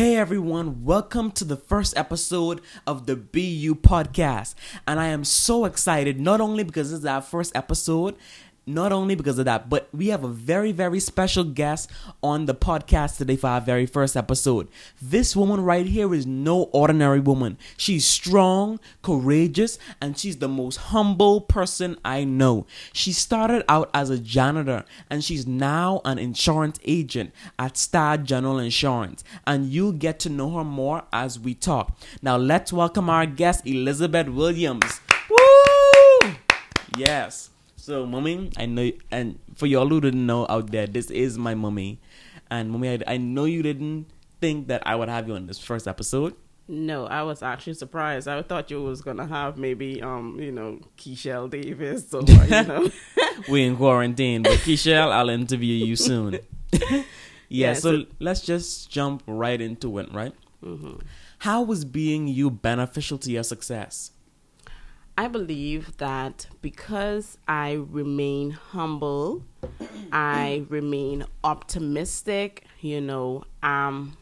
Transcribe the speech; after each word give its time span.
Hey 0.00 0.16
everyone, 0.16 0.82
welcome 0.86 1.30
to 1.32 1.44
the 1.44 1.58
first 1.58 1.94
episode 1.94 2.62
of 2.86 3.04
the 3.04 3.16
BU 3.16 3.74
podcast. 3.74 4.54
And 4.88 4.98
I 4.98 5.08
am 5.08 5.24
so 5.24 5.66
excited, 5.66 6.18
not 6.18 6.40
only 6.40 6.64
because 6.64 6.90
this 6.90 7.00
is 7.00 7.04
our 7.04 7.20
first 7.20 7.54
episode, 7.54 8.16
not 8.66 8.92
only 8.92 9.14
because 9.14 9.38
of 9.38 9.44
that, 9.46 9.68
but 9.68 9.88
we 9.92 10.08
have 10.08 10.24
a 10.24 10.28
very, 10.28 10.72
very 10.72 11.00
special 11.00 11.44
guest 11.44 11.90
on 12.22 12.46
the 12.46 12.54
podcast 12.54 13.16
today 13.16 13.36
for 13.36 13.48
our 13.48 13.60
very 13.60 13.86
first 13.86 14.16
episode. 14.16 14.68
This 15.00 15.34
woman 15.34 15.62
right 15.62 15.86
here 15.86 16.14
is 16.14 16.26
no 16.26 16.64
ordinary 16.72 17.20
woman. 17.20 17.58
She's 17.76 18.06
strong, 18.06 18.80
courageous, 19.02 19.78
and 20.00 20.16
she's 20.16 20.36
the 20.36 20.48
most 20.48 20.76
humble 20.76 21.40
person 21.40 21.96
I 22.04 22.24
know. 22.24 22.66
She 22.92 23.12
started 23.12 23.64
out 23.68 23.90
as 23.92 24.10
a 24.10 24.18
janitor 24.18 24.84
and 25.08 25.24
she's 25.24 25.46
now 25.46 26.00
an 26.04 26.18
insurance 26.18 26.78
agent 26.84 27.32
at 27.58 27.76
Star 27.76 28.16
General 28.16 28.58
Insurance. 28.58 29.24
And 29.46 29.66
you'll 29.66 29.92
get 29.92 30.18
to 30.20 30.28
know 30.28 30.56
her 30.58 30.64
more 30.64 31.04
as 31.12 31.38
we 31.38 31.54
talk. 31.54 31.98
Now, 32.22 32.36
let's 32.36 32.72
welcome 32.72 33.10
our 33.10 33.26
guest, 33.26 33.66
Elizabeth 33.66 34.28
Williams. 34.28 35.00
Woo! 35.28 36.32
Yes. 36.96 37.49
So, 37.80 38.04
mommy, 38.06 38.50
I 38.56 38.66
know, 38.66 38.90
and 39.10 39.38
for 39.54 39.66
y'all 39.66 39.88
who 39.88 40.00
didn't 40.00 40.26
know 40.26 40.46
out 40.48 40.70
there, 40.70 40.86
this 40.86 41.10
is 41.10 41.38
my 41.38 41.54
mommy, 41.54 41.98
and 42.50 42.70
mommy, 42.70 42.90
I, 42.90 42.98
I 43.14 43.16
know 43.16 43.44
you 43.46 43.62
didn't 43.62 44.06
think 44.40 44.68
that 44.68 44.82
I 44.86 44.94
would 44.96 45.08
have 45.08 45.26
you 45.28 45.34
on 45.34 45.46
this 45.46 45.58
first 45.58 45.88
episode. 45.88 46.34
No, 46.68 47.06
I 47.06 47.22
was 47.22 47.42
actually 47.42 47.74
surprised. 47.74 48.28
I 48.28 48.42
thought 48.42 48.70
you 48.70 48.82
was 48.82 49.00
gonna 49.02 49.26
have 49.26 49.56
maybe 49.58 50.00
um, 50.02 50.38
you 50.38 50.52
know, 50.52 50.78
Keishel 50.96 51.48
Davis 51.50 52.12
or 52.14 52.22
you 52.22 52.62
know. 52.68 52.90
we 53.48 53.64
in 53.64 53.76
quarantine, 53.76 54.42
but 54.42 54.58
Keishel, 54.58 55.10
I'll 55.10 55.30
interview 55.30 55.74
you 55.84 55.96
soon. 55.96 56.38
yeah, 56.72 57.02
Yeah, 57.48 57.72
so, 57.74 58.00
so- 58.02 58.06
let's 58.20 58.42
just 58.42 58.90
jump 58.90 59.22
right 59.26 59.60
into 59.60 59.98
it, 59.98 60.12
right? 60.12 60.32
hmm 60.62 60.96
How 61.38 61.62
was 61.62 61.84
being 61.86 62.28
you 62.28 62.50
beneficial 62.50 63.16
to 63.18 63.30
your 63.32 63.42
success? 63.44 64.12
I 65.20 65.28
believe 65.28 65.98
that 65.98 66.46
because 66.62 67.36
I 67.46 67.72
remain 67.72 68.52
humble, 68.52 69.42
I 70.10 70.64
remain 70.70 71.26
optimistic. 71.44 72.64
You 72.80 73.02
know, 73.02 73.44
um, 73.62 74.16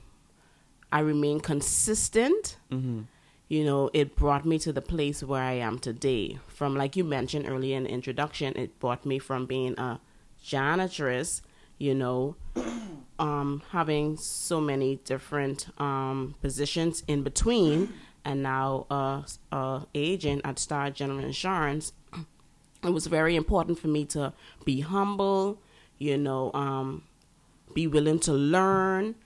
I 0.90 0.98
remain 0.98 1.38
consistent. 1.38 2.56
Mm-hmm. 2.72 3.02
you 3.46 3.64
know, 3.64 3.90
it 3.92 4.16
brought 4.16 4.44
me 4.44 4.58
to 4.58 4.72
the 4.72 4.82
place 4.82 5.22
where 5.22 5.44
I 5.44 5.52
am 5.52 5.78
today. 5.78 6.40
From, 6.48 6.74
like 6.74 6.96
you 6.96 7.04
mentioned 7.04 7.48
earlier 7.48 7.76
in 7.76 7.84
the 7.84 7.90
introduction, 7.90 8.56
it 8.56 8.80
brought 8.80 9.06
me 9.06 9.20
from 9.20 9.46
being 9.46 9.78
a 9.78 10.00
janitress, 10.42 11.42
you 11.78 11.94
know, 11.94 12.34
um, 13.20 13.62
having 13.70 14.16
so 14.16 14.60
many 14.60 14.96
different 15.04 15.68
um, 15.80 16.34
positions 16.42 17.04
in 17.06 17.22
between, 17.22 17.92
and 18.28 18.42
now 18.42 18.86
a, 18.90 19.24
a 19.52 19.86
agent 19.94 20.42
at 20.44 20.58
Star 20.58 20.90
General 20.90 21.24
Insurance. 21.24 21.92
It 22.84 22.90
was 22.90 23.06
very 23.08 23.34
important 23.34 23.78
for 23.80 23.88
me 23.88 24.04
to 24.14 24.32
be 24.64 24.80
humble, 24.82 25.60
you 25.98 26.16
know, 26.16 26.52
um, 26.54 27.02
be 27.74 27.88
willing 27.88 28.20
to 28.20 28.32
learn, 28.32 29.16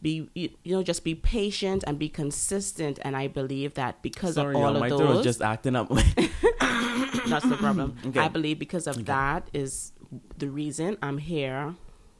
be 0.00 0.28
you, 0.34 0.48
know 0.64 0.82
just 0.82 1.04
be 1.04 1.14
patient 1.14 1.84
and 1.86 1.98
be 1.98 2.08
consistent. 2.08 2.98
And 3.02 3.14
I 3.14 3.26
believe 3.28 3.74
that 3.74 4.00
because 4.02 4.34
Sorry, 4.36 4.56
of 4.56 4.62
all 4.62 4.76
of 4.82 4.88
those, 4.88 5.16
was 5.16 5.22
just 5.24 5.42
acting 5.42 5.76
up. 5.76 5.88
that's 5.90 7.46
the 7.52 7.56
problem. 7.60 7.96
Okay. 8.06 8.20
I 8.20 8.28
believe 8.28 8.58
because 8.58 8.86
of 8.86 8.96
Okay. 8.96 9.04
that 9.04 9.48
is 9.52 9.92
the 10.38 10.48
reason 10.48 10.96
I'm 11.02 11.18
here 11.18 11.74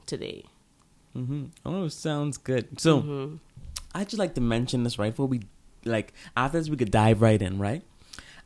today. 0.07 0.45
mm-hmm. 1.17 1.45
Oh, 1.65 1.89
sounds 1.89 2.37
good. 2.37 2.81
So. 2.81 3.01
hmm 3.01 3.37
I'd 3.95 4.09
just 4.09 4.19
like 4.19 4.35
to 4.37 4.41
mention 4.41 4.85
this 4.85 4.99
right 4.99 5.11
before 5.13 5.27
we 5.29 5.43
like 5.85 6.13
after 6.37 6.59
this 6.59 6.69
we 6.69 6.77
could 6.77 6.91
dive 6.91 7.23
right 7.23 7.41
in, 7.41 7.59
right? 7.59 7.83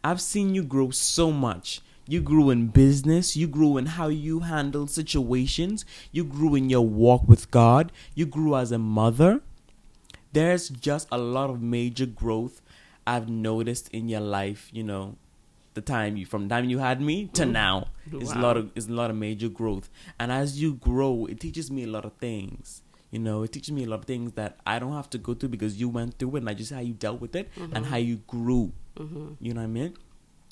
I've 0.03 0.21
seen 0.21 0.55
you 0.55 0.63
grow 0.63 0.91
so 0.91 1.33
much. 1.33 1.81
You 2.09 2.21
grew 2.21 2.51
in 2.51 2.69
business, 2.69 3.37
you 3.37 3.49
grew 3.49 3.77
in 3.77 3.87
how 3.87 4.07
you 4.07 4.41
handle 4.41 4.87
situations, 4.87 5.85
you 6.13 6.23
grew 6.23 6.55
in 6.55 6.71
your 6.71 6.87
walk 6.87 7.27
with 7.27 7.51
God, 7.51 7.91
you 8.15 8.27
grew 8.27 8.55
as 8.55 8.71
a 8.71 8.79
mother. 8.79 9.41
There's 10.33 10.69
just 10.69 11.09
a 11.11 11.19
lot 11.19 11.51
of 11.51 11.61
major 11.61 12.07
growth 12.07 12.63
I've 13.07 13.29
noticed 13.29 13.89
in 13.89 14.09
your 14.09 14.21
life, 14.21 14.69
you 14.73 14.85
know, 14.85 15.17
the 15.75 15.81
time 15.81 16.17
you 16.17 16.27
from 16.27 16.49
the 16.49 16.55
time 16.55 16.69
you 16.69 16.79
had 16.79 17.01
me 17.01 17.27
to 17.35 17.45
now. 17.45 17.89
It's 18.13 18.33
a 18.33 18.39
lot 18.39 18.57
of 18.57 18.71
it's 18.75 18.87
a 18.89 18.93
lot 18.93 19.11
of 19.11 19.17
major 19.17 19.49
growth. 19.49 19.89
And 20.19 20.31
as 20.31 20.61
you 20.61 20.75
grow, 20.75 21.27
it 21.27 21.41
teaches 21.41 21.71
me 21.71 21.85
a 21.85 21.89
lot 21.89 22.05
of 22.05 22.13
things. 22.15 22.83
You 23.17 23.23
know, 23.23 23.45
it 23.45 23.53
teaches 23.53 23.73
me 23.73 23.85
a 23.85 23.87
lot 23.87 24.01
of 24.01 24.05
things 24.05 24.33
that 24.33 24.59
I 24.67 24.79
don't 24.79 24.93
have 24.93 25.09
to 25.09 25.17
go 25.17 25.33
through 25.33 25.49
because 25.49 25.81
you 25.81 25.89
went 25.89 26.19
through 26.19 26.37
it 26.37 26.41
and 26.41 26.51
I 26.51 26.53
just 26.53 26.71
how 26.71 26.81
you 26.81 26.93
dealt 26.93 27.19
with 27.19 27.35
it 27.35 27.49
and 27.73 27.87
how 27.87 27.97
you 27.97 28.17
grew. 28.27 28.73
hmm 28.95 29.29
You 29.41 29.55
know 29.55 29.63
what 29.63 29.65
I 29.65 29.69
mean? 29.69 29.97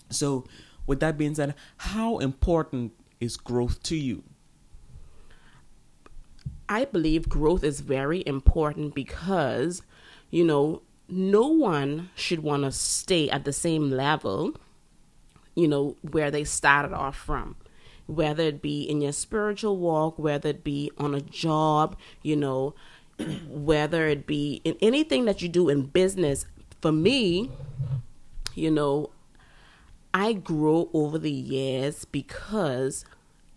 So, 0.08 0.46
with 0.86 1.00
that 1.00 1.18
being 1.18 1.34
said, 1.34 1.54
how 1.76 2.16
important 2.20 2.92
is 3.20 3.36
growth 3.36 3.82
to 3.82 3.96
you? 3.96 4.22
I 6.66 6.86
believe 6.86 7.28
growth 7.28 7.64
is 7.64 7.80
very 7.80 8.22
important 8.26 8.94
because, 8.94 9.82
you 10.30 10.42
know, 10.42 10.80
no 11.06 11.46
one 11.46 12.08
should 12.14 12.42
want 12.42 12.62
to 12.62 12.72
stay 12.72 13.28
at 13.28 13.44
the 13.44 13.52
same 13.52 13.90
level, 13.90 14.54
you 15.54 15.68
know, 15.68 15.96
where 16.00 16.30
they 16.30 16.44
started 16.44 16.94
off 16.94 17.16
from. 17.16 17.56
Whether 18.06 18.44
it 18.44 18.62
be 18.62 18.82
in 18.82 19.00
your 19.00 19.12
spiritual 19.12 19.78
walk, 19.78 20.18
whether 20.18 20.50
it 20.50 20.62
be 20.62 20.90
on 20.98 21.14
a 21.14 21.20
job, 21.20 21.96
you 22.22 22.36
know, 22.36 22.74
whether 23.48 24.06
it 24.06 24.26
be 24.26 24.60
in 24.64 24.76
anything 24.80 25.24
that 25.24 25.42
you 25.42 25.48
do 25.48 25.68
in 25.68 25.86
business. 25.86 26.46
For 26.80 26.92
me, 26.92 27.50
you 28.54 28.70
know, 28.70 29.10
I 30.12 30.32
grow 30.32 30.90
over 30.92 31.18
the 31.18 31.30
years 31.30 32.04
because 32.04 33.04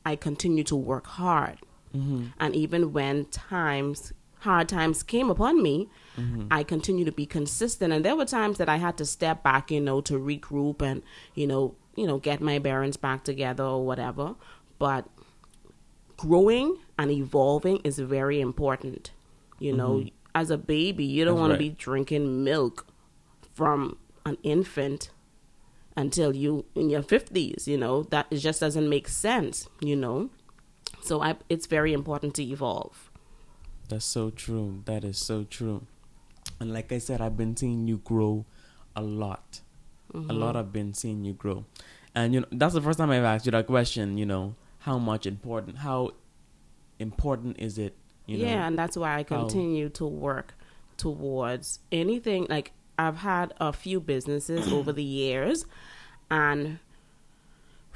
I 0.05 0.15
continue 0.15 0.63
to 0.65 0.75
work 0.75 1.05
hard. 1.05 1.59
Mm-hmm. 1.95 2.27
And 2.39 2.55
even 2.55 2.93
when 2.93 3.25
times, 3.25 4.13
hard 4.39 4.69
times 4.69 5.03
came 5.03 5.29
upon 5.29 5.61
me, 5.61 5.89
mm-hmm. 6.17 6.47
I 6.49 6.63
continue 6.63 7.05
to 7.05 7.11
be 7.11 7.25
consistent. 7.25 7.93
And 7.93 8.03
there 8.03 8.15
were 8.15 8.25
times 8.25 8.57
that 8.57 8.69
I 8.69 8.77
had 8.77 8.97
to 8.97 9.05
step 9.05 9.43
back, 9.43 9.69
you 9.69 9.81
know, 9.81 10.01
to 10.01 10.13
regroup 10.13 10.81
and, 10.81 11.03
you 11.35 11.45
know, 11.47 11.75
you 11.97 12.07
know, 12.07 12.17
get 12.17 12.39
my 12.39 12.59
bearings 12.59 12.95
back 12.95 13.23
together 13.23 13.63
or 13.63 13.85
whatever. 13.85 14.35
But 14.79 15.07
growing 16.15 16.77
and 16.97 17.11
evolving 17.11 17.81
is 17.83 17.99
very 17.99 18.39
important. 18.39 19.11
You 19.59 19.73
know, 19.73 19.95
mm-hmm. 19.95 20.07
as 20.35 20.49
a 20.49 20.57
baby, 20.57 21.03
you 21.03 21.25
don't 21.25 21.39
want 21.39 21.51
right. 21.51 21.57
to 21.57 21.63
be 21.63 21.69
drinking 21.69 22.43
milk 22.43 22.87
from 23.53 23.97
an 24.25 24.37
infant 24.43 25.09
until 25.95 26.35
you 26.35 26.63
in 26.75 26.91
your 26.91 27.01
50s 27.01 27.65
you 27.65 27.75
know 27.75 28.03
that 28.03 28.27
it 28.29 28.37
just 28.37 28.59
doesn't 28.59 28.87
make 28.87 29.07
sense 29.07 29.67
you 29.81 29.95
know 29.95 30.29
so 31.01 31.23
I, 31.23 31.37
it's 31.49 31.65
very 31.65 31.91
important 31.91 32.35
to 32.35 32.43
evolve 32.43 33.09
That's 33.89 34.05
so 34.05 34.29
true. 34.29 34.83
That 34.85 35.03
is 35.03 35.17
so 35.17 35.43
true. 35.43 35.87
And 36.59 36.73
like 36.73 36.91
I 36.91 36.97
said, 36.97 37.21
I've 37.21 37.37
been 37.37 37.55
seeing 37.55 37.87
you 37.87 37.97
grow 37.97 38.45
a 38.95 39.01
lot. 39.01 39.61
Mm-hmm. 40.13 40.29
A 40.29 40.34
lot 40.34 40.56
I've 40.56 40.72
been 40.73 40.94
seeing 40.94 41.23
you 41.25 41.34
grow. 41.34 41.66
And 42.16 42.34
you 42.34 42.40
know, 42.41 42.47
that's 42.51 42.73
the 42.73 42.81
first 42.81 42.97
time 43.00 43.12
I've 43.12 43.23
asked 43.23 43.45
you 43.45 43.51
that 43.51 43.68
question, 43.68 44.18
you 44.18 44.25
know, 44.25 44.56
how 44.79 44.97
much 44.97 45.25
important 45.25 45.78
how 45.79 46.12
important 47.00 47.57
is 47.59 47.78
it, 47.78 47.95
you 48.25 48.38
know? 48.38 48.45
yeah 48.45 48.66
and 48.68 48.78
that's 48.78 48.95
why 48.97 49.13
i 49.16 49.18
how- 49.18 49.41
continue 49.41 49.90
to 49.90 50.06
work 50.06 50.56
towards 50.97 51.79
anything 51.91 52.47
like 52.50 52.72
i've 52.97 53.18
had 53.18 53.53
a 53.59 53.72
few 53.72 54.00
businesses 54.00 54.72
over 54.73 54.91
the 54.91 55.03
years 55.03 55.66
and 56.31 56.79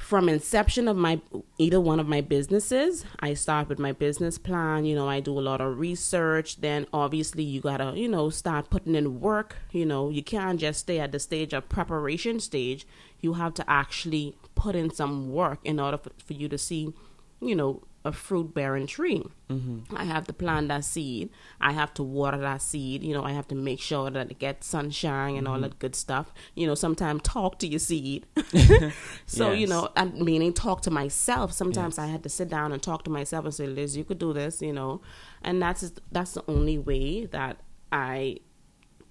from 0.02 0.28
inception 0.28 0.88
of 0.88 0.98
my 0.98 1.22
either 1.58 1.80
one 1.80 2.00
of 2.00 2.08
my 2.08 2.22
businesses 2.22 3.06
i 3.20 3.34
start 3.34 3.70
with 3.70 3.80
my 3.80 3.92
business 3.92 4.38
plan 4.38 4.84
you 4.84 4.96
know 4.96 5.08
i 5.08 5.20
do 5.20 5.38
a 5.38 5.42
lot 5.42 5.62
of 5.62 5.80
research 5.80 6.60
then 6.62 6.86
obviously 6.92 7.44
you 7.44 7.62
gotta 7.62 7.94
you 7.96 8.08
know 8.08 8.30
start 8.30 8.70
putting 8.70 8.96
in 8.96 9.20
work 9.22 9.56
you 9.72 9.86
know. 9.86 10.10
You 10.10 10.24
can't 10.24 10.60
just 10.60 10.82
stay 10.82 11.00
at 11.00 11.12
the 11.12 11.20
stage 11.20 11.54
of 11.54 11.70
preparation 11.70 12.40
stage. 12.40 12.86
You 13.20 13.34
have 13.34 13.54
to 13.56 13.70
actually 13.70 14.36
put 14.56 14.76
in 14.76 14.92
some 14.92 15.32
work 15.32 15.60
in 15.64 15.80
order 15.80 15.98
for, 15.98 16.12
for 16.24 16.34
you 16.34 16.48
to 16.50 16.58
see 16.58 16.94
you 17.42 17.56
know 17.56 17.82
a 18.04 18.12
fruit 18.12 18.54
bearing 18.54 18.88
tree 18.88 19.24
Mm-hmm. 19.50 19.96
I 19.98 20.06
have 20.06 20.26
to 20.28 20.34
plant 20.34 20.70
that 20.70 20.86
seed. 20.86 21.30
I 21.60 21.74
have 21.74 21.94
to 21.96 22.04
water 22.04 22.38
that 22.38 22.62
seed. 22.62 23.04
You 23.04 23.14
know, 23.14 23.24
I 23.26 23.34
have 23.34 23.50
to 23.50 23.56
make 23.56 23.82
sure 23.82 24.10
that 24.10 24.32
it 24.32 24.40
gets 24.40 24.66
sunshine 24.66 25.36
and 25.36 25.46
all 25.46 25.56
Mm-hmm. 25.56 25.64
that 25.64 25.80
good 25.80 25.94
stuff. 25.94 26.34
You 26.56 26.68
know, 26.68 26.74
sometimes 26.76 27.22
talk 27.24 27.60
to 27.60 27.68
your 27.68 27.80
seed. 27.80 28.26
so, 29.26 29.52
you 29.52 29.62
Yes. 29.62 29.70
know, 29.70 29.90
and 29.98 30.14
meaning 30.22 30.54
talk 30.54 30.82
to 30.84 30.92
myself. 30.92 31.52
Sometimes 31.52 31.98
Yes. 31.98 32.06
I 32.06 32.08
had 32.08 32.24
to 32.24 32.30
sit 32.30 32.48
down 32.50 32.72
and 32.72 32.82
talk 32.82 33.04
to 33.04 33.12
myself 33.12 33.44
and 33.44 33.54
say, 33.54 33.68
Liz, 33.68 33.98
you 33.98 34.06
could 34.06 34.20
do 34.20 34.32
this, 34.32 34.62
you 34.62 34.72
know. 34.74 35.02
And 35.42 35.62
that's 35.62 35.92
that's 36.14 36.32
the 36.34 36.44
only 36.48 36.78
way 36.78 37.26
that 37.26 37.58
I 37.92 38.38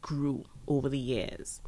grew 0.00 0.44
over 0.66 0.88
the 0.88 0.98
years. 0.98 1.60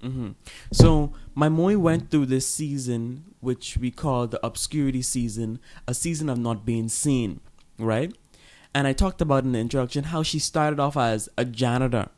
Hmm 0.00 0.30
So 0.72 1.12
my 1.34 1.48
Moi 1.48 1.76
went 1.76 2.10
through 2.10 2.26
this 2.26 2.46
season, 2.46 3.24
which 3.40 3.76
we 3.76 3.90
call 3.90 4.26
the 4.26 4.44
obscurity 4.44 5.02
season, 5.02 5.58
a 5.86 5.94
season 5.94 6.28
of 6.28 6.38
not 6.38 6.64
being 6.64 6.88
seen, 6.88 7.40
right? 7.78 8.14
And 8.74 8.86
I 8.86 8.92
talked 8.92 9.20
about 9.20 9.44
in 9.44 9.52
the 9.52 9.58
introduction 9.58 10.04
how 10.04 10.22
she 10.22 10.38
started 10.38 10.78
off 10.78 10.96
as 10.96 11.28
a 11.38 11.44
janitor. 11.44 12.08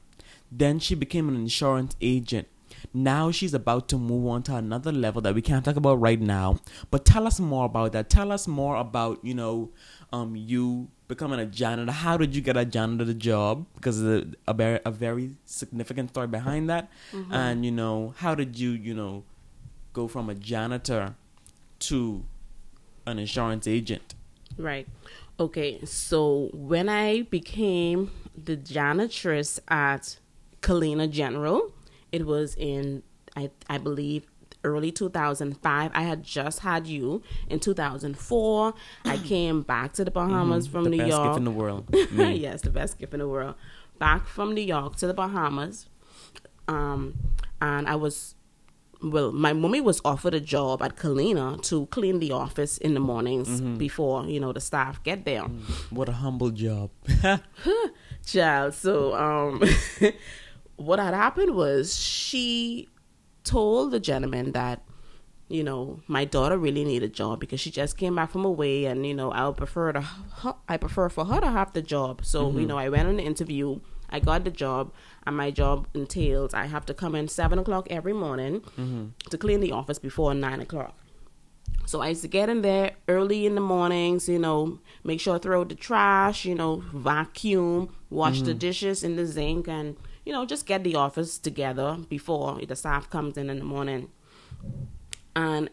Then 0.50 0.78
she 0.78 0.94
became 0.94 1.28
an 1.28 1.36
insurance 1.36 1.94
agent. 2.00 2.48
Now 2.94 3.30
she's 3.30 3.54
about 3.54 3.88
to 3.88 3.98
move 3.98 4.26
on 4.26 4.42
to 4.44 4.56
another 4.56 4.92
level 4.92 5.20
that 5.22 5.34
we 5.34 5.42
can't 5.42 5.64
talk 5.64 5.76
about 5.76 6.00
right 6.00 6.20
now. 6.20 6.58
But 6.90 7.04
tell 7.04 7.26
us 7.26 7.38
more 7.38 7.66
about 7.66 7.92
that. 7.92 8.08
Tell 8.08 8.32
us 8.32 8.48
more 8.48 8.76
about, 8.76 9.24
you 9.24 9.34
know, 9.34 9.70
um, 10.12 10.34
you 10.36 10.88
becoming 11.08 11.40
a 11.40 11.46
janitor. 11.46 11.90
How 11.90 12.16
did 12.16 12.36
you 12.36 12.42
get 12.42 12.56
a 12.56 12.64
janitor 12.64 13.12
job? 13.14 13.66
Because 13.74 14.02
a, 14.02 14.26
a, 14.46 14.54
very, 14.54 14.80
a 14.84 14.90
very 14.90 15.34
significant 15.44 16.10
story 16.10 16.26
behind 16.26 16.68
that. 16.70 16.90
Mm-hmm. 17.12 17.32
And, 17.32 17.64
you 17.64 17.72
know, 17.72 18.14
how 18.18 18.34
did 18.34 18.58
you, 18.58 18.70
you 18.70 18.94
know, 18.94 19.24
go 19.92 20.06
from 20.06 20.28
a 20.28 20.34
janitor 20.34 21.14
to 21.80 22.24
an 23.06 23.18
insurance 23.18 23.66
agent? 23.66 24.14
Right. 24.56 24.86
Okay. 25.40 25.84
So 25.84 26.50
when 26.52 26.88
I 26.88 27.22
became 27.22 28.10
the 28.36 28.56
janitress 28.56 29.58
at 29.68 30.18
Colina 30.60 31.10
General, 31.10 31.72
it 32.12 32.26
was 32.26 32.54
in 32.56 33.02
I 33.36 33.50
I 33.68 33.78
believe 33.78 34.26
early 34.64 34.90
2005. 34.90 35.90
I 35.94 36.02
had 36.02 36.22
just 36.22 36.60
had 36.60 36.86
you 36.86 37.22
in 37.48 37.60
2004. 37.60 38.74
I 39.04 39.16
came 39.24 39.62
back 39.62 39.92
to 39.94 40.04
the 40.04 40.10
Bahamas 40.10 40.66
mm-hmm. 40.66 40.72
from 40.72 40.84
the 40.84 40.90
New 40.90 40.98
best 40.98 41.10
York. 41.10 41.28
Gift 41.28 41.38
in 41.38 41.44
the 41.44 41.50
world. 41.50 41.84
yes, 42.12 42.62
the 42.62 42.70
best 42.70 42.98
gift 42.98 43.14
in 43.14 43.20
the 43.20 43.28
world. 43.28 43.54
Back 43.98 44.26
from 44.26 44.54
New 44.54 44.62
York 44.62 44.96
to 44.96 45.06
the 45.06 45.14
Bahamas. 45.14 45.86
Um, 46.66 47.14
and 47.60 47.88
I 47.88 47.96
was 47.96 48.34
well, 49.02 49.30
my 49.32 49.52
mommy 49.52 49.80
was 49.80 50.00
offered 50.04 50.34
a 50.34 50.40
job 50.40 50.82
at 50.82 50.96
Colina 50.96 51.62
to 51.62 51.86
clean 51.86 52.18
the 52.18 52.32
office 52.32 52.78
in 52.78 52.94
the 52.94 53.00
mornings 53.00 53.48
mm-hmm. 53.48 53.76
before, 53.76 54.26
you 54.26 54.40
know, 54.40 54.52
the 54.52 54.60
staff 54.60 55.02
get 55.04 55.24
there. 55.24 55.42
Mm, 55.42 55.92
what 55.92 56.08
a 56.08 56.12
humble 56.12 56.50
job. 56.50 56.90
Child. 58.26 58.74
So 58.74 59.14
um 59.14 59.62
what 60.76 60.98
had 60.98 61.14
happened 61.14 61.54
was 61.54 61.96
she 61.98 62.88
told 63.44 63.90
the 63.90 64.00
gentleman 64.00 64.52
that 64.52 64.82
you 65.48 65.64
know 65.64 66.00
my 66.06 66.24
daughter 66.24 66.58
really 66.58 66.84
needed 66.84 67.10
a 67.10 67.12
job 67.12 67.40
because 67.40 67.60
she 67.60 67.70
just 67.70 67.96
came 67.96 68.14
back 68.14 68.30
from 68.30 68.44
away 68.44 68.84
and 68.84 69.06
you 69.06 69.14
know 69.14 69.30
i 69.32 69.46
would 69.46 69.56
prefer 69.56 69.92
to 69.92 70.04
i 70.68 70.76
prefer 70.76 71.08
for 71.08 71.24
her 71.24 71.40
to 71.40 71.50
have 71.50 71.72
the 71.72 71.82
job 71.82 72.24
so 72.24 72.46
mm-hmm. 72.46 72.60
you 72.60 72.66
know 72.66 72.78
i 72.78 72.88
went 72.88 73.08
on 73.08 73.16
the 73.16 73.22
interview 73.22 73.80
i 74.10 74.20
got 74.20 74.44
the 74.44 74.50
job 74.50 74.92
and 75.26 75.36
my 75.36 75.50
job 75.50 75.86
entails 75.94 76.52
i 76.52 76.66
have 76.66 76.84
to 76.84 76.92
come 76.92 77.14
in 77.14 77.26
seven 77.26 77.58
o'clock 77.58 77.86
every 77.90 78.12
morning 78.12 78.60
mm-hmm. 78.60 79.06
to 79.30 79.38
clean 79.38 79.60
the 79.60 79.72
office 79.72 79.98
before 79.98 80.34
nine 80.34 80.60
o'clock 80.60 80.94
so 81.88 82.02
I 82.02 82.08
used 82.10 82.20
to 82.20 82.28
get 82.28 82.50
in 82.50 82.60
there 82.60 82.96
early 83.08 83.46
in 83.46 83.54
the 83.54 83.62
mornings, 83.62 84.28
you 84.28 84.38
know, 84.38 84.78
make 85.04 85.20
sure 85.20 85.36
I 85.36 85.38
throw 85.38 85.64
the 85.64 85.74
trash, 85.74 86.44
you 86.44 86.54
know, 86.54 86.84
vacuum, 86.92 87.94
wash 88.10 88.36
mm-hmm. 88.36 88.44
the 88.44 88.52
dishes 88.52 89.02
in 89.02 89.16
the 89.16 89.26
sink, 89.26 89.68
and 89.68 89.96
you 90.28 90.34
know, 90.34 90.44
just 90.44 90.66
get 90.66 90.84
the 90.84 90.94
office 90.94 91.38
together 91.38 91.96
before 92.10 92.60
the 92.68 92.76
staff 92.76 93.08
comes 93.08 93.38
in 93.38 93.48
in 93.48 93.60
the 93.60 93.64
morning. 93.64 94.10
And 95.34 95.70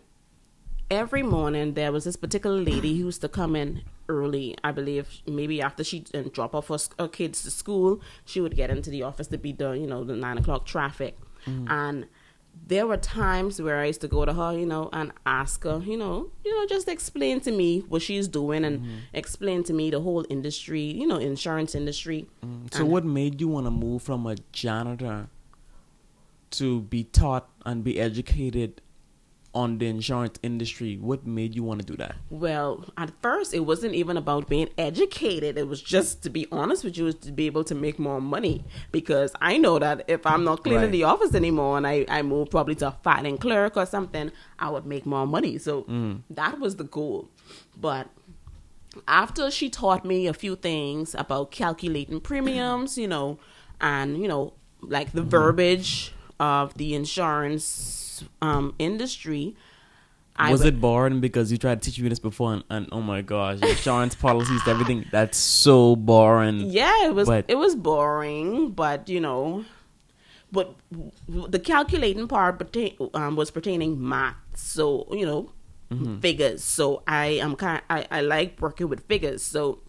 every 0.90 1.24
morning 1.24 1.74
there 1.74 1.92
was 1.92 2.06
this 2.06 2.16
particular 2.16 2.62
lady 2.62 2.98
who 2.98 3.08
used 3.08 3.20
to 3.20 3.28
come 3.28 3.54
in 3.58 3.82
early. 4.08 4.56
I 4.64 4.72
believe 4.72 5.10
maybe 5.28 5.62
after 5.62 5.84
she 5.84 6.06
uh, 6.14 6.22
drop 6.32 6.56
off 6.56 6.70
her, 6.70 6.78
her, 6.98 7.10
kids 7.10 7.44
to 7.44 7.52
school, 7.52 8.00
she 8.24 8.40
would 8.40 8.56
get 8.56 8.70
into 8.70 8.90
the 8.90 9.04
office 9.04 9.28
to 9.28 9.38
beat 9.38 9.58
the 9.58 9.74
you 9.74 9.88
know 9.88 10.06
the 10.06 10.16
nine 10.16 10.38
o'clock 10.38 10.66
traffic. 10.66 11.18
Mm. 11.46 11.70
And 11.70 12.06
there 12.68 12.88
were 12.88 12.98
times 12.98 13.62
where 13.62 13.80
I 13.80 13.86
used 13.86 14.02
to 14.02 14.08
go 14.08 14.26
to 14.26 14.34
her, 14.34 14.58
you 14.58 14.66
know, 14.66 14.90
and 14.92 15.12
ask 15.26 15.64
her, 15.64 15.80
you 15.86 15.98
know, 15.98 16.32
you 16.44 16.56
know, 16.56 16.66
just 16.68 16.88
explain 16.88 17.40
to 17.42 17.52
me 17.52 17.82
what 17.88 18.02
she's 18.02 18.28
doing 18.28 18.66
and 18.66 18.80
mm-hmm. 18.80 18.96
explain 19.14 19.64
to 19.66 19.74
me 19.74 19.92
the 19.92 20.00
whole 20.00 20.26
industry, 20.30 20.82
you 20.82 21.06
know, 21.06 21.18
insurance 21.18 21.76
industry. 21.76 22.28
Mm. 22.44 22.74
So, 22.74 22.82
and 22.82 22.92
what 22.92 23.06
made 23.06 23.40
you 23.40 23.48
want 23.50 23.68
to 23.68 23.72
move 23.72 24.02
from 24.02 24.26
a 24.26 24.36
janitor 24.52 25.28
to 26.52 26.82
be 26.82 27.04
taught 27.04 27.50
and 27.66 27.84
be 27.84 28.00
educated 28.00 28.82
on 29.56 29.78
the 29.78 29.88
insurance 29.88 30.38
industry? 30.44 30.98
What 30.98 31.26
made 31.26 31.56
you 31.56 31.64
want 31.64 31.80
to 31.80 31.86
do 31.86 31.96
that? 31.98 32.16
Well, 32.30 32.86
at 32.98 33.12
first, 33.22 33.54
it 33.54 33.62
wasn't 33.62 33.96
even 33.96 34.18
about 34.18 34.50
being 34.50 34.70
educated. 34.78 35.58
It 35.58 35.68
was 35.68 35.82
just, 35.82 36.22
to 36.24 36.30
be 36.30 36.46
honest 36.52 36.84
with 36.84 36.98
you, 36.98 37.14
to 37.14 37.32
be 37.32 37.46
able 37.46 37.64
to 37.64 37.74
make 37.74 37.98
more 37.98 38.22
money. 38.22 38.66
Because 38.92 39.32
I 39.42 39.58
know 39.58 39.80
that 39.80 40.04
if 40.08 40.26
I'm 40.26 40.44
not 40.44 40.64
cleaning 40.64 40.82
right. 40.82 40.92
the 40.92 41.04
office 41.06 41.34
anymore 41.34 41.78
and 41.78 41.88
I, 41.88 42.06
I 42.10 42.22
move 42.22 42.52
probably 42.52 42.76
to 42.76 42.90
a 42.90 42.98
filing 43.02 43.38
clerk 43.38 43.78
or 43.78 43.86
something, 43.86 44.32
I 44.60 44.70
would 44.70 44.86
make 44.86 45.06
more 45.06 45.26
money. 45.26 45.58
So 45.58 45.84
mm. 45.84 46.22
that 46.30 46.60
was 46.60 46.76
the 46.76 46.84
goal. 46.84 47.30
But 47.76 48.10
after 49.08 49.50
she 49.50 49.70
taught 49.70 50.06
me 50.06 50.28
a 50.28 50.34
few 50.34 50.56
things 50.56 51.16
about 51.16 51.52
calculating 51.52 52.20
premiums, 52.20 52.98
you 52.98 53.08
know, 53.08 53.40
and, 53.82 54.22
you 54.22 54.28
know, 54.28 54.54
like 54.82 55.12
the 55.14 55.22
mm-hmm. 55.22 55.30
verbiage 55.30 56.14
of 56.40 56.74
the 56.76 56.94
insurance 56.94 58.05
um, 58.42 58.74
industry. 58.80 59.56
I 60.38 60.52
was 60.52 60.66
it 60.66 60.82
boring 60.82 61.22
because 61.22 61.50
you 61.52 61.58
tried 61.58 61.82
to 61.82 61.90
teach 61.90 62.00
me 62.02 62.10
this 62.10 62.20
before 62.20 62.54
and, 62.54 62.64
and 62.70 62.90
oh 62.92 63.02
my 63.02 63.22
gosh, 63.22 63.62
insurance 63.62 64.16
policies, 64.16 64.62
everything 64.68 65.06
that's 65.10 65.38
so 65.38 65.96
boring. 65.96 66.60
Yeah, 66.60 67.06
it 67.06 67.16
was 67.16 67.28
but, 67.28 67.46
it 67.48 67.56
was 67.56 67.74
boring, 67.76 68.72
but 68.72 69.08
you 69.08 69.22
know, 69.22 69.64
but 70.52 70.76
the 71.30 71.60
calculating 71.60 72.28
part 72.28 72.60
pertain, 72.60 72.98
um, 73.14 73.38
was 73.38 73.50
pertaining 73.50 74.06
math, 74.06 74.36
so 74.56 75.08
you 75.12 75.26
know, 75.26 75.52
mm-hmm. 75.90 76.20
figures. 76.20 76.66
So 76.66 77.02
I 77.08 77.28
am 77.40 77.56
kind, 77.56 77.82
I 77.90 78.06
I 78.12 78.22
like 78.22 78.60
working 78.60 78.90
with 78.90 79.08
figures, 79.08 79.42
so 79.42 79.80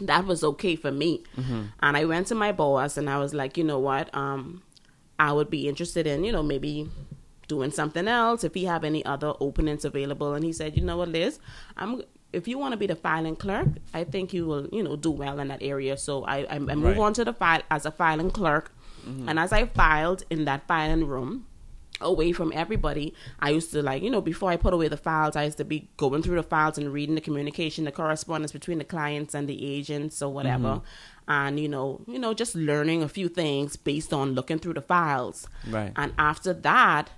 that 0.00 0.26
was 0.26 0.42
okay 0.42 0.76
for 0.76 0.90
me. 0.90 1.24
Mm-hmm. 1.36 1.62
And 1.80 1.96
I 1.96 2.04
went 2.04 2.26
to 2.28 2.34
my 2.34 2.52
boss 2.52 2.96
and 2.96 3.08
I 3.08 3.18
was 3.18 3.34
like, 3.34 3.56
you 3.56 3.64
know 3.64 3.78
what, 3.78 4.14
um, 4.14 4.62
I 5.18 5.32
would 5.32 5.50
be 5.50 5.68
interested 5.68 6.06
in, 6.06 6.24
you 6.24 6.32
know, 6.32 6.42
maybe 6.42 6.88
doing 7.54 7.72
something 7.80 8.06
else, 8.06 8.44
if 8.44 8.54
he 8.54 8.64
have 8.64 8.84
any 8.84 9.02
other 9.04 9.32
openings 9.46 9.84
available. 9.84 10.34
And 10.34 10.44
he 10.44 10.52
said, 10.52 10.76
you 10.76 10.84
know 10.88 10.98
what, 10.98 11.08
Liz, 11.08 11.38
I'm 11.76 12.02
if 12.32 12.46
you 12.46 12.56
want 12.58 12.72
to 12.72 12.76
be 12.76 12.86
the 12.86 12.94
filing 12.94 13.34
clerk, 13.34 13.66
I 13.92 14.04
think 14.04 14.32
you 14.32 14.46
will, 14.46 14.68
you 14.70 14.84
know, 14.84 14.94
do 14.94 15.10
well 15.10 15.40
in 15.40 15.48
that 15.48 15.62
area. 15.62 15.96
So 15.96 16.24
I, 16.24 16.38
I, 16.44 16.54
I 16.54 16.58
move 16.58 16.96
right. 16.96 17.06
on 17.06 17.12
to 17.14 17.24
the 17.24 17.32
file 17.32 17.62
as 17.70 17.86
a 17.86 17.90
filing 17.90 18.30
clerk. 18.30 18.72
Mm-hmm. 19.04 19.28
And 19.28 19.38
as 19.38 19.52
I 19.52 19.66
filed 19.66 20.22
in 20.30 20.44
that 20.44 20.68
filing 20.68 21.06
room, 21.06 21.46
away 22.00 22.32
from 22.32 22.52
everybody, 22.54 23.12
I 23.40 23.50
used 23.50 23.72
to 23.72 23.82
like, 23.82 24.02
you 24.02 24.10
know, 24.10 24.20
before 24.20 24.50
I 24.50 24.56
put 24.56 24.72
away 24.72 24.88
the 24.88 24.96
files, 24.96 25.36
I 25.36 25.44
used 25.44 25.58
to 25.58 25.64
be 25.64 25.88
going 25.96 26.22
through 26.22 26.36
the 26.36 26.42
files 26.42 26.78
and 26.78 26.92
reading 26.92 27.14
the 27.14 27.20
communication, 27.20 27.84
the 27.84 27.92
correspondence 27.92 28.52
between 28.52 28.78
the 28.78 28.84
clients 28.84 29.34
and 29.34 29.48
the 29.48 29.58
agents 29.76 30.22
or 30.22 30.32
whatever. 30.32 30.68
Mm-hmm. 30.68 31.30
And, 31.32 31.60
you 31.60 31.68
know, 31.68 32.00
you 32.06 32.18
know, 32.18 32.32
just 32.32 32.54
learning 32.54 33.02
a 33.02 33.08
few 33.08 33.28
things 33.28 33.76
based 33.76 34.12
on 34.12 34.32
looking 34.32 34.58
through 34.58 34.74
the 34.74 34.82
files. 34.82 35.48
Right. 35.68 35.92
And 35.96 36.12
after 36.18 36.52
that, 36.54 37.10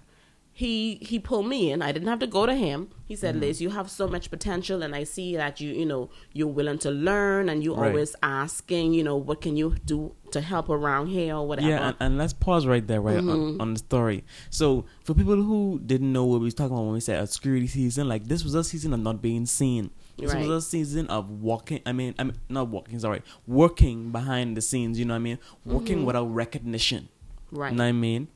he 0.54 0.96
he 1.00 1.18
pulled 1.18 1.46
me 1.46 1.72
in. 1.72 1.80
I 1.80 1.92
didn't 1.92 2.08
have 2.08 2.18
to 2.18 2.26
go 2.26 2.44
to 2.44 2.54
him. 2.54 2.90
He 3.06 3.16
said, 3.16 3.36
mm-hmm. 3.36 3.44
"Liz, 3.44 3.62
you 3.62 3.70
have 3.70 3.90
so 3.90 4.06
much 4.06 4.30
potential, 4.30 4.82
and 4.82 4.94
I 4.94 5.04
see 5.04 5.34
that 5.36 5.60
you 5.60 5.72
you 5.72 5.86
know 5.86 6.10
you're 6.34 6.46
willing 6.46 6.78
to 6.80 6.90
learn, 6.90 7.48
and 7.48 7.64
you 7.64 7.74
right. 7.74 7.88
always 7.88 8.14
asking, 8.22 8.92
you 8.92 9.02
know, 9.02 9.16
what 9.16 9.40
can 9.40 9.56
you 9.56 9.76
do 9.86 10.14
to 10.30 10.42
help 10.42 10.68
around 10.68 11.06
here 11.06 11.36
or 11.36 11.48
whatever." 11.48 11.70
Yeah, 11.70 11.88
and, 11.88 11.96
and 12.00 12.18
let's 12.18 12.34
pause 12.34 12.66
right 12.66 12.86
there, 12.86 13.00
right 13.00 13.16
mm-hmm. 13.16 13.30
on, 13.30 13.60
on, 13.62 13.72
the 13.72 13.78
story. 13.78 14.24
So 14.50 14.84
for 15.04 15.14
people 15.14 15.42
who 15.42 15.80
didn't 15.86 16.12
know 16.12 16.26
what 16.26 16.40
we 16.40 16.44
was 16.44 16.54
talking 16.54 16.74
about 16.74 16.84
when 16.84 16.94
we 16.94 17.00
said 17.00 17.22
obscurity 17.22 17.66
season, 17.66 18.06
like 18.06 18.24
this 18.24 18.44
was 18.44 18.54
a 18.54 18.62
season 18.62 18.92
of 18.92 19.00
not 19.00 19.22
being 19.22 19.46
seen. 19.46 19.90
This 20.18 20.34
right. 20.34 20.46
was 20.46 20.64
a 20.66 20.68
season 20.68 21.06
of 21.06 21.30
walking. 21.30 21.80
I 21.86 21.92
mean, 21.92 22.14
I 22.18 22.24
mean, 22.24 22.36
not 22.50 22.68
walking. 22.68 22.98
Sorry, 22.98 23.22
working 23.46 24.12
behind 24.12 24.58
the 24.58 24.60
scenes. 24.60 24.98
You 24.98 25.06
know 25.06 25.14
what 25.14 25.20
I 25.20 25.20
mean? 25.20 25.38
Working 25.64 25.98
mm-hmm. 25.98 26.06
without 26.06 26.26
recognition. 26.26 27.08
Right. 27.50 27.72
You 27.72 27.78
know 27.78 27.84
what 27.84 27.88
I 27.88 27.92
mean? 27.92 28.28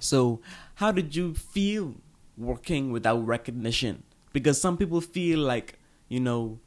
So, 0.00 0.40
how 0.80 0.90
did 0.90 1.14
you 1.14 1.34
feel 1.34 1.94
working 2.38 2.90
without 2.90 3.18
recognition? 3.26 4.02
Because 4.32 4.58
some 4.58 4.78
people 4.78 5.02
feel 5.02 5.38
like, 5.38 5.78
you 6.08 6.20
know, 6.20 6.58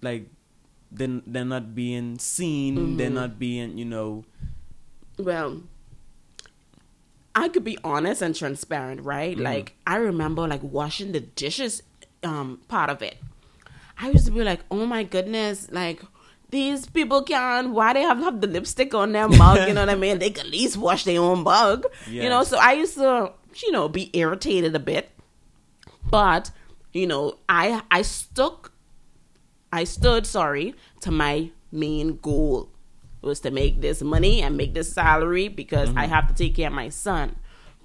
like 0.00 0.30
they're, 0.90 1.20
they're 1.26 1.44
not 1.44 1.74
being 1.74 2.18
seen, 2.18 2.76
mm-hmm. 2.76 2.96
they're 2.96 3.10
not 3.10 3.38
being, 3.38 3.76
you 3.76 3.84
know. 3.84 4.24
Well, 5.18 5.60
I 7.34 7.50
could 7.50 7.62
be 7.62 7.76
honest 7.84 8.22
and 8.22 8.34
transparent, 8.34 9.02
right? 9.02 9.36
Mm. 9.36 9.42
Like, 9.42 9.74
I 9.86 9.96
remember, 9.96 10.48
like, 10.48 10.62
washing 10.62 11.12
the 11.12 11.20
dishes 11.20 11.82
um, 12.24 12.62
part 12.68 12.88
of 12.88 13.02
it. 13.02 13.18
I 13.98 14.08
used 14.08 14.24
to 14.24 14.32
be 14.32 14.42
like, 14.42 14.60
oh 14.70 14.86
my 14.86 15.02
goodness, 15.02 15.70
like, 15.70 16.00
these 16.50 16.86
people 16.86 17.22
can 17.22 17.72
why 17.72 17.92
they 17.92 18.02
have 18.02 18.18
have 18.18 18.40
the 18.40 18.46
lipstick 18.46 18.94
on 18.94 19.12
their 19.12 19.28
mug 19.28 19.68
you 19.68 19.74
know 19.74 19.82
what 19.82 19.90
i 19.90 19.94
mean 19.94 20.18
they 20.18 20.30
can 20.30 20.46
at 20.46 20.52
least 20.52 20.76
wash 20.76 21.04
their 21.04 21.20
own 21.20 21.42
mug 21.42 21.86
yes. 22.06 22.24
you 22.24 22.28
know 22.28 22.42
so 22.42 22.58
i 22.58 22.72
used 22.72 22.94
to 22.94 23.32
you 23.62 23.72
know 23.72 23.88
be 23.88 24.10
irritated 24.12 24.74
a 24.74 24.78
bit 24.78 25.10
but 26.10 26.50
you 26.92 27.06
know 27.06 27.36
i 27.48 27.82
i 27.90 28.02
stuck 28.02 28.72
i 29.72 29.84
stood 29.84 30.26
sorry 30.26 30.74
to 31.00 31.10
my 31.10 31.50
main 31.72 32.16
goal 32.16 32.68
was 33.22 33.40
to 33.40 33.50
make 33.50 33.80
this 33.80 34.02
money 34.02 34.42
and 34.42 34.56
make 34.56 34.74
this 34.74 34.92
salary 34.92 35.48
because 35.48 35.88
mm-hmm. 35.90 35.98
i 35.98 36.06
have 36.06 36.26
to 36.26 36.34
take 36.34 36.54
care 36.56 36.68
of 36.68 36.72
my 36.72 36.88
son 36.88 37.36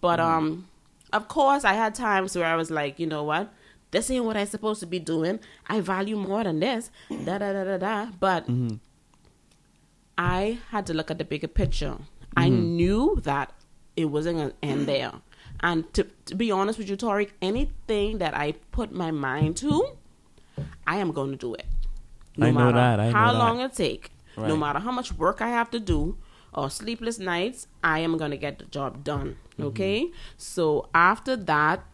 but 0.02 0.20
mm-hmm. 0.20 0.38
um 0.38 0.68
of 1.14 1.28
course 1.28 1.64
i 1.64 1.74
had 1.74 1.94
times 1.94 2.36
where 2.36 2.46
i 2.46 2.56
was 2.56 2.72
like 2.72 3.00
you 3.00 3.06
know 3.06 3.24
what 3.24 3.52
this 3.96 4.12
ain't 4.12 4.26
what 4.26 4.36
I'm 4.36 4.46
supposed 4.46 4.82
to 4.82 4.86
be 4.86 5.00
doing. 5.00 5.40
I 5.68 5.80
value 5.80 6.18
more 6.18 6.44
than 6.44 6.60
this. 6.60 6.92
Da 7.10 7.38
da 7.38 7.54
da 7.54 7.64
da 7.64 7.78
da. 7.78 8.12
But 8.20 8.44
mm-hmm. 8.44 8.76
I 10.18 10.60
had 10.70 10.86
to 10.88 10.94
look 10.94 11.10
at 11.10 11.18
the 11.18 11.24
bigger 11.24 11.48
picture. 11.48 11.98
I 12.36 12.50
mm-hmm. 12.50 12.76
knew 12.76 13.22
that 13.24 13.54
it 13.96 14.06
wasn't 14.06 14.38
going 14.38 14.50
to 14.50 14.56
end 14.62 14.82
mm-hmm. 14.82 14.86
there. 14.86 15.12
And 15.62 15.94
to, 15.94 16.06
to 16.26 16.36
be 16.36 16.52
honest 16.52 16.78
with 16.78 16.90
you, 16.90 16.98
Tori, 16.98 17.30
anything 17.42 18.18
that 18.18 18.36
I 18.36 18.56
put 18.74 18.92
my 18.92 19.12
mind 19.12 19.56
to, 19.58 19.96
I 20.86 20.98
am 20.98 21.14
going 21.14 21.32
to 21.32 21.38
do 21.38 21.54
it. 21.54 21.66
I 22.40 22.52
know 22.52 22.74
that, 22.74 23.00
I 23.00 23.08
know 23.08 23.14
how 23.14 23.32
that. 23.32 23.40
long 23.40 23.62
it 23.62 23.74
take, 23.74 24.12
no 24.36 24.58
matter 24.58 24.80
how 24.80 24.92
much 24.92 25.14
work 25.14 25.42
I 25.42 25.48
have 25.48 25.72
to 25.72 25.80
do 25.80 26.18
or 26.54 26.70
sleepless 26.70 27.18
nights, 27.18 27.68
I 27.82 28.00
am 28.00 28.18
going 28.18 28.32
to 28.32 28.38
get 28.38 28.60
the 28.60 28.66
job 28.66 29.06
done. 29.06 29.38
Mm-hmm. 29.54 29.64
Okay? 29.68 30.12
So 30.36 30.90
after 30.94 31.38
that, 31.38 31.86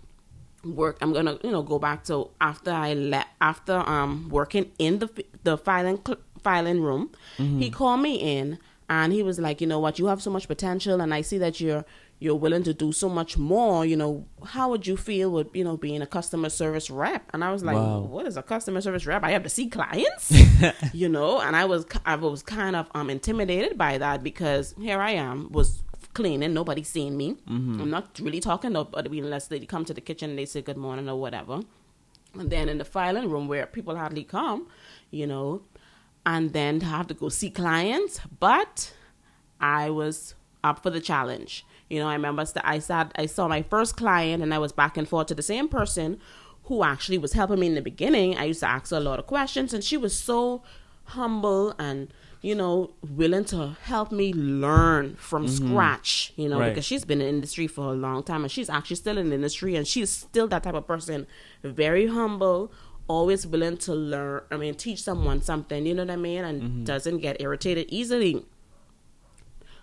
work 0.63 0.97
i'm 1.01 1.11
gonna 1.13 1.37
you 1.43 1.51
know 1.51 1.63
go 1.63 1.79
back 1.79 2.03
to 2.03 2.29
after 2.39 2.71
i 2.71 2.93
left 2.93 3.29
after 3.41 3.77
um 3.89 4.29
working 4.29 4.71
in 4.77 4.99
the 4.99 5.09
the 5.43 5.57
filing 5.57 5.99
filing 6.43 6.81
room. 6.81 7.11
He 7.37 7.69
called 7.69 8.01
me 8.01 8.15
in 8.15 8.57
and 8.89 9.13
he 9.13 9.21
was 9.23 9.37
like 9.39 9.61
you 9.61 9.67
know 9.67 9.79
what? 9.79 9.99
You 9.99 10.07
have 10.07 10.21
so 10.21 10.29
much 10.31 10.47
potential 10.47 10.99
and 11.01 11.13
i 11.13 11.21
see 11.21 11.37
that 11.39 11.59
you're 11.61 11.85
you're 12.19 12.35
willing 12.35 12.61
to 12.63 12.73
do 12.73 12.91
so 12.91 13.09
much 13.09 13.35
more 13.37 13.83
you 13.83 13.95
know 13.97 14.25
how 14.45 14.69
would 14.69 14.85
you 14.85 14.95
feel 14.95 15.31
with 15.31 15.47
you 15.55 15.63
know 15.63 15.77
being 15.77 16.01
a 16.03 16.05
customer 16.07 16.49
service 16.49 16.89
rep? 16.91 17.23
And 17.33 17.43
i 17.43 17.51
was 17.51 17.63
like 17.63 17.75
Wow. 17.75 17.99
what 18.01 18.27
is 18.27 18.37
a 18.37 18.43
customer 18.43 18.81
service 18.81 19.05
rep? 19.07 19.23
I 19.23 19.31
have 19.31 19.43
to 19.43 19.49
see 19.49 19.67
clients? 19.69 20.31
You 20.93 21.09
know 21.09 21.39
and 21.39 21.55
i 21.55 21.65
was 21.65 21.85
i 22.05 22.15
was 22.15 22.43
kind 22.43 22.75
of 22.75 22.87
um 22.93 23.09
intimidated 23.09 23.77
by 23.77 23.97
that 23.97 24.21
because 24.23 24.75
here 24.79 24.99
i 24.99 25.11
am 25.11 25.51
was 25.51 25.81
cleaning 26.13 26.53
nobody 26.53 26.83
seeing 26.83 27.17
me. 27.17 27.35
Mm-hmm. 27.49 27.81
I'm 27.81 27.89
not 27.89 28.19
really 28.21 28.39
talking 28.39 28.71
to 28.71 28.73
nobody 28.73 29.19
unless 29.19 29.47
they 29.47 29.59
come 29.61 29.85
to 29.85 29.93
the 29.93 30.01
kitchen 30.01 30.31
and 30.31 30.39
they 30.39 30.45
say 30.45 30.61
good 30.61 30.77
morning 30.77 31.09
or 31.09 31.19
whatever. 31.19 31.61
And 32.33 32.49
then 32.49 32.69
in 32.69 32.77
the 32.77 32.85
filing 32.85 33.29
room 33.29 33.47
where 33.47 33.65
people 33.65 33.95
hardly 33.95 34.23
come 34.23 34.67
you 35.11 35.27
know 35.27 35.61
and 36.25 36.53
then 36.53 36.79
to 36.79 36.85
have 36.85 37.07
to 37.07 37.13
go 37.13 37.29
see 37.29 37.49
clients. 37.49 38.19
But 38.39 38.93
i 39.59 39.89
was 39.89 40.33
up 40.63 40.81
for 40.81 40.89
the 40.89 41.01
challenge. 41.01 41.65
You 41.89 41.99
know 41.99 42.07
i 42.07 42.13
remember 42.13 42.45
st- 42.45 42.65
i 42.65 42.79
sat 42.79 43.11
i 43.15 43.25
saw 43.25 43.47
my 43.47 43.61
first 43.63 43.97
client 43.97 44.41
and 44.41 44.53
i 44.53 44.57
was 44.57 44.71
back 44.71 44.95
and 44.97 45.07
forth 45.07 45.27
to 45.27 45.35
the 45.35 45.41
same 45.41 45.67
person 45.67 46.19
who 46.65 46.83
actually 46.83 47.17
was 47.17 47.33
helping 47.33 47.59
me 47.59 47.67
in 47.67 47.75
the 47.75 47.81
beginning. 47.81 48.37
I 48.37 48.45
used 48.45 48.61
to 48.61 48.69
ask 48.69 48.91
her 48.91 48.97
a 48.97 49.01
lot 49.01 49.19
of 49.19 49.27
questions 49.27 49.73
and 49.73 49.83
she 49.83 49.97
was 49.97 50.17
so 50.17 50.63
humble 51.05 51.75
and 51.77 52.13
you 52.41 52.55
know 52.55 52.89
willing 53.07 53.45
to 53.45 53.75
help 53.83 54.11
me 54.11 54.33
learn 54.33 55.15
from 55.15 55.47
scratch 55.47 56.33
you 56.35 56.49
know 56.49 56.59
Right. 56.59 56.69
because 56.69 56.85
she's 56.85 57.05
been 57.05 57.21
in 57.21 57.27
the 57.27 57.29
industry 57.29 57.67
for 57.67 57.89
a 57.93 57.95
long 57.95 58.23
time 58.23 58.41
and 58.43 58.51
she's 58.51 58.69
actually 58.69 58.95
still 58.95 59.17
in 59.19 59.29
the 59.29 59.35
industry 59.35 59.75
and 59.75 59.87
she's 59.87 60.09
still 60.09 60.47
that 60.47 60.63
type 60.63 60.73
of 60.73 60.87
person. 60.87 61.27
Very 61.63 62.07
humble 62.07 62.71
always 63.07 63.45
willing 63.45 63.75
to 63.75 63.93
learn 63.93 64.41
i 64.51 64.55
mean 64.57 64.73
teach 64.73 65.01
someone 65.03 65.41
something 65.41 65.85
you 65.85 65.93
know 65.93 66.03
what 66.03 66.11
i 66.11 66.15
mean? 66.15 66.43
And 66.43 66.85
doesn't 66.85 67.19
get 67.19 67.41
irritated 67.41 67.85
easily. 67.89 68.43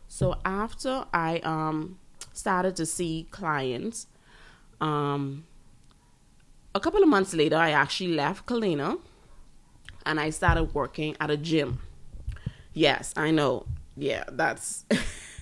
So 0.08 0.36
after 0.44 1.04
i 1.12 1.38
um 1.40 1.98
started 2.32 2.74
to 2.76 2.86
see 2.86 3.26
clients 3.30 4.06
um 4.80 5.44
a 6.74 6.80
couple 6.80 7.02
of 7.02 7.08
months 7.08 7.34
later 7.34 7.56
i 7.56 7.70
actually 7.70 8.14
left 8.14 8.46
colina 8.46 8.98
and 10.06 10.20
i 10.20 10.30
started 10.30 10.72
working 10.74 11.16
at 11.20 11.30
a 11.30 11.36
gym 11.36 11.80
yes 12.86 13.12
i 13.16 13.30
know 13.30 13.52
yeah 13.96 14.24
that's 14.40 14.84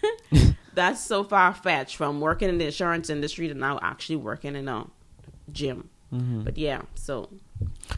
that's 0.74 1.00
so 1.12 1.24
far 1.32 1.52
fetched 1.54 1.96
from 1.96 2.20
working 2.20 2.48
in 2.48 2.58
the 2.58 2.66
insurance 2.66 3.08
industry 3.10 3.48
to 3.48 3.54
now 3.54 3.78
actually 3.90 4.16
working 4.16 4.54
in 4.56 4.68
a 4.68 4.84
gym 5.52 5.88
but 6.44 6.56
yeah 6.56 6.82
so 6.94 7.28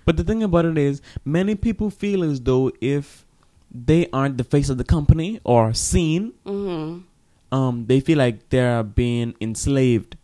But 0.04 0.16
the 0.16 0.24
thing 0.24 0.42
about 0.42 0.64
it 0.64 0.78
is, 0.78 1.00
many 1.24 1.54
people 1.54 1.90
feel 1.90 2.24
as 2.24 2.40
though 2.40 2.72
if 2.80 3.24
they 3.70 4.08
aren't 4.12 4.36
the 4.38 4.44
face 4.54 4.68
of 4.72 4.78
the 4.78 4.84
company 4.84 5.40
or 5.44 5.72
seen, 5.74 6.32
mhm 6.44 7.02
um, 7.50 7.86
they 7.86 8.00
feel 8.00 8.18
like 8.18 8.48
they're 8.50 8.82
being 8.82 9.34
enslaved. 9.40 10.16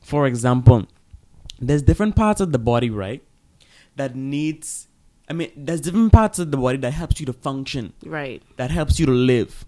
For 0.00 0.26
example, 0.26 0.86
there's 1.60 1.82
different 1.82 2.16
parts 2.16 2.40
of 2.40 2.52
the 2.52 2.58
body, 2.58 2.90
right, 2.90 3.22
that 3.96 4.16
needs. 4.16 4.88
I 5.28 5.32
mean, 5.32 5.50
there's 5.56 5.80
different 5.80 6.12
parts 6.12 6.38
of 6.38 6.50
the 6.50 6.56
body 6.58 6.76
that 6.78 6.92
helps 6.92 7.18
you 7.20 7.26
to 7.26 7.32
function, 7.32 7.92
right 8.04 8.42
that 8.56 8.70
helps 8.70 8.98
you 9.00 9.06
to 9.06 9.12
live. 9.12 9.64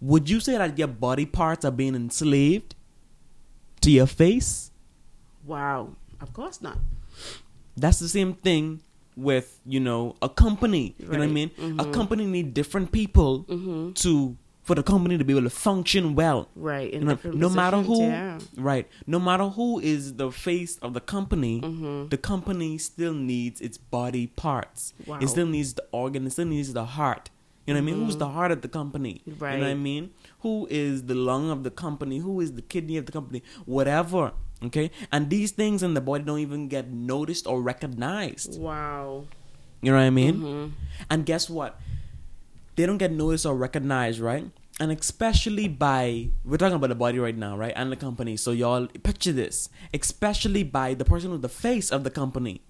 Would 0.00 0.28
you 0.30 0.40
say 0.40 0.56
that 0.58 0.78
your 0.78 0.88
body 0.88 1.26
parts 1.26 1.64
are 1.64 1.70
being 1.72 1.94
enslaved 1.94 2.74
to 3.80 3.90
your 3.90 4.06
face? 4.06 4.70
wow 5.44 5.90
of 6.20 6.32
course 6.32 6.60
not 6.60 6.76
That's 7.76 7.98
the 8.00 8.08
same 8.08 8.34
thing 8.34 8.80
with 9.16 9.60
you 9.66 9.80
know 9.80 10.16
a 10.22 10.28
company. 10.28 10.94
You 10.98 11.04
know 11.06 11.10
what 11.10 11.18
I 11.18 11.26
Right. 11.26 11.32
mean? 11.58 11.78
A 11.78 11.84
company 11.92 12.24
need 12.26 12.52
different 12.54 12.90
people 12.92 13.44
mm-hmm 13.44 13.92
to 14.02 14.36
for 14.66 14.74
the 14.78 14.82
company 14.82 15.16
to 15.16 15.24
be 15.28 15.32
able 15.34 15.48
to 15.50 15.56
function 15.68 16.04
well. 16.20 16.40
right 16.56 16.92
You 16.92 17.00
know, 17.08 17.18
no 17.44 17.48
matter 17.60 17.80
who, 17.88 17.98
yeah. 18.02 18.38
right? 18.70 18.86
No 19.14 19.18
matter 19.28 19.46
who 19.58 19.68
is 19.92 20.02
the 20.22 20.28
face 20.46 20.72
of 20.86 20.90
the 20.96 21.00
company, 21.14 21.54
Mhm. 21.60 22.10
the 22.14 22.20
company 22.32 22.70
still 22.90 23.14
needs 23.32 23.60
its 23.66 23.78
body 23.96 24.24
parts. 24.44 24.80
Wow. 25.06 25.18
It 25.22 25.28
still 25.34 25.46
needs 25.56 25.70
the 25.78 25.84
organ. 26.02 26.26
It 26.26 26.32
still 26.36 26.50
needs 26.56 26.72
the 26.80 26.84
heart. 26.98 27.30
You 27.66 27.74
know 27.74 27.80
what 27.80 27.88
I 27.88 27.90
mean? 27.90 27.98
Who's 28.04 28.16
the 28.24 28.28
heart 28.38 28.50
of 28.56 28.60
the 28.66 28.68
company? 28.80 29.14
Right. 29.26 29.54
You 29.54 29.60
know 29.60 29.66
what 29.66 29.70
I 29.70 29.74
Mm-hmm. 29.74 29.82
Mean? 29.82 30.04
Who 30.44 30.54
is 30.84 30.94
the 31.10 31.14
lung 31.30 31.44
of 31.56 31.62
the 31.66 31.70
company? 31.84 32.18
Who 32.26 32.34
is 32.44 32.50
the 32.58 32.62
kidney 32.62 32.96
of 33.00 33.06
the 33.06 33.12
company? 33.18 33.40
Whatever. 33.76 34.24
Okay, 34.68 34.90
and 35.12 35.28
these 35.36 35.50
things 35.60 35.82
in 35.86 35.92
the 35.94 36.00
body 36.10 36.24
don't 36.28 36.38
even 36.48 36.62
get 36.76 36.90
noticed 36.90 37.46
or 37.46 37.56
recognized. 37.72 38.52
wow 38.60 39.24
You 39.82 39.92
know 39.92 39.98
what 39.98 40.04
I 40.12 40.14
mean? 40.22 40.36
Mhm. 40.40 40.66
And 41.10 41.26
guess 41.30 41.44
what? 41.56 41.72
They 42.76 42.86
don't 42.86 42.98
get 42.98 43.12
noticed 43.12 43.46
or 43.46 43.56
recognized, 43.56 44.20
right? 44.20 44.50
And 44.78 44.92
especially 44.92 45.68
by 45.68 46.28
we're 46.44 46.58
talking 46.58 46.76
about 46.76 46.88
the 46.88 46.94
body 46.94 47.18
right 47.18 47.36
now, 47.36 47.56
right? 47.56 47.72
And 47.74 47.90
the 47.90 47.96
company. 47.96 48.36
So 48.36 48.52
y'all 48.52 48.86
picture 48.86 49.32
this. 49.32 49.70
Especially 49.94 50.62
by 50.62 50.94
the 50.94 51.04
person 51.04 51.30
with 51.32 51.42
the 51.42 51.48
face 51.48 51.90
of 51.90 52.04
the 52.04 52.10
company, 52.10 52.60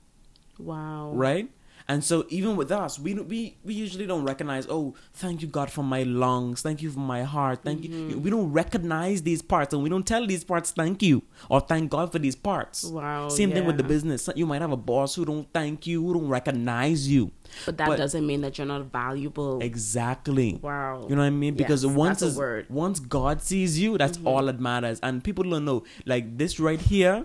wow 0.59 1.11
right? 1.13 1.51
And 1.89 2.03
so 2.03 2.25
even 2.31 2.57
with 2.57 2.73
us, 2.73 2.99
we 2.99 3.15
we 3.15 3.57
we 3.65 3.73
usually 3.75 4.07
don't 4.07 4.25
recognize. 4.25 4.67
Oh, 4.69 4.95
thank 5.15 5.41
you 5.43 5.47
God 5.49 5.71
for 5.71 5.85
my 5.85 6.03
lungs. 6.03 6.61
Thank 6.63 6.83
you 6.83 6.91
for 6.91 6.99
my 6.99 7.23
heart. 7.23 7.61
Thank 7.63 7.85
you. 7.85 8.19
We 8.19 8.29
don't 8.29 8.51
recognize 8.53 9.23
these 9.23 9.41
parts, 9.41 9.73
and 9.73 9.83
we 9.85 9.89
don't 9.89 10.05
tell 10.07 10.27
these 10.27 10.43
parts 10.43 10.73
thank 10.73 11.01
you 11.03 11.23
or 11.49 11.61
thank 11.61 11.91
God 11.91 12.11
for 12.11 12.19
these 12.19 12.35
parts. 12.35 12.83
Wow, 12.85 13.29
Same 13.29 13.53
thing 13.53 13.65
with 13.67 13.77
the 13.77 13.85
business. 13.85 14.29
You 14.35 14.47
might 14.47 14.63
have 14.63 14.73
a 14.73 14.77
boss 14.77 15.15
who 15.15 15.25
don't 15.25 15.47
thank 15.53 15.87
you, 15.87 16.03
who 16.05 16.15
don't 16.15 16.29
recognize 16.29 17.09
you. 17.09 17.31
but 17.65 17.77
that 17.79 17.87
but- 17.89 17.97
doesn't 17.99 18.27
mean 18.27 18.41
that 18.41 18.59
you're 18.59 18.67
not 18.67 18.87
valuable 18.91 19.61
Exactly. 19.63 20.59
wow 20.63 21.07
You 21.09 21.15
know 21.15 21.23
what 21.23 21.29
I 21.29 21.31
mean? 21.31 21.55
Because 21.55 21.85
Yes, 21.85 21.93
once 21.95 22.23
a 22.23 22.27
is- 22.27 22.37
word. 22.37 22.65
Mm-hmm. 22.65 22.75
once 22.75 22.99
God 23.01 23.41
sees 23.43 23.79
you, 23.79 23.97
that's 23.97 24.19
all 24.25 24.45
that 24.47 24.59
matters. 24.61 24.99
And 25.03 25.23
people 25.23 25.45
don't 25.45 25.65
know. 25.65 25.85
Like 26.05 26.37
this 26.39 26.59
right 26.59 26.81
here, 26.81 27.25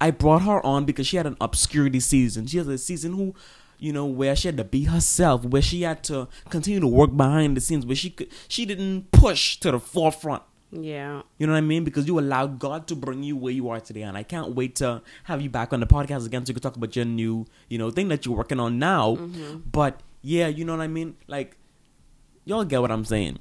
I 0.00 0.10
brought 0.10 0.42
her 0.42 0.64
on 0.64 0.84
because 0.84 1.06
she 1.06 1.16
had 1.16 1.26
an 1.26 1.36
obscurity 1.40 2.00
season. 2.00 2.46
She 2.46 2.58
has 2.58 2.68
a 2.68 2.78
season 2.78 3.14
who, 3.14 3.34
you 3.78 3.92
know, 3.92 4.06
where 4.06 4.36
she 4.36 4.48
had 4.48 4.56
to 4.58 4.64
be 4.64 4.84
herself, 4.84 5.44
where 5.44 5.62
she 5.62 5.82
had 5.82 6.02
to 6.04 6.28
continue 6.50 6.80
to 6.80 6.86
work 6.86 7.16
behind 7.16 7.56
the 7.56 7.60
scenes, 7.60 7.86
where 7.86 7.96
she 7.96 8.10
could 8.10 8.28
she 8.48 8.66
didn't 8.66 9.10
push 9.10 9.56
to 9.58 9.70
the 9.70 9.80
forefront. 9.80 10.42
yeah 10.70 11.22
You 11.38 11.46
know 11.46 11.52
what 11.54 11.58
I 11.58 11.62
mean? 11.62 11.84
Because 11.84 12.06
you 12.06 12.18
allowed 12.18 12.58
God 12.58 12.86
to 12.88 12.94
bring 12.96 13.22
you 13.22 13.36
where 13.36 13.52
you 13.52 13.68
are 13.70 13.80
today, 13.80 14.02
and 14.02 14.16
I 14.16 14.22
can't 14.22 14.54
wait 14.54 14.76
to 14.76 15.02
have 15.24 15.40
you 15.40 15.50
back 15.50 15.72
on 15.72 15.80
the 15.80 15.86
podcast 15.86 16.26
again 16.26 16.44
so 16.44 16.50
you 16.50 16.54
can 16.54 16.62
talk 16.62 16.76
about 16.76 16.94
your 16.94 17.04
new, 17.04 17.46
you 17.68 17.78
know, 17.78 17.90
thing 17.90 18.08
that 18.08 18.26
you're 18.26 18.36
working 18.36 18.60
on 18.60 18.78
now. 18.78 19.16
Mm-hmm. 19.16 19.58
But 19.70 20.00
yeah, 20.22 20.48
you 20.48 20.64
know 20.64 20.76
what 20.76 20.82
I 20.82 20.88
mean? 20.88 21.16
Like, 21.26 21.56
y'all 22.44 22.64
get 22.64 22.80
what 22.80 22.90
I'm 22.90 23.04
saying. 23.04 23.38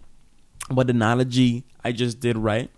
But 0.70 0.88
the 0.88 0.92
analogy 0.92 1.66
I 1.84 1.92
just 1.92 2.20
did, 2.20 2.38
right? 2.38 2.70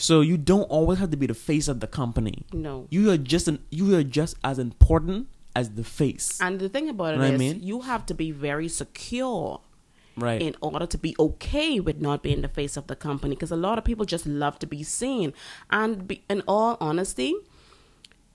So 0.00 0.20
you 0.22 0.36
don't 0.36 0.68
always 0.76 0.98
have 0.98 1.10
to 1.10 1.16
be 1.16 1.26
the 1.26 1.34
face 1.34 1.68
of 1.68 1.80
the 1.80 1.86
company. 1.86 2.36
no 2.52 2.86
You 2.90 3.10
are 3.12 3.18
just 3.18 3.46
an, 3.48 3.58
you 3.70 3.94
are 3.96 4.02
just 4.20 4.34
as 4.42 4.58
important 4.58 5.28
as 5.54 5.66
the 5.80 5.84
face, 5.84 6.40
and 6.40 6.60
the 6.60 6.68
thing 6.68 6.88
about 6.88 7.14
it 7.14 7.18
Know 7.18 7.24
I 7.26 7.36
mean? 7.36 7.58
you 7.70 7.80
have 7.82 8.06
to 8.06 8.14
be 8.14 8.30
very 8.30 8.68
secure 8.68 9.60
right? 10.16 10.40
in 10.40 10.54
order 10.62 10.86
to 10.86 10.96
be 11.06 11.14
okay 11.18 11.80
with 11.80 12.00
not 12.00 12.22
being 12.22 12.40
the 12.42 12.48
face 12.60 12.76
of 12.76 12.86
the 12.86 12.94
company 12.96 13.34
because 13.34 13.50
a 13.50 13.56
lot 13.66 13.76
of 13.76 13.84
people 13.84 14.04
just 14.06 14.26
love 14.26 14.58
to 14.60 14.66
be 14.66 14.82
seen 14.84 15.32
and 15.70 16.06
be, 16.08 16.22
in 16.30 16.42
all 16.46 16.76
honesty 16.80 17.34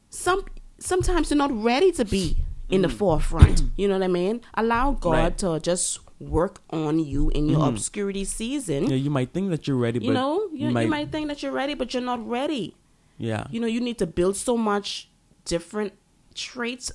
some 0.10 0.44
sometimes 0.78 1.30
you're 1.32 1.38
not 1.38 1.52
ready 1.64 1.92
to 1.92 2.06
be 2.06 2.38
in 2.70 2.82
the 2.82 2.90
forefront 2.90 3.64
you 3.78 3.88
know 3.88 3.96
what 3.98 4.04
i 4.04 4.08
mean 4.08 4.42
allow 4.56 4.92
god 4.92 5.12
Mm. 5.16 5.24
Right. 5.24 5.38
to 5.38 5.60
just 5.72 6.00
work 6.30 6.62
on 6.70 7.00
you 7.00 7.30
in 7.30 7.48
your 7.48 7.60
mm-hmm. 7.60 7.76
obscurity 7.76 8.26
season. 8.26 8.90
Yeah, 8.90 8.96
you 8.96 9.10
might 9.10 9.34
think 9.34 9.50
that 9.50 9.68
you're 9.68 9.78
ready, 9.78 10.00
but 10.00 10.06
you 10.08 10.14
know 10.14 10.50
you, 10.52 10.68
you 10.68 10.88
might 10.88 11.12
think 11.12 11.28
that 11.28 11.44
you're 11.44 11.52
ready 11.52 11.74
but 11.74 11.94
you're 11.94 12.04
not 12.04 12.26
ready. 12.28 12.76
Yeah, 13.18 13.48
you 13.50 13.60
know 13.60 13.68
you 13.68 13.82
need 13.82 13.98
to 14.00 14.08
build 14.08 14.36
so 14.36 14.58
much 14.58 15.10
different 15.46 15.94
traits 16.34 16.92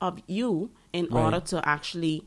of 0.00 0.20
you 0.26 0.70
in 0.92 1.06
Right. 1.06 1.24
order 1.24 1.40
to 1.40 1.66
actually 1.66 2.22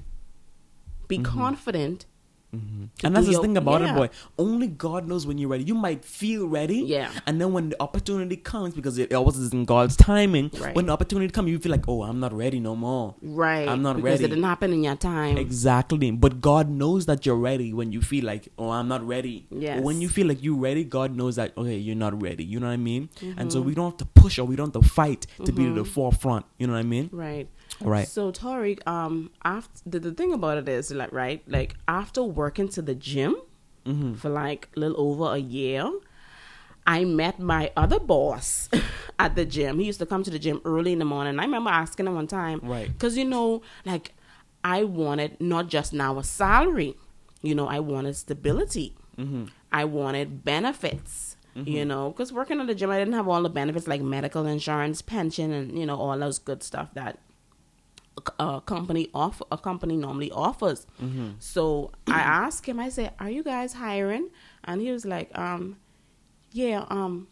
be 1.08 1.18
mm-hmm. 1.20 1.40
confident 1.40 2.06
And 2.54 2.90
that's 3.16 3.20
do 3.20 3.26
the 3.26 3.32
your- 3.34 3.42
thing 3.42 3.58
about 3.58 3.82
yeah. 3.82 3.94
it, 3.94 3.96
boy. 3.96 4.10
Only 4.40 4.68
God 4.68 5.08
knows 5.08 5.28
when 5.28 5.38
you're 5.38 5.50
ready. 5.50 5.64
You 5.66 5.76
might 5.76 6.04
feel 6.06 6.48
ready, 6.48 6.80
Yeah. 6.80 7.12
and 7.28 7.40
then 7.42 7.52
when 7.54 7.70
the 7.70 7.82
opportunity 7.82 8.36
comes, 8.38 8.74
because 8.74 8.98
it 8.98 9.14
always 9.14 9.38
is 9.38 9.52
in 9.54 9.66
God's 9.66 9.96
timing. 9.96 10.50
Right. 10.60 10.74
When 10.76 10.86
the 10.88 10.94
opportunity 10.94 11.32
comes, 11.32 11.50
you 11.50 11.60
feel 11.60 11.72
like, 11.72 11.88
oh, 11.88 12.04
I'm 12.04 12.20
not 12.20 12.34
ready 12.34 12.60
no 12.60 12.76
more. 12.76 13.16
Right. 13.22 13.68
I'm 13.68 13.82
not 13.82 13.98
because 13.98 14.12
ready. 14.22 14.24
it 14.26 14.28
didn't 14.30 14.44
happen 14.46 14.74
in 14.74 14.84
your 14.84 14.96
time. 14.96 15.38
Exactly. 15.38 16.10
But 16.12 16.42
God 16.42 16.70
knows 16.70 17.06
that 17.08 17.26
you're 17.26 17.36
ready 17.36 17.74
when 17.74 17.92
you 17.92 18.02
feel 18.02 18.26
like, 18.26 18.48
oh, 18.58 18.70
I'm 18.70 18.88
not 18.88 19.06
ready. 19.06 19.46
Yes. 19.52 19.84
When 19.84 20.02
you 20.02 20.10
feel 20.10 20.28
like 20.28 20.42
you're 20.42 20.58
ready, 20.58 20.84
God 20.84 21.16
knows 21.16 21.36
that, 21.36 21.56
okay, 21.58 21.78
you're 21.78 21.96
not 21.96 22.20
ready. 22.22 22.44
You 22.44 22.60
know 22.60 22.68
what 22.68 22.74
I 22.74 22.78
mean? 22.78 23.10
And 23.22 23.36
Mm-hmm. 23.38 23.50
so 23.50 23.62
we 23.62 23.76
don't 23.76 23.92
have 23.92 23.98
to 23.98 24.06
push 24.06 24.40
or 24.40 24.46
we 24.46 24.56
don't 24.56 24.74
have 24.74 24.82
to 24.84 24.90
fight 24.90 25.28
to 25.46 25.52
be 25.52 25.66
to 25.66 25.74
the 25.74 25.86
forefront. 25.86 26.46
You 26.58 26.68
know 26.68 26.74
what 26.74 26.80
I 26.80 26.84
mean? 26.84 27.10
Right. 27.12 27.48
Right. 27.82 28.08
So 28.08 28.32
Tori, 28.32 28.78
um, 28.86 29.32
after 29.44 29.82
the, 29.86 30.00
the 30.00 30.12
thing 30.12 30.34
about 30.34 30.58
it 30.58 30.68
is 30.70 30.92
like 30.92 31.12
right, 31.12 31.42
like 31.48 31.76
after 31.88 32.24
working 32.24 32.70
to 32.70 32.82
the 32.82 32.96
gym 32.96 33.36
Mm-hmm. 33.86 34.16
for 34.16 34.28
like 34.30 34.68
a 34.76 34.80
little 34.82 35.00
over 35.00 35.34
a 35.34 35.38
year, 35.38 35.90
I 36.86 37.06
met 37.06 37.40
my 37.40 37.72
other 37.78 38.00
boss 38.00 38.70
at 39.20 39.36
the 39.36 39.46
gym. 39.46 39.80
He 39.80 39.86
used 39.86 40.00
to 40.00 40.06
come 40.06 40.24
to 40.24 40.32
the 40.32 40.40
gym 40.40 40.60
early 40.66 40.92
in 40.92 41.00
the 41.00 41.06
morning. 41.06 41.40
I 41.40 41.44
remember 41.44 41.70
asking 41.70 42.08
him 42.08 42.16
one 42.16 42.28
time, 42.28 42.60
Right. 42.64 42.92
Because 42.92 43.18
you 43.18 43.24
know, 43.24 43.62
like 43.86 44.14
I 44.64 44.84
wanted 44.84 45.40
not 45.40 45.68
just 45.70 45.94
now 45.94 46.18
a 46.20 46.24
salary, 46.26 46.96
you 47.42 47.56
know, 47.56 47.68
I 47.68 47.80
wanted 47.80 48.18
stability. 48.18 48.94
Mm-hmm. 49.18 49.46
I 49.72 49.86
wanted 49.86 50.44
benefits. 50.44 51.36
You 51.56 51.86
know, 51.86 52.12
because 52.12 52.32
working 52.32 52.60
at 52.60 52.68
the 52.68 52.76
gym, 52.76 52.92
I 52.92 53.00
didn't 53.00 53.16
have 53.16 53.28
all 53.28 53.42
the 53.42 53.50
benefits 53.50 53.88
like 53.88 54.00
medical 54.00 54.46
insurance, 54.46 55.02
pension, 55.02 55.52
and 55.52 55.76
you 55.80 55.88
know 55.88 55.96
all 55.96 56.16
those 56.20 56.38
good 56.38 56.62
stuff 56.62 56.94
that 56.94 57.18
a 58.40 58.62
company 58.66 59.10
off 59.14 59.42
a 59.52 59.58
company 59.58 59.96
normally 59.98 60.32
offers. 60.32 60.86
So 61.40 61.92
I 62.08 62.20
asked 62.20 62.66
him. 62.66 62.80
I 62.80 62.90
said, 62.90 63.14
"Are 63.20 63.30
you 63.30 63.44
guys 63.44 63.74
hiring?" 63.74 64.30
And 64.64 64.82
he 64.82 64.92
was 64.92 65.06
like, 65.06 65.30
"Um, 65.38 65.78
yeah. 66.52 66.86
Um, 66.90 67.28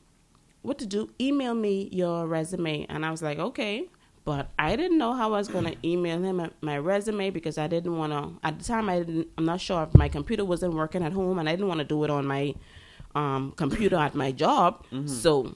what 0.61 0.77
to 0.79 0.85
do? 0.85 1.09
Email 1.19 1.53
me 1.55 1.89
your 1.91 2.27
resume." 2.27 2.85
And 2.89 3.05
I 3.05 3.11
was 3.11 3.21
like, 3.21 3.39
"Okay." 3.39 3.89
But 4.25 4.49
I 4.57 4.75
didn't 4.75 4.97
know 4.97 5.13
how 5.13 5.27
I 5.35 5.37
was 5.37 5.47
going 5.47 5.65
to 5.65 5.75
email 5.87 6.19
him 6.23 6.49
my- 6.61 6.79
resume 6.79 7.29
because 7.29 7.59
I 7.59 7.67
didn't 7.67 7.95
want 7.95 8.11
to. 8.11 8.39
At 8.47 8.57
the 8.57 8.65
time, 8.65 8.89
I 8.89 8.99
didn't. 9.03 9.27
I'm 9.37 9.45
not 9.45 9.61
sure 9.61 9.83
if 9.83 9.93
my 9.95 10.09
computer 10.09 10.43
wasn't 10.43 10.73
working 10.73 11.03
at 11.03 11.13
home, 11.13 11.37
and 11.39 11.47
I 11.47 11.51
didn't 11.53 11.67
want 11.67 11.79
to 11.79 11.85
do 11.85 12.03
it 12.03 12.09
on 12.09 12.25
my 12.25 12.55
um, 13.13 13.53
computer 13.55 13.97
at 13.97 14.15
my 14.15 14.31
job. 14.31 14.83
So, 15.05 15.55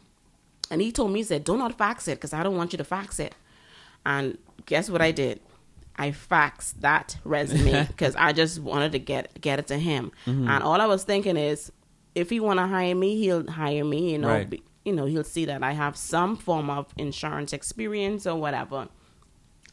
and 0.70 0.82
he 0.82 0.92
told 0.92 1.12
me, 1.12 1.20
he 1.20 1.24
said, 1.24 1.44
"Do 1.46 1.58
not 1.58 1.78
fax 1.78 2.08
it 2.08 2.16
because 2.16 2.32
I 2.34 2.44
don't 2.44 2.58
want 2.58 2.72
you 2.74 2.78
to 2.78 2.84
fax 2.84 3.20
it." 3.20 3.34
And 4.06 4.38
guess 4.66 4.90
what 4.90 5.02
I 5.02 5.12
did? 5.12 5.40
I 5.98 6.12
faxed 6.12 6.76
that 6.82 7.18
resume 7.26 7.86
because 7.88 8.16
I 8.16 8.32
just 8.34 8.60
wanted 8.60 8.92
to 8.94 9.00
get 9.00 9.40
get 9.42 9.60
it 9.60 9.68
to 9.68 9.78
him. 9.78 10.12
And 10.26 10.50
all 10.64 10.80
I 10.80 10.86
was 10.86 11.04
thinking 11.04 11.36
is, 11.38 11.72
if 12.16 12.30
he 12.30 12.40
want 12.40 12.60
to 12.60 12.68
hire 12.68 12.96
me, 12.96 13.18
he'll 13.18 13.50
hire 13.50 13.84
me. 13.84 14.12
You 14.14 14.18
know, 14.20 14.28
Right. 14.30 14.50
be- 14.50 14.64
you 14.86 14.94
know, 14.94 15.06
he'll 15.06 15.24
see 15.26 15.46
that 15.46 15.62
I 15.62 15.74
have 15.74 15.98
some 15.98 16.36
form 16.38 16.70
of 16.70 16.88
insurance 16.98 17.52
experience 17.54 18.26
or 18.26 18.38
whatever. 18.40 18.88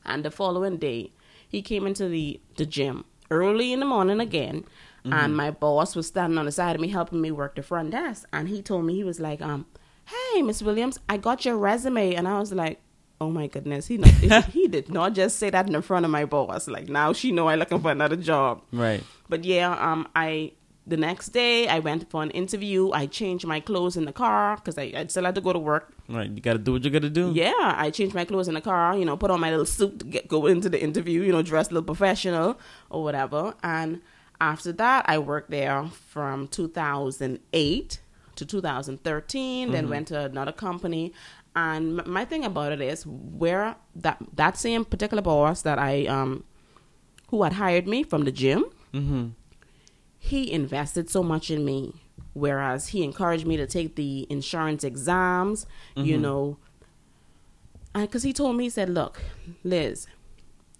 And 0.05 0.25
the 0.25 0.31
following 0.31 0.77
day, 0.79 1.13
he 1.49 1.63
came 1.63 1.87
into 1.87 2.09
the 2.09 2.41
the 2.57 2.67
gym 2.67 3.05
early 3.31 3.73
in 3.73 3.81
the 3.81 3.87
morning 3.87 4.21
again, 4.21 4.65
and 5.05 5.37
my 5.37 5.51
boss 5.53 5.95
was 5.95 6.09
standing 6.09 6.39
on 6.39 6.47
the 6.47 6.53
side 6.53 6.75
of 6.75 6.81
me 6.81 6.89
helping 6.89 7.21
me 7.21 7.31
work 7.31 7.55
the 7.55 7.63
front 7.63 7.93
desk. 7.93 8.27
And 8.33 8.49
he 8.49 8.61
told 8.63 8.85
me 8.85 8.95
he 8.95 9.05
was 9.05 9.21
like, 9.21 9.41
um, 9.41 9.67
"Hey, 10.05 10.43
Miss 10.43 10.61
Williams, 10.63 10.99
I 11.09 11.17
got 11.17 11.45
your 11.45 11.57
resume," 11.57 12.15
and 12.15 12.27
I 12.27 12.41
was 12.41 12.53
like. 12.53 12.81
Oh 13.21 13.31
my 13.31 13.47
goodness, 13.47 13.87
he 13.87 13.97
not, 13.97 14.11
he 14.47 14.69
did 14.69 14.91
not 14.91 15.15
just 15.15 15.39
say 15.39 15.51
that 15.51 15.69
in 15.69 15.83
front 15.83 16.05
of 16.05 16.11
my 16.11 16.25
boss. 16.25 16.69
Like 16.69 16.89
now 16.89 17.13
she 17.13 17.33
know 17.33 17.49
I 17.49 17.55
looking 17.55 17.81
for 17.81 17.91
another 17.91 18.17
job. 18.17 18.63
Right. 18.73 19.03
But 19.29 19.45
yeah, 19.45 19.73
um, 19.73 20.07
I 20.15 20.53
the 20.87 20.97
next 20.97 21.31
day 21.31 21.67
I 21.67 21.81
went 21.81 22.09
for 22.11 22.23
an 22.23 22.31
interview. 22.31 22.93
I 22.93 23.07
changed 23.07 23.47
my 23.47 23.59
clothes 23.59 23.97
in 23.97 24.05
the 24.05 24.13
car 24.13 24.57
because 24.57 24.79
I, 24.79 24.93
I 24.95 25.07
still 25.09 25.25
had 25.25 25.35
to 25.35 25.41
go 25.41 25.53
to 25.53 25.59
work. 25.59 25.93
Right. 26.09 26.31
You 26.31 26.41
got 26.41 26.53
to 26.53 26.59
do 26.59 26.73
what 26.73 26.85
you 26.85 26.91
got 26.91 27.03
to 27.03 27.11
do. 27.11 27.33
Yeah, 27.35 27.53
I 27.59 27.91
changed 27.91 28.15
my 28.15 28.25
clothes 28.25 28.49
in 28.49 28.55
the 28.55 28.61
car. 28.61 28.97
You 28.97 29.05
know, 29.05 29.17
put 29.17 29.31
on 29.31 29.41
my 29.41 29.51
little 29.51 29.67
suit 29.67 29.99
to 30.01 30.05
get 30.05 30.29
go 30.29 30.47
into 30.47 30.69
the 30.69 30.81
interview. 30.81 31.23
You 31.23 31.33
know, 31.33 31.43
dress 31.43 31.69
a 31.69 31.71
little 31.71 31.85
professional 31.85 32.59
or 32.91 33.03
whatever. 33.03 33.55
And 33.63 34.01
after 34.41 34.73
that, 34.73 35.05
I 35.09 35.19
worked 35.19 35.51
there 35.51 35.87
from 35.87 36.49
2008 36.49 38.01
to 38.37 38.47
2013. 38.47 39.73
Then 39.73 39.89
went 39.89 40.09
to 40.09 40.21
another 40.21 40.53
company. 40.53 41.13
And 41.57 42.05
my 42.07 42.25
thing 42.27 42.45
about 42.45 42.73
it 42.73 42.83
is 42.83 43.07
where 43.07 43.77
that 43.95 44.19
that 44.35 44.59
same 44.59 44.85
particular 44.85 45.23
boss 45.23 45.63
that 45.63 45.79
I 45.79 46.05
um 46.07 46.45
who 47.31 47.43
had 47.45 47.55
hired 47.55 47.87
me 47.89 48.03
from 48.03 48.25
the 48.25 48.33
gym 48.33 48.65
Mm-hmm. 48.93 49.29
he 50.19 50.51
invested 50.53 51.09
so 51.11 51.23
much 51.23 51.51
in 51.51 51.65
me. 51.65 51.95
Whereas 52.35 52.89
he 52.89 53.03
encouraged 53.03 53.47
me 53.47 53.57
to 53.57 53.67
take 53.67 53.97
the 53.97 54.27
insurance 54.31 54.85
exams 54.85 55.67
you 55.97 56.19
know. 56.19 56.59
Because 57.95 58.23
he 58.23 58.33
told 58.35 58.57
me 58.57 58.65
he 58.65 58.71
said 58.71 58.91
look 58.91 59.23
liz 59.65 60.07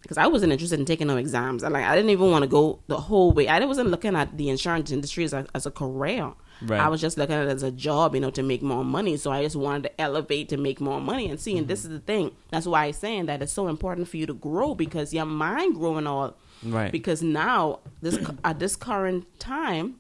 because 0.03 0.19
i 0.19 0.27
wasn't 0.27 0.53
interested 0.53 0.79
in 0.79 0.85
taking 0.87 1.07
no 1.07 1.17
exams. 1.17 1.65
I, 1.65 1.69
like 1.69 1.85
i 1.85 1.95
didn't 1.97 2.11
even 2.11 2.31
want 2.31 2.43
to 2.43 2.49
go 2.49 2.81
the 2.87 2.99
whole 3.09 3.33
way. 3.33 3.49
I 3.49 3.65
wasn't 3.65 3.89
looking 3.91 4.15
at 4.15 4.37
the 4.37 4.49
insurance 4.51 4.91
industry 4.93 5.25
as 5.25 5.33
a, 5.33 5.47
as 5.55 5.65
a 5.67 5.71
career 5.71 6.33
Right. 6.63 6.81
i 6.81 6.89
was 6.89 7.01
just 7.01 7.19
looking 7.19 7.35
at 7.37 7.47
it 7.47 7.51
as 7.51 7.63
a 7.63 7.71
job 7.71 8.15
you 8.15 8.21
know 8.21 8.31
to 8.31 8.43
make 8.43 8.63
more 8.63 8.85
money. 8.85 9.17
So 9.17 9.31
i 9.31 9.43
just 9.43 9.57
wanted 9.57 9.85
to 9.85 10.01
elevate 10.01 10.49
to 10.51 10.57
make 10.57 10.81
more 10.81 11.01
money. 11.01 11.29
And 11.29 11.39
see 11.39 11.57
and 11.59 11.69
this 11.69 11.83
mm-hmm. 11.83 11.93
is 11.93 12.01
the 12.01 12.05
thing. 12.05 12.31
That's 12.51 12.67
why 12.67 12.87
i'm 12.87 12.93
saying 12.93 13.27
that 13.27 13.43
it's 13.43 13.53
so 13.53 13.69
important 13.69 14.09
for 14.09 14.17
you 14.17 14.27
to 14.27 14.35
grow 14.35 14.75
because 14.75 15.13
your 15.13 15.27
mind 15.27 15.75
growing 15.75 16.07
all 16.07 16.37
Right. 16.63 16.91
because 16.91 17.23
now 17.23 17.81
this 18.01 18.19
at 18.43 18.59
this 18.59 18.77
current 18.77 19.27
time 19.39 19.97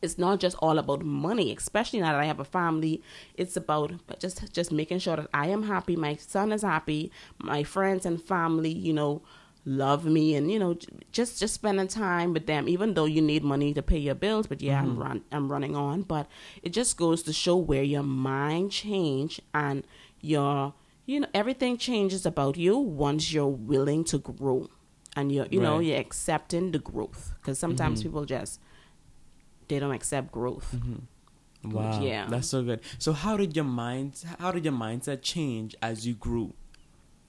it's 0.00 0.18
not 0.18 0.40
just 0.40 0.56
all 0.60 0.78
about 0.78 1.04
money 1.04 1.54
especially 1.54 2.00
now 2.00 2.12
that 2.12 2.20
i 2.20 2.24
have 2.24 2.40
a 2.40 2.44
family. 2.44 3.02
It's 3.36 3.56
about 3.56 3.92
just 4.18 4.52
just 4.52 4.72
making 4.72 5.00
sure 5.00 5.16
that 5.16 5.28
i 5.34 5.48
am 5.48 5.64
happy 5.64 5.94
my 5.96 6.16
son 6.16 6.52
is 6.52 6.62
happy 6.62 7.12
my 7.38 7.64
friends 7.64 8.06
and 8.06 8.20
family 8.20 8.72
you 8.72 8.92
know 8.94 9.22
love 9.66 10.04
me 10.04 10.34
and 10.34 10.50
you 10.50 10.58
know 10.58 10.76
just 11.10 11.38
just 11.38 11.54
spending 11.54 11.88
time 11.88 12.34
with 12.34 12.46
them 12.46 12.68
even 12.68 12.94
though 12.94 13.06
you 13.06 13.22
need 13.22 13.42
money 13.42 13.72
to 13.72 13.82
pay 13.82 13.96
your 13.98 14.14
bills 14.14 14.46
but 14.46 14.60
yeah 14.60 14.78
i'm 14.78 14.90
mm-hmm. 14.90 15.02
run 15.02 15.24
i'm 15.32 15.50
running 15.50 15.74
on 15.74 16.02
but 16.02 16.26
it 16.62 16.70
just 16.70 16.96
goes 16.98 17.22
to 17.22 17.32
show 17.32 17.56
where 17.56 17.82
your 17.82 18.02
mind 18.02 18.70
change 18.70 19.40
and 19.54 19.86
your 20.20 20.74
you 21.06 21.18
know 21.18 21.28
everything 21.32 21.78
changes 21.78 22.26
about 22.26 22.56
you 22.58 22.76
once 22.76 23.32
you're 23.32 23.46
willing 23.46 24.04
to 24.04 24.18
grow 24.18 24.68
and 25.16 25.32
you're 25.32 25.46
you 25.50 25.60
know 25.60 25.78
you're 25.78 25.98
accepting 25.98 26.72
the 26.72 26.78
growth 26.78 27.32
because 27.40 27.58
sometimes 27.58 28.00
mm-hmm. 28.00 28.10
people 28.10 28.24
just 28.26 28.60
they 29.68 29.78
don't 29.78 29.94
accept 29.94 30.30
growth 30.30 30.74
mm-hmm. 30.76 30.96
Wow. 31.64 32.02
Yeah. 32.02 32.26
That's 32.28 32.48
so 32.48 32.62
good. 32.62 32.80
So 32.98 33.14
how 33.14 33.38
did 33.38 33.56
your 33.56 33.64
mind 33.64 34.22
how 34.38 34.52
did 34.52 34.64
your 34.64 34.74
mindset 34.74 35.22
change 35.22 35.74
as 35.80 36.06
you 36.06 36.12
grew? 36.12 36.52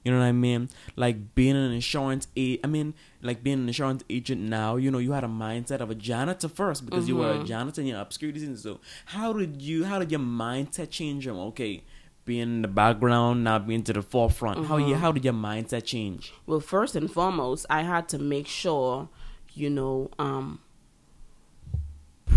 You 0.06 0.12
know 0.12 0.20
what 0.20 0.26
I 0.26 0.32
mean? 0.32 0.70
Like 0.96 1.34
being 1.36 1.56
an 1.58 1.72
insurance 1.74 2.28
a 2.38 2.60
I 2.64 2.68
mean, 2.68 2.94
like 3.22 3.44
being 3.44 3.60
an 3.60 3.68
insurance 3.68 4.04
agent 4.10 4.40
now, 4.40 4.76
you 4.78 4.92
know, 4.92 5.00
you 5.00 5.12
had 5.12 5.24
a 5.24 5.28
mindset 5.28 5.82
of 5.82 5.90
a 5.90 5.96
janitor 5.96 6.48
first 6.48 6.86
because 6.86 7.08
you 7.10 7.18
were 7.18 7.42
a 7.42 7.44
janitor 7.44 7.82
in 7.82 7.88
your 7.88 8.00
obscurity. 8.00 8.56
So 8.56 8.80
how 9.06 9.34
did 9.34 9.62
you 9.62 9.84
how 9.86 10.00
did 10.00 10.12
your 10.12 10.22
mindset 10.22 10.92
change 10.92 11.26
from 11.26 11.38
okay, 11.38 11.84
being 12.24 12.42
in 12.44 12.62
the 12.62 12.68
background, 12.68 13.44
now 13.44 13.58
being 13.60 13.84
to 13.84 13.94
the 13.94 14.04
forefront? 14.04 14.68
How 14.68 14.78
you 14.78 14.96
how 14.96 15.12
did 15.12 15.26
your 15.26 15.34
mindset 15.34 15.84
change? 15.84 16.32
well 16.46 16.60
first 16.60 16.96
and 16.96 17.12
foremost 17.12 17.66
i 17.70 17.82
had 17.82 18.08
to 18.10 18.20
make 18.20 18.48
sure 18.48 19.10
you 19.54 19.70
know 19.70 20.10
um 20.20 20.60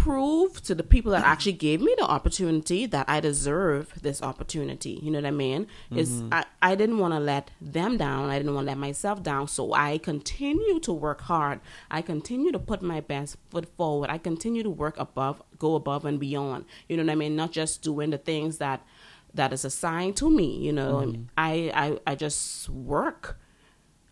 prove 0.09 0.63
to 0.63 0.75
the 0.75 0.83
people 0.83 1.13
that 1.13 1.23
actually 1.23 1.53
gave 1.53 1.83
me 1.83 1.95
the 1.99 2.05
opportunity 2.05 2.87
that 2.87 3.07
i 3.09 3.21
deserve 3.21 3.93
this 4.01 4.23
opportunity. 4.23 4.99
You 5.03 5.11
know 5.11 5.19
what 5.19 5.27
i 5.27 5.31
mean? 5.31 5.67
Is 5.95 6.11
mm-hmm. 6.11 6.33
i, 6.33 6.47
I 6.63 6.75
didn't 6.75 6.99
want 6.99 7.13
to 7.13 7.21
let 7.21 7.51
them 7.61 7.99
down. 7.99 8.31
I 8.31 8.39
didn't 8.39 8.55
want 8.55 8.65
to 8.65 8.71
let 8.71 8.79
myself 8.79 9.23
down. 9.23 9.49
So 9.49 9.75
i 9.75 9.99
continue 9.99 10.81
to 10.81 10.93
work 10.93 11.21
hard. 11.23 11.61
I 11.91 12.01
continue 12.01 12.53
to 12.53 12.59
put 12.59 12.81
my 12.81 13.01
best 13.01 13.37
foot 13.51 13.67
forward. 13.77 14.09
I 14.09 14.19
continue 14.19 14.63
to 14.63 14.71
work 14.71 14.97
above 14.99 15.43
go 15.59 15.75
above 15.75 16.07
and 16.07 16.19
beyond. 16.19 16.65
You 16.89 16.97
know 16.97 17.05
what 17.05 17.13
i 17.13 17.15
mean? 17.15 17.37
Not 17.37 17.53
just 17.53 17.83
doing 17.83 18.11
the 18.11 18.19
things 18.19 18.59
that 18.59 18.81
that 19.35 19.53
is 19.53 19.65
assigned 19.65 20.17
to 20.17 20.31
me 20.31 20.57
you 20.57 20.73
know? 20.73 21.03
Mm-hmm. 21.05 21.23
I, 21.37 21.53
I 21.85 22.13
i 22.13 22.15
just 22.15 22.71
work 22.71 23.39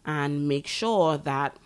and 0.04 0.46
make 0.46 0.66
sure 0.66 1.16
that 1.16 1.56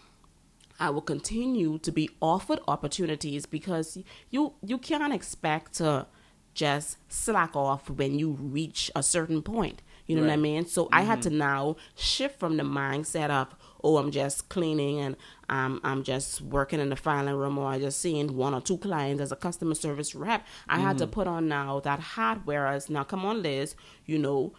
I 0.81 0.91
will 0.91 1.03
continue 1.03 1.79
to 1.79 1.93
be 1.93 2.11
offered 2.21 2.61
opportunities 2.67 3.47
because 3.47 3.99
you 4.31 4.55
you 4.63 4.79
can't 4.79 5.13
expect 5.13 5.75
to 5.75 6.07
just 6.55 6.97
slack 7.09 7.55
off 7.55 7.89
when 7.89 8.19
you 8.19 8.31
reach 8.33 8.91
a 8.97 9.03
certain 9.03 9.43
point. 9.43 9.83
You 10.07 10.17
know 10.17 10.23
what 10.23 10.33
I 10.33 10.37
mean? 10.37 10.67
So 10.67 10.89
I 10.91 11.03
had 11.03 11.23
to 11.23 11.31
now 11.31 11.77
shift 11.95 12.41
from 12.41 12.57
the 12.57 12.65
mindset 12.65 13.31
of 13.31 13.55
oh 13.85 13.99
I'm 13.99 14.11
just 14.11 14.49
cleaning 14.49 14.99
and 14.99 15.17
um, 15.49 15.81
I'm 15.85 16.03
just 16.03 16.41
working 16.41 16.81
in 16.81 16.89
the 16.89 16.97
filing 16.97 17.35
room 17.37 17.59
or 17.59 17.69
I 17.69 17.79
just 17.79 18.01
seeing 18.01 18.35
one 18.37 18.55
or 18.55 18.61
two 18.61 18.79
clients 18.79 19.23
as 19.23 19.31
a 19.31 19.37
customer 19.37 19.77
service 19.77 20.15
rep. 20.15 20.45
I 20.69 20.81
had 20.81 20.99
to 20.99 21.07
put 21.07 21.29
on 21.29 21.47
now 21.47 21.79
that 21.81 22.01
hat. 22.01 22.41
Whereas 22.45 22.91
now, 22.91 23.05
come 23.05 23.25
on, 23.25 23.43
Liz, 23.43 23.77
you 24.05 24.19
know, 24.19 24.53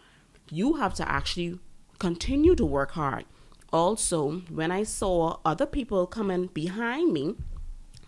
you 0.50 0.76
have 0.76 0.94
to 0.96 1.10
actually 1.10 1.60
continue 2.00 2.56
to 2.56 2.66
work 2.66 2.92
hard. 2.92 3.26
Also, 3.74 4.42
when 4.50 4.72
I 4.72 4.84
saw 4.84 5.38
other 5.46 5.66
people 5.66 6.06
coming 6.06 6.48
behind 6.48 7.14
me, 7.14 7.36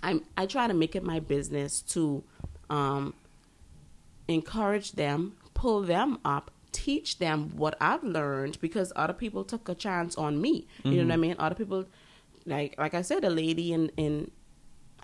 I 0.01 0.21
I 0.37 0.45
try 0.45 0.67
to 0.67 0.73
make 0.73 0.95
it 0.95 1.03
my 1.03 1.19
business 1.19 1.81
to 1.93 2.23
um, 2.69 3.13
encourage 4.27 4.93
them, 4.93 5.33
pull 5.53 5.81
them 5.81 6.19
up, 6.25 6.51
teach 6.73 7.19
them 7.19 7.51
what 7.55 7.75
I've 7.79 8.03
learned 8.03 8.59
because 8.59 8.91
other 8.95 9.13
people 9.13 9.43
took 9.45 9.69
a 9.69 9.75
chance 9.75 10.17
on 10.17 10.41
me. 10.41 10.67
You 10.83 10.97
know 10.97 11.05
what 11.05 11.13
I 11.13 11.17
mean? 11.17 11.35
Other 11.39 11.55
people, 11.55 11.85
like 12.45 12.75
like 12.77 12.93
I 12.93 13.01
said, 13.01 13.23
a 13.23 13.29
lady 13.29 13.71
in 13.71 13.89
in 13.95 14.31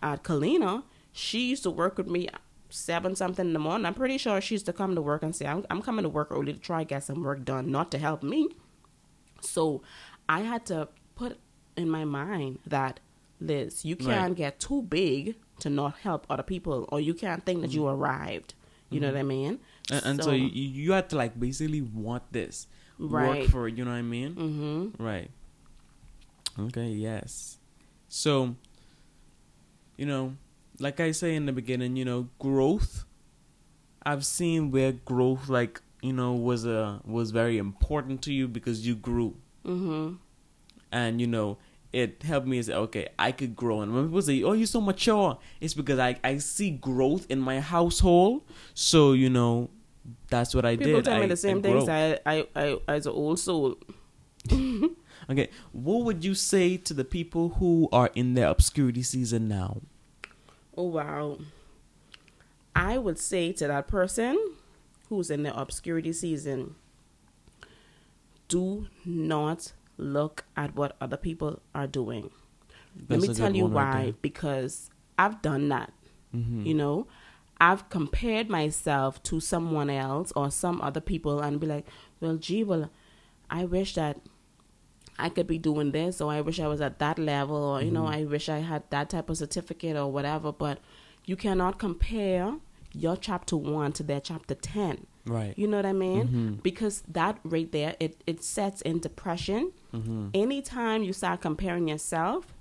at 0.01 0.23
Colina, 0.23 0.83
she 1.11 1.49
used 1.49 1.63
to 1.63 1.71
work 1.71 1.97
with 1.97 2.07
me 2.07 2.27
seven 2.69 3.15
something 3.15 3.47
in 3.47 3.53
the 3.53 3.59
morning. 3.59 3.85
I'm 3.85 3.93
pretty 3.93 4.17
sure 4.17 4.39
she 4.41 4.55
used 4.55 4.65
to 4.65 4.73
come 4.73 4.95
to 4.95 5.01
work 5.01 5.23
and 5.23 5.33
say, 5.33 5.45
"I'm 5.45 5.65
I'm 5.69 5.81
coming 5.81 6.03
to 6.03 6.09
work 6.09 6.31
early 6.31 6.53
to 6.53 6.59
try 6.59 6.83
get 6.83 7.03
some 7.03 7.23
work 7.23 7.45
done, 7.45 7.71
not 7.71 7.91
to 7.91 7.97
help 7.97 8.23
me." 8.23 8.49
So 9.41 9.81
I 10.29 10.41
had 10.41 10.65
to 10.67 10.87
put 11.15 11.39
in 11.75 11.89
my 11.89 12.05
mind 12.05 12.59
that 12.65 13.01
Liz, 13.41 13.83
you 13.83 13.95
can't 13.95 14.29
Right. 14.29 14.37
get 14.37 14.59
too 14.59 14.83
big 14.83 15.35
to 15.59 15.69
not 15.69 15.97
help 15.99 16.25
other 16.29 16.43
people, 16.43 16.87
or 16.91 16.99
you 17.01 17.13
can't 17.13 17.45
think 17.45 17.61
that 17.61 17.71
you 17.71 17.81
mm-hmm. 17.81 18.01
arrived. 18.01 18.53
You 18.89 18.99
know 18.99 19.07
mm-hmm. 19.07 19.15
what 19.15 19.19
I 19.19 19.23
mean? 19.23 19.59
And, 19.91 20.05
and 20.05 20.23
so, 20.23 20.31
you, 20.31 20.47
you 20.47 20.91
had 20.91 21.09
to 21.09 21.15
like 21.15 21.39
basically 21.39 21.81
want 21.81 22.23
this, 22.31 22.67
Right. 22.97 23.41
work 23.41 23.49
for 23.49 23.67
it. 23.67 23.77
You 23.77 23.85
know 23.85 23.91
what 23.91 23.97
I 23.97 24.01
mean? 24.01 24.33
hmm 24.33 25.03
Right. 25.03 25.31
Okay. 26.57 26.87
Yes. 26.89 27.57
So, 28.09 28.55
you 29.95 30.05
know, 30.05 30.35
like 30.79 30.99
I 30.99 31.11
say 31.11 31.35
in 31.35 31.45
the 31.45 31.53
beginning, 31.53 31.95
you 31.95 32.05
know, 32.05 32.29
growth. 32.39 33.05
I've 34.03 34.25
seen 34.25 34.71
where 34.71 34.93
growth, 34.93 35.49
like 35.49 35.81
you 36.01 36.13
know, 36.13 36.33
was 36.33 36.65
a 36.65 37.01
was 37.05 37.31
very 37.31 37.57
important 37.57 38.21
to 38.23 38.33
you 38.33 38.47
because 38.47 38.87
you 38.87 38.95
grew, 38.95 39.35
hmm 39.65 40.13
and 40.91 41.21
you 41.21 41.27
know, 41.27 41.57
it 41.93 42.23
helped 42.23 42.47
me 42.47 42.61
say, 42.61 42.73
okay, 42.73 43.09
I 43.19 43.31
could 43.31 43.55
grow. 43.55 43.81
And 43.81 43.93
when 43.93 44.05
people 44.05 44.21
say, 44.23 44.41
"Oh, 44.43 44.53
you're 44.53 44.65
so 44.67 44.81
mature," 44.81 45.37
it's 45.61 45.73
because 45.75 45.99
I 45.99 46.17
I 46.23 46.37
see 46.39 46.71
growth 46.71 47.27
in 47.29 47.39
my 47.39 47.59
household. 47.59 48.41
So 48.73 49.13
you 49.13 49.29
know, 49.29 49.69
that's 50.29 50.55
what 50.55 50.65
I 50.65 50.75
People 50.75 50.93
did. 50.95 51.05
tell 51.05 51.15
I, 51.17 51.19
me 51.21 51.27
the 51.27 51.35
same 51.37 51.59
I 51.59 51.61
things. 51.61 51.85
grow. 51.85 51.93
I, 51.93 52.19
I, 52.25 52.47
I, 52.55 52.77
as 52.87 53.05
an 53.05 53.13
old 53.13 53.39
soul. 53.39 53.75
Okay, 55.29 55.49
what 55.73 56.05
would 56.05 56.23
you 56.25 56.33
say 56.33 56.77
to 56.77 56.93
the 56.93 57.03
people 57.03 57.49
who 57.59 57.87
are 57.91 58.09
in 58.15 58.33
their 58.33 58.47
obscurity 58.47 59.03
season 59.03 59.47
now? 59.47 59.81
Oh 60.75 60.83
wow. 60.85 61.37
I 62.75 62.97
would 62.97 63.19
say 63.19 63.51
to 63.53 63.67
that 63.67 63.87
person 63.87 64.39
who's 65.09 65.29
in 65.29 65.43
the 65.43 65.55
obscurity 65.59 66.13
season, 66.13 66.75
do 68.49 68.87
not 69.05 69.71
look 69.97 70.43
at 70.57 70.75
what 70.75 70.95
other 70.99 71.17
people 71.17 71.61
are 71.73 71.87
doing. 71.87 72.29
That's 73.07 73.21
Let 73.21 73.29
me 73.29 73.35
tell 73.35 73.55
you 73.55 73.67
right 73.67 74.07
why. 74.07 74.13
because 74.21 74.89
I've 75.17 75.41
done 75.41 75.69
that. 75.69 75.93
Mhm. 76.35 76.65
You 76.65 76.73
know, 76.73 77.07
I've 77.61 77.89
compared 77.89 78.49
myself 78.49 79.21
to 79.23 79.39
someone 79.39 79.89
else 79.89 80.31
or 80.35 80.51
some 80.51 80.81
other 80.81 81.01
people 81.01 81.39
and 81.41 81.59
be 81.59 81.67
like, 81.67 81.85
well, 82.19 82.35
gee, 82.37 82.63
well, 82.63 82.89
I 83.49 83.65
wish 83.65 83.93
that 83.95 84.19
I 85.17 85.27
could 85.29 85.47
be 85.47 85.57
doing 85.57 85.91
this, 85.91 86.21
or 86.21 86.31
I 86.31 86.39
wish 86.39 86.59
I 86.61 86.67
was 86.67 86.79
at 86.79 86.99
that 86.99 87.19
level, 87.19 87.57
or, 87.57 87.81
you 87.81 87.91
know, 87.91 88.03
Mm-hmm. 88.03 88.21
I 88.21 88.23
wish 88.23 88.47
I 88.47 88.59
had 88.59 88.83
that 88.89 89.09
type 89.09 89.29
of 89.29 89.37
certificate 89.37 89.97
or 89.97 90.09
whatever. 90.09 90.51
But 90.53 90.79
you 91.25 91.35
cannot 91.35 91.77
compare 91.77 92.55
your 92.93 93.17
chapter 93.17 93.57
one 93.57 93.91
to 93.93 94.03
their 94.03 94.21
chapter 94.21 94.55
10. 94.55 95.05
Right. 95.29 95.53
You 95.57 95.67
know 95.67 95.77
what 95.77 95.85
I 95.85 95.93
mean? 95.93 96.27
Mhm. 96.27 96.63
Because 96.63 97.03
that 97.07 97.39
right 97.43 97.71
there, 97.71 97.95
it, 97.99 98.21
it 98.25 98.43
sets 98.43 98.81
in 98.81 98.99
depression. 98.99 99.71
Mhm. 99.93 100.29
Anytime 100.33 101.03
you 101.03 101.13
start 101.13 101.41
comparing 101.41 101.87
yourself, 101.87 102.53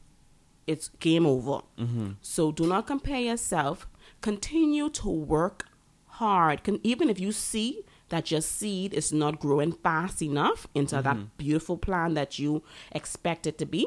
it's 0.66 0.88
game 1.00 1.26
over. 1.26 1.60
Mhm. 1.78 2.16
So 2.20 2.52
do 2.52 2.66
not 2.66 2.86
compare 2.86 3.20
yourself. 3.20 3.88
Continue 4.20 4.88
to 4.90 5.08
work 5.08 5.64
hard. 6.06 6.62
Can, 6.64 6.78
even 6.82 7.08
if 7.08 7.18
you 7.20 7.32
see 7.32 7.82
that 8.10 8.30
your 8.30 8.40
seed 8.40 8.92
is 8.94 9.12
not 9.12 9.38
growing 9.40 9.72
fast 9.72 10.20
enough 10.22 10.66
into 10.74 11.00
that 11.02 11.16
beautiful 11.38 11.76
plant 11.76 12.14
that 12.16 12.38
you 12.38 12.62
expect 12.92 13.46
it 13.46 13.56
to 13.58 13.66
be, 13.66 13.86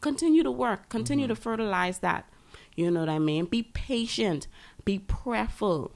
continue 0.00 0.42
to 0.42 0.50
work. 0.50 0.88
Continue 0.88 1.26
to 1.28 1.34
fertilize 1.36 1.98
that. 2.00 2.28
You 2.76 2.90
know 2.90 3.00
what 3.00 3.08
I 3.08 3.18
mean? 3.18 3.44
Be 3.46 3.62
patient. 3.62 4.46
Be 4.84 4.98
prayerful. 4.98 5.92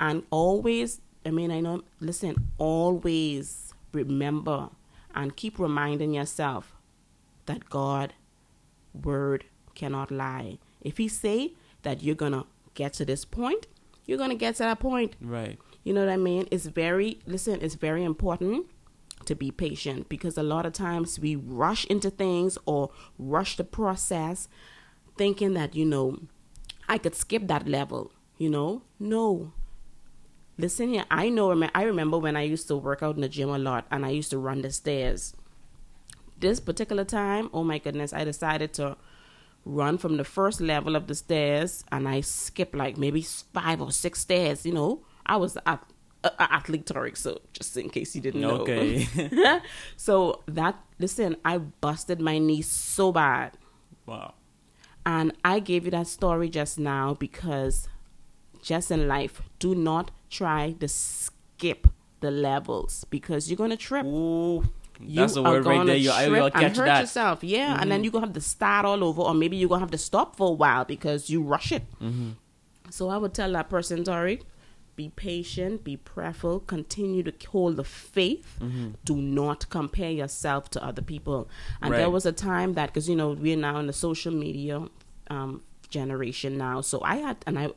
And 0.00 0.22
always, 0.30 1.00
I 1.24 1.30
mean, 1.30 1.50
I 1.50 1.60
know, 1.60 1.82
listen, 2.00 2.50
always 2.58 3.74
remember 3.92 4.70
and 5.14 5.36
keep 5.36 5.58
reminding 5.58 6.14
yourself 6.14 6.74
that 7.46 7.68
God 7.68 8.14
word 8.94 9.44
cannot 9.74 10.10
lie. 10.10 10.58
If 10.80 10.98
he 10.98 11.08
say 11.08 11.54
that 11.82 12.02
you're 12.02 12.14
gonna 12.14 12.46
get 12.74 12.92
to 12.94 13.04
this 13.04 13.24
point, 13.24 13.66
you're 14.06 14.18
gonna 14.18 14.34
get 14.34 14.56
to 14.56 14.62
that 14.62 14.80
point. 14.80 15.16
Right. 15.20 15.58
You 15.84 15.92
know 15.92 16.00
what 16.04 16.12
I 16.12 16.16
mean? 16.16 16.46
It's 16.50 16.66
very 16.66 17.20
listen, 17.26 17.60
it's 17.60 17.74
very 17.74 18.04
important 18.04 18.66
to 19.26 19.34
be 19.34 19.50
patient 19.50 20.08
because 20.08 20.38
a 20.38 20.42
lot 20.42 20.66
of 20.66 20.72
times 20.72 21.20
we 21.20 21.36
rush 21.36 21.84
into 21.86 22.10
things 22.10 22.56
or 22.64 22.90
rush 23.18 23.56
the 23.56 23.64
process 23.64 24.48
thinking 25.16 25.54
that, 25.54 25.74
you 25.74 25.84
know, 25.84 26.18
I 26.88 26.98
could 26.98 27.14
skip 27.14 27.46
that 27.48 27.68
level, 27.68 28.12
you 28.38 28.48
know? 28.48 28.82
No. 28.98 29.52
Listen 30.60 30.90
here, 30.90 31.04
I 31.10 31.28
know 31.30 31.50
I 31.74 31.82
remember 31.82 32.18
when 32.18 32.36
I 32.36 32.42
used 32.42 32.68
to 32.68 32.76
work 32.76 33.02
out 33.02 33.14
in 33.14 33.22
the 33.22 33.28
gym 33.28 33.48
a 33.48 33.58
lot 33.58 33.86
and 33.90 34.04
I 34.04 34.10
used 34.10 34.30
to 34.30 34.38
run 34.38 34.62
the 34.62 34.70
stairs 34.70 35.34
this 36.40 36.58
particular 36.58 37.04
time, 37.04 37.50
oh 37.52 37.62
my 37.62 37.78
goodness, 37.78 38.12
I 38.12 38.24
decided 38.24 38.72
to 38.74 38.96
run 39.64 39.98
from 39.98 40.16
the 40.16 40.24
first 40.24 40.60
level 40.60 40.96
of 40.96 41.06
the 41.06 41.14
stairs 41.14 41.84
and 41.92 42.08
I 42.08 42.22
skipped 42.22 42.74
like 42.74 42.96
maybe 42.96 43.22
five 43.22 43.80
or 43.80 43.92
six 43.92 44.20
stairs. 44.20 44.66
You 44.66 44.72
know, 44.72 45.02
I 45.24 45.36
was 45.36 45.56
at, 45.66 45.84
uh, 46.24 46.30
athletic, 46.38 47.16
so 47.16 47.40
just 47.52 47.76
in 47.76 47.90
case 47.90 48.14
you 48.14 48.22
didn't 48.22 48.40
know. 48.40 48.62
Okay. 48.62 49.06
so 49.96 50.42
that, 50.46 50.82
listen, 50.98 51.36
I 51.44 51.58
busted 51.58 52.20
my 52.20 52.38
knee 52.38 52.62
so 52.62 53.12
bad. 53.12 53.56
wow. 54.06 54.34
And 55.06 55.32
I 55.42 55.60
gave 55.60 55.86
you 55.86 55.90
that 55.92 56.08
story 56.08 56.50
just 56.50 56.78
now 56.78 57.14
because 57.14 57.88
just 58.60 58.90
in 58.90 59.08
life, 59.08 59.40
do 59.58 59.74
not 59.74 60.10
try 60.30 60.72
to 60.80 60.88
skip 60.88 61.88
the 62.20 62.30
levels 62.30 63.04
because 63.10 63.50
you're 63.50 63.56
going 63.56 63.70
to 63.70 63.76
trip 63.76 64.06
Ooh. 64.06 64.62
you 65.00 65.16
That's 65.16 65.34
the 65.34 65.42
word 65.42 65.66
right 65.66 65.74
gonna 65.74 65.86
there. 65.86 65.96
You, 65.96 66.12
I 66.12 66.26
trip 66.26 66.42
will 66.42 66.50
catch 66.50 66.62
and 66.62 66.76
hurt 66.76 66.84
that. 66.84 66.92
Mm-hmm. 66.92 67.00
yourself. 67.02 67.44
Yeah, 67.44 67.78
and 67.80 67.90
then 67.90 68.04
you're 68.04 68.12
gonna 68.12 68.26
have 68.26 68.34
to 68.34 68.40
start 68.40 68.84
all 68.86 69.02
over, 69.02 69.22
or 69.22 69.34
maybe 69.34 69.56
you're 69.56 69.68
gonna 69.68 69.80
have 69.80 69.90
to 69.90 69.98
stop 69.98 70.36
for 70.36 70.48
a 70.48 70.52
while 70.52 70.84
because 70.84 71.28
you 71.30 71.42
rush 71.42 71.72
it. 71.72 71.84
Mm-hmm. 72.00 72.30
So 72.90 73.08
I 73.08 73.16
would 73.16 73.34
tell 73.34 73.52
that 73.52 73.70
person, 73.70 74.04
Tori, 74.04 74.42
be 74.96 75.10
patient, 75.16 75.84
be 75.84 75.96
prayerful, 75.96 76.60
continue 76.60 77.22
to 77.22 77.32
hold 77.48 77.76
the 77.76 77.84
faith. 77.84 78.58
Mm-hmm. 78.60 78.90
Do 79.04 79.16
not 79.16 79.70
compare 79.70 80.10
yourself 80.10 80.68
to 80.70 80.84
other 80.84 81.02
people. 81.02 81.48
And 81.80 81.94
there 81.94 82.10
was 82.10 82.26
a 82.26 82.32
time 82.32 82.74
that 82.74 82.86
because 82.88 83.08
you 83.08 83.16
know 83.16 83.30
we're 83.30 83.56
now 83.56 83.78
in 83.78 83.86
the 83.86 83.92
social 83.92 84.32
media 84.32 84.86
um, 85.30 85.62
generation 85.88 86.58
now, 86.58 86.82
so 86.82 87.00
I 87.02 87.16
had 87.16 87.38
and 87.46 87.58
I, 87.58 87.70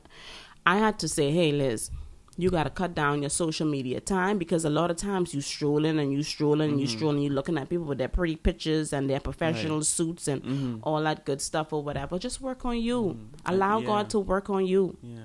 I 0.66 0.78
had 0.78 1.00
to 1.00 1.08
say, 1.08 1.32
hey 1.32 1.52
Liz. 1.52 1.90
You 2.36 2.50
gotta 2.50 2.72
cut 2.72 2.96
down 2.96 3.22
your 3.22 3.30
social 3.30 3.68
media 3.68 4.00
time 4.00 4.40
because 4.40 4.66
a 4.66 4.70
lot 4.70 4.90
of 4.90 4.98
times 4.98 5.36
you 5.36 5.42
strolling 5.42 6.00
and 6.00 6.12
you 6.12 6.24
strolling 6.24 6.72
and 6.72 6.80
you 6.82 6.88
Mm-hmm. 6.88 6.98
strolling, 6.98 7.22
you 7.22 7.30
looking 7.30 7.58
at 7.60 7.70
people 7.70 7.86
with 7.86 8.00
their 8.00 8.08
pretty 8.08 8.36
pictures 8.36 8.92
and 8.92 9.08
their 9.10 9.20
professional 9.20 9.84
suits 9.84 10.28
and 10.28 10.42
Mm-hmm. 10.44 10.78
all 10.82 11.02
that 11.04 11.26
good 11.26 11.42
stuff 11.42 11.72
or 11.72 11.84
whatever. 11.84 12.18
Just 12.18 12.42
work 12.42 12.66
on 12.66 12.78
you. 12.82 13.20
Allow 13.46 13.80
yeah. 13.80 13.86
God 13.86 14.10
to 14.12 14.20
work 14.20 14.50
on 14.50 14.66
you. 14.66 14.98
Yeah. 15.04 15.20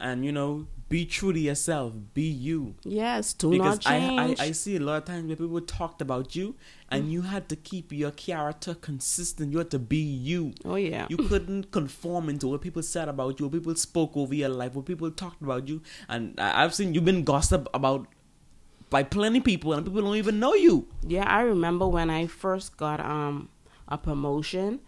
And 0.00 0.24
you 0.24 0.32
know, 0.32 0.66
be 0.94 1.04
true 1.14 1.32
to 1.36 1.40
yourself. 1.40 1.92
Be 2.18 2.22
you. 2.48 2.58
Yes, 2.84 3.32
do 3.34 3.50
because 3.50 3.78
not 3.84 3.86
I, 3.92 3.98
change. 3.98 4.40
I 4.40 4.44
I 4.44 4.50
see 4.52 4.76
a 4.76 4.80
lot 4.88 4.98
of 5.02 5.04
times 5.10 5.26
where 5.26 5.36
people 5.42 5.60
talked 5.60 6.00
about 6.06 6.36
you, 6.38 6.54
and 6.90 7.10
you 7.14 7.22
had 7.22 7.48
to 7.52 7.56
keep 7.70 7.92
your 8.02 8.12
character 8.12 8.74
consistent. 8.88 9.50
You 9.52 9.58
had 9.58 9.70
to 9.76 9.80
be 9.94 10.02
you. 10.30 10.52
oh 10.64 10.76
yeah. 10.76 11.06
You 11.14 11.16
couldn't 11.30 11.70
conform 11.78 12.28
into 12.34 12.46
what 12.52 12.60
people 12.66 12.84
said 12.90 13.08
about 13.14 13.40
you, 13.40 13.46
what 13.46 13.54
people 13.58 13.74
spoke 13.86 14.16
over 14.24 14.34
your 14.42 14.52
life, 14.60 14.74
what 14.74 14.86
people 14.92 15.10
talked 15.24 15.42
about 15.42 15.66
you. 15.72 15.80
And 16.08 16.38
I- 16.48 16.62
I've 16.62 16.74
seen 16.80 16.94
you've 16.94 17.04
been 17.12 17.24
gossiped 17.24 17.68
about 17.74 18.06
by 18.90 19.02
plenty 19.02 19.38
of 19.38 19.44
people, 19.44 19.72
and 19.74 19.84
people 19.84 20.02
don't 20.02 20.16
even 20.24 20.38
know 20.38 20.54
you. 20.54 20.86
Yeah, 21.16 21.24
I 21.38 21.40
remember 21.42 21.88
when 21.88 22.08
I 22.20 22.26
first 22.28 22.76
got 22.76 23.00
um 23.00 23.48
a 23.88 23.98
promotion 23.98 24.80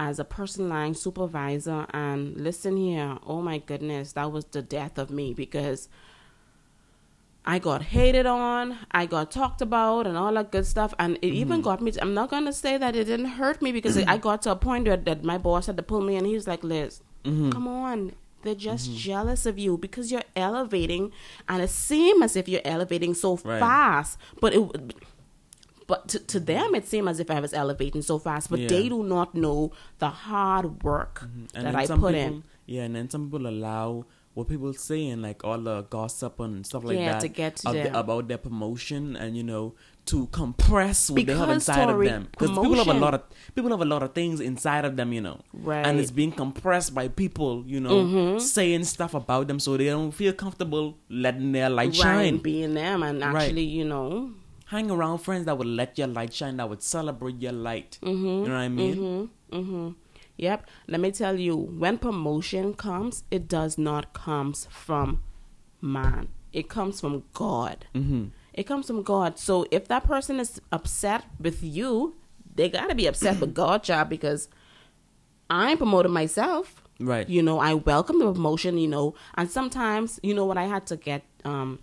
as 0.00 0.18
a 0.18 0.24
person 0.24 0.70
line 0.70 0.94
supervisor 0.94 1.86
and 1.90 2.34
listen 2.34 2.78
here, 2.78 3.18
oh 3.26 3.42
my 3.42 3.58
goodness, 3.58 4.12
that 4.14 4.32
was 4.32 4.46
the 4.46 4.62
death 4.62 4.96
of 4.96 5.10
me 5.10 5.34
because 5.34 5.90
I 7.44 7.58
got 7.58 7.82
hated 7.82 8.24
on, 8.24 8.78
I 8.90 9.04
got 9.04 9.30
talked 9.30 9.60
about 9.60 10.06
and 10.06 10.16
all 10.16 10.32
that 10.32 10.50
good 10.50 10.64
stuff. 10.64 10.94
And 10.98 11.18
it 11.20 11.26
even 11.26 11.58
mm-hmm. 11.58 11.64
got 11.64 11.82
me 11.82 11.92
I'm 12.00 12.14
not 12.14 12.30
to 12.30 12.52
say 12.52 12.78
that 12.78 12.96
it 12.96 13.04
didn't 13.04 13.26
hurt 13.26 13.60
me 13.60 13.72
because 13.72 13.98
I 13.98 14.16
got 14.28 14.40
to 14.42 14.52
a 14.52 14.56
point 14.56 14.88
where 14.88 14.96
that 14.96 15.22
my 15.22 15.36
boss 15.36 15.66
had 15.66 15.76
to 15.76 15.82
pull 15.82 16.00
me 16.00 16.16
and 16.16 16.26
he 16.26 16.34
was 16.34 16.48
like, 16.48 16.64
"Liz, 16.64 17.02
mm-hmm. 17.22 17.50
come 17.50 17.68
on. 17.68 18.14
They're 18.42 18.54
just 18.54 18.88
mm-hmm. 18.88 18.98
jealous 19.00 19.44
of 19.44 19.58
you 19.58 19.76
because 19.76 20.10
you're 20.10 20.22
elevating 20.34 21.12
and 21.46 21.62
it 21.62 21.68
seems 21.68 22.22
as 22.22 22.36
if 22.36 22.48
you're 22.48 22.62
elevating 22.64 23.12
so 23.12 23.36
Right. 23.36 23.60
fast, 23.60 24.18
but 24.40 24.54
it 24.54 24.94
but 25.90 26.08
to, 26.12 26.18
to 26.32 26.38
them 26.52 26.74
it 26.78 26.84
seemed 26.92 27.08
as 27.12 27.18
if 27.24 27.30
I 27.36 27.40
was 27.46 27.52
elevating 27.62 28.02
so 28.10 28.16
fast, 28.26 28.48
but 28.52 28.60
Yeah. 28.60 28.68
they 28.74 28.84
do 28.94 29.02
not 29.16 29.34
know 29.44 29.58
the 29.98 30.10
hard 30.26 30.82
work 30.90 31.14
mm-hmm. 31.26 31.44
And 31.56 31.66
that 31.66 31.74
I 31.82 31.84
put 31.86 31.96
people, 31.96 32.14
in. 32.24 32.42
Yeah, 32.66 32.82
and 32.86 32.94
then 32.96 33.10
some 33.10 33.22
people 33.26 33.46
allow 33.54 33.86
what 34.34 34.46
people 34.48 34.72
say 34.72 35.00
and 35.12 35.22
like 35.28 35.42
all 35.44 35.58
the 35.70 35.78
gossip 35.94 36.38
and 36.44 36.64
stuff 36.68 36.84
like 36.84 36.96
Yeah, 36.98 37.12
that 37.12 37.20
to 37.26 37.28
get 37.28 37.56
to 37.62 37.72
the- 37.72 37.98
about 37.98 38.28
their 38.28 38.38
promotion 38.38 39.16
and 39.16 39.36
you 39.36 39.42
know 39.42 39.64
to 40.06 40.26
compress 40.40 41.10
what 41.10 41.26
they 41.26 41.34
have 41.40 41.50
inside 41.50 41.88
of 41.90 41.98
them 42.00 42.22
because 42.30 42.50
people 42.50 42.74
have 42.82 42.88
a 42.88 43.00
lot 43.04 43.14
of 43.14 43.22
people 43.54 43.70
have 43.70 43.82
a 43.82 43.90
lot 43.94 44.02
of 44.02 44.12
things 44.14 44.40
inside 44.40 44.84
of 44.84 44.96
them, 44.96 45.12
you 45.12 45.20
know, 45.20 45.38
Right. 45.52 45.84
and 45.86 46.00
it's 46.00 46.10
being 46.20 46.32
compressed 46.32 46.94
by 46.94 47.08
people, 47.08 47.64
you 47.66 47.80
know, 47.80 47.96
mm-hmm. 48.04 48.38
saying 48.38 48.84
stuff 48.84 49.14
about 49.14 49.46
them 49.48 49.58
so 49.60 49.76
they 49.76 49.86
don't 49.86 50.10
feel 50.12 50.32
comfortable 50.32 50.96
letting 51.08 51.52
their 51.52 51.68
light 51.68 51.90
Right, 51.90 52.02
shine. 52.06 52.38
being 52.38 52.74
them 52.74 53.02
and 53.02 53.20
Right. 53.20 53.34
actually, 53.34 53.64
you 53.78 53.84
know, 53.84 54.32
Hang 54.70 54.88
around 54.88 55.18
friends 55.18 55.46
that 55.46 55.58
would 55.58 55.66
let 55.66 55.98
your 55.98 56.06
light 56.06 56.32
shine, 56.32 56.56
that 56.58 56.68
would 56.68 56.80
celebrate 56.80 57.40
your 57.40 57.50
light. 57.50 57.98
You 58.02 58.14
know 58.14 58.40
what 58.42 58.50
I 58.52 58.68
mean? 58.68 59.30
Mm-hmm. 59.50 59.90
Yep. 60.36 60.66
Let 60.86 61.00
me 61.00 61.10
tell 61.10 61.36
you, 61.36 61.56
when 61.56 61.98
promotion 61.98 62.74
comes, 62.74 63.24
it 63.32 63.48
does 63.48 63.76
not 63.76 64.12
comes 64.12 64.68
from 64.70 65.24
man. 65.80 66.28
It 66.52 66.68
comes 66.68 67.00
from 67.00 67.24
God. 67.34 67.86
Mm-hmm. 67.96 68.26
It 68.54 68.62
comes 68.62 68.86
from 68.86 69.02
God. 69.02 69.40
So 69.40 69.66
if 69.72 69.88
that 69.88 70.04
person 70.04 70.38
is 70.38 70.60
upset 70.70 71.24
with 71.40 71.64
you, 71.64 72.14
they 72.54 72.68
gotta 72.68 72.94
be 72.94 73.06
upset 73.06 73.40
with 73.40 73.54
God, 73.62 73.82
job, 73.82 74.08
because 74.08 74.48
I'm 75.50 75.78
promoting 75.78 76.12
myself. 76.12 76.82
Right. 77.00 77.28
You 77.28 77.42
know, 77.42 77.58
I 77.58 77.74
welcome 77.74 78.20
the 78.20 78.32
promotion. 78.32 78.78
You 78.78 78.88
know, 78.88 79.14
and 79.34 79.50
sometimes, 79.50 80.20
you 80.22 80.32
know, 80.32 80.44
what 80.44 80.58
I 80.58 80.66
had 80.66 80.86
to 80.86 80.96
get 80.96 81.24
um 81.44 81.80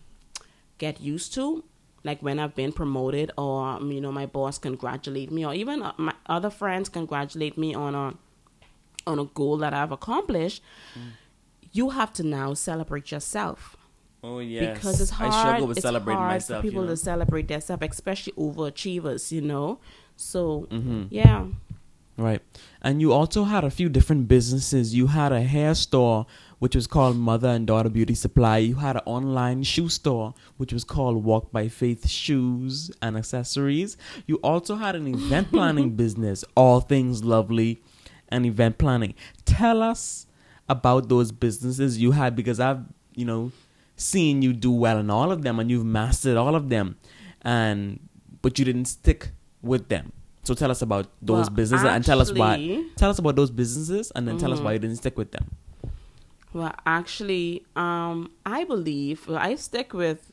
get 0.77 1.01
used 1.01 1.33
to, 1.33 1.63
like 2.03 2.21
when 2.21 2.39
I've 2.39 2.55
been 2.55 2.71
promoted, 2.71 3.31
or 3.37 3.67
um, 3.67 3.91
you 3.91 3.99
know, 4.01 4.11
my 4.11 4.25
boss 4.25 4.57
congratulate 4.57 5.31
me, 5.31 5.45
or 5.45 5.53
even 5.53 5.81
uh, 5.81 5.93
my 5.97 6.13
other 6.27 6.49
friends 6.49 6.89
congratulate 6.89 7.57
me 7.57 7.73
on 7.73 7.95
a 7.95 8.13
on 9.05 9.19
a 9.19 9.25
goal 9.25 9.57
that 9.57 9.73
I've 9.73 9.91
accomplished. 9.91 10.61
You 11.71 11.89
have 11.91 12.13
to 12.13 12.23
now 12.23 12.53
celebrate 12.53 13.11
yourself 13.11 13.75
Oh 14.23 14.39
yes. 14.39 14.75
because 14.77 14.99
it's 15.01 15.11
hard. 15.11 15.31
I 15.33 15.39
struggle 15.39 15.67
with 15.67 15.77
it's 15.77 15.83
celebrating 15.85 16.17
hard 16.19 16.33
myself. 16.35 16.61
for 16.61 16.67
people 16.67 16.81
you 16.83 16.87
know? 16.87 16.93
to 16.93 16.97
celebrate 16.97 17.47
themselves, 17.47 17.83
especially 17.91 18.33
overachievers. 18.33 19.31
You 19.31 19.41
know, 19.41 19.79
so 20.15 20.67
Mm-hmm. 20.71 21.03
yeah. 21.09 21.45
Right. 22.17 22.41
And 22.81 22.99
you 22.99 23.13
also 23.13 23.43
had 23.43 23.63
a 23.63 23.69
few 23.69 23.89
different 23.89 24.27
businesses. 24.27 24.95
You 24.95 25.05
had 25.07 25.31
a 25.31 25.41
hair 25.43 25.75
store, 25.75 26.25
which 26.59 26.75
was 26.75 26.87
called 26.87 27.15
Mother 27.15 27.49
and 27.49 27.67
Daughter 27.67 27.89
Beauty 27.89 28.15
Supply. 28.15 28.57
You 28.57 28.75
had 28.75 28.95
an 28.95 29.03
online 29.05 29.63
shoe 29.63 29.89
store, 29.89 30.33
which 30.57 30.73
was 30.73 30.83
called 30.83 31.23
Walk 31.23 31.51
by 31.51 31.67
Faith 31.67 32.07
Shoes 32.07 32.91
and 33.01 33.17
Accessories. 33.17 33.97
You 34.25 34.37
also 34.37 34.75
had 34.75 34.95
an 34.95 35.07
event 35.07 35.51
planning 35.51 35.91
business, 35.95 36.43
All 36.55 36.79
Things 36.79 37.23
Lovely 37.23 37.81
and 38.29 38.45
Event 38.45 38.77
Planning. 38.77 39.13
Tell 39.45 39.83
us 39.83 40.25
about 40.67 41.09
those 41.09 41.31
businesses 41.31 41.99
you 41.99 42.11
had 42.11 42.35
because 42.35 42.59
I've, 42.59 42.83
you 43.15 43.25
know, 43.25 43.51
seen 43.95 44.41
you 44.41 44.53
do 44.53 44.71
well 44.71 44.97
in 44.97 45.09
all 45.09 45.31
of 45.31 45.43
them 45.43 45.59
and 45.59 45.69
you've 45.69 45.85
mastered 45.85 46.37
all 46.37 46.55
of 46.55 46.69
them. 46.69 46.97
And 47.41 47.99
but 48.41 48.59
you 48.59 48.65
didn't 48.65 48.85
stick 48.85 49.29
with 49.61 49.89
them. 49.89 50.11
So 50.43 50.53
tell 50.53 50.71
us 50.71 50.81
about 50.81 51.07
those 51.21 51.47
Well, 51.47 51.55
businesses 51.55 51.85
and 51.85 52.05
tell 52.05 52.21
us 52.21 52.31
why. 52.31 52.85
Tell 52.95 53.09
us 53.09 53.19
about 53.19 53.35
those 53.35 53.51
businesses 53.51 54.11
and 54.15 54.27
then 54.27 54.37
tell 54.37 54.53
us 54.53 54.59
why 54.59 54.71
you 54.71 54.77
mm-hmm. 54.77 54.87
didn't 54.87 54.97
stick 54.97 55.17
with 55.17 55.31
them. 55.31 55.51
Well, 56.53 56.73
actually, 56.85 57.65
um, 57.75 58.31
I 58.45 58.63
believe 58.63 59.27
well, 59.27 59.37
I 59.37 59.55
stick 59.55 59.93
with 59.93 60.31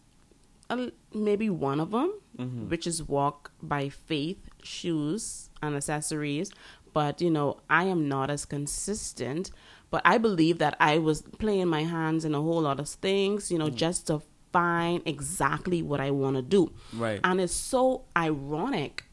uh, 0.70 0.86
maybe 1.12 1.50
one 1.50 1.80
of 1.80 1.90
them, 1.90 2.12
Mm-hmm. 2.38 2.68
which 2.68 2.84
is 2.86 3.00
Walk 3.00 3.52
by 3.62 3.88
Faith 3.88 4.48
shoes 4.62 5.50
and 5.62 5.76
accessories. 5.76 6.50
But 6.92 7.20
you 7.20 7.30
know, 7.30 7.60
I 7.70 7.84
am 7.84 8.08
not 8.08 8.28
as 8.30 8.44
consistent. 8.44 9.50
But 9.90 10.02
I 10.04 10.18
believe 10.18 10.58
that 10.58 10.76
I 10.80 10.98
was 10.98 11.22
playing 11.22 11.68
my 11.68 11.84
hands 11.84 12.24
in 12.24 12.34
a 12.34 12.40
whole 12.42 12.62
lot 12.62 12.80
of 12.80 12.88
things, 12.88 13.52
you 13.52 13.58
know, 13.58 13.68
Mm. 13.70 13.76
just 13.76 14.08
to 14.08 14.20
find 14.52 15.00
exactly 15.06 15.80
what 15.82 16.00
I 16.00 16.10
want 16.10 16.34
to 16.36 16.42
do. 16.42 16.72
Right. 16.92 17.20
And 17.22 17.40
it's 17.40 17.52
so 17.54 18.02
ironic. 18.16 19.04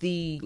The 0.00 0.40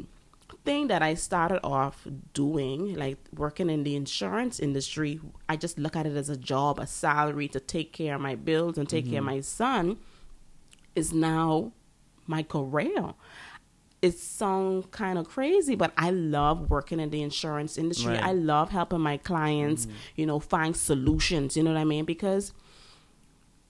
thing 0.69 0.89
that 0.89 1.03
I 1.03 1.15
started 1.15 1.61
off 1.65 2.07
doing, 2.35 2.95
like 2.95 3.17
working 3.35 3.71
in 3.71 3.85
the 3.85 3.97
insurance 3.97 4.61
industry, 4.61 5.19
I 5.49 5.57
just 5.57 5.79
look 5.79 5.97
at 5.97 6.05
it 6.05 6.15
as 6.15 6.29
a 6.29 6.37
job, 6.37 6.79
a 6.79 6.87
salary 6.87 7.49
to 7.49 7.61
take 7.61 7.95
care 7.95 8.17
of 8.17 8.21
my 8.21 8.35
bills 8.35 8.77
and 8.77 8.87
take 8.87 9.07
care 9.07 9.21
of 9.21 9.25
mm-hmm. 9.25 9.37
my 9.37 9.41
son, 9.41 9.97
is 10.95 11.11
now 11.11 11.73
my 12.27 12.43
career. 12.43 13.15
It 14.03 14.19
sounds 14.19 14.85
kind 14.91 15.19
of 15.19 15.27
crazy, 15.27 15.75
but 15.75 15.93
I 15.97 16.11
love 16.11 16.69
working 16.69 17.01
in 17.01 17.09
the 17.09 17.23
insurance 17.23 17.79
industry. 17.79 18.13
Right. 18.13 18.23
I 18.23 18.33
love 18.33 18.69
helping 18.69 19.01
my 19.01 19.17
clients, 19.17 19.87
mm-hmm. 19.87 19.97
you 20.17 20.27
know, 20.27 20.39
find 20.39 20.77
solutions. 20.77 21.57
You 21.57 21.63
know 21.63 21.73
what 21.73 21.81
I 21.81 21.85
mean? 21.85 22.05
Because 22.05 22.53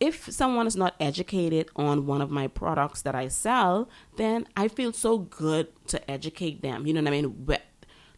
if 0.00 0.30
someone 0.32 0.66
is 0.66 0.76
not 0.76 0.94
educated 1.00 1.68
on 1.76 2.06
one 2.06 2.20
of 2.22 2.30
my 2.30 2.46
products 2.46 3.02
that 3.02 3.14
I 3.14 3.28
sell, 3.28 3.88
then 4.16 4.46
I 4.56 4.68
feel 4.68 4.92
so 4.92 5.18
good 5.18 5.68
to 5.88 6.10
educate 6.10 6.62
them. 6.62 6.86
You 6.86 6.94
know 6.94 7.00
what 7.02 7.08
I 7.08 7.10
mean? 7.10 7.34
But 7.44 7.62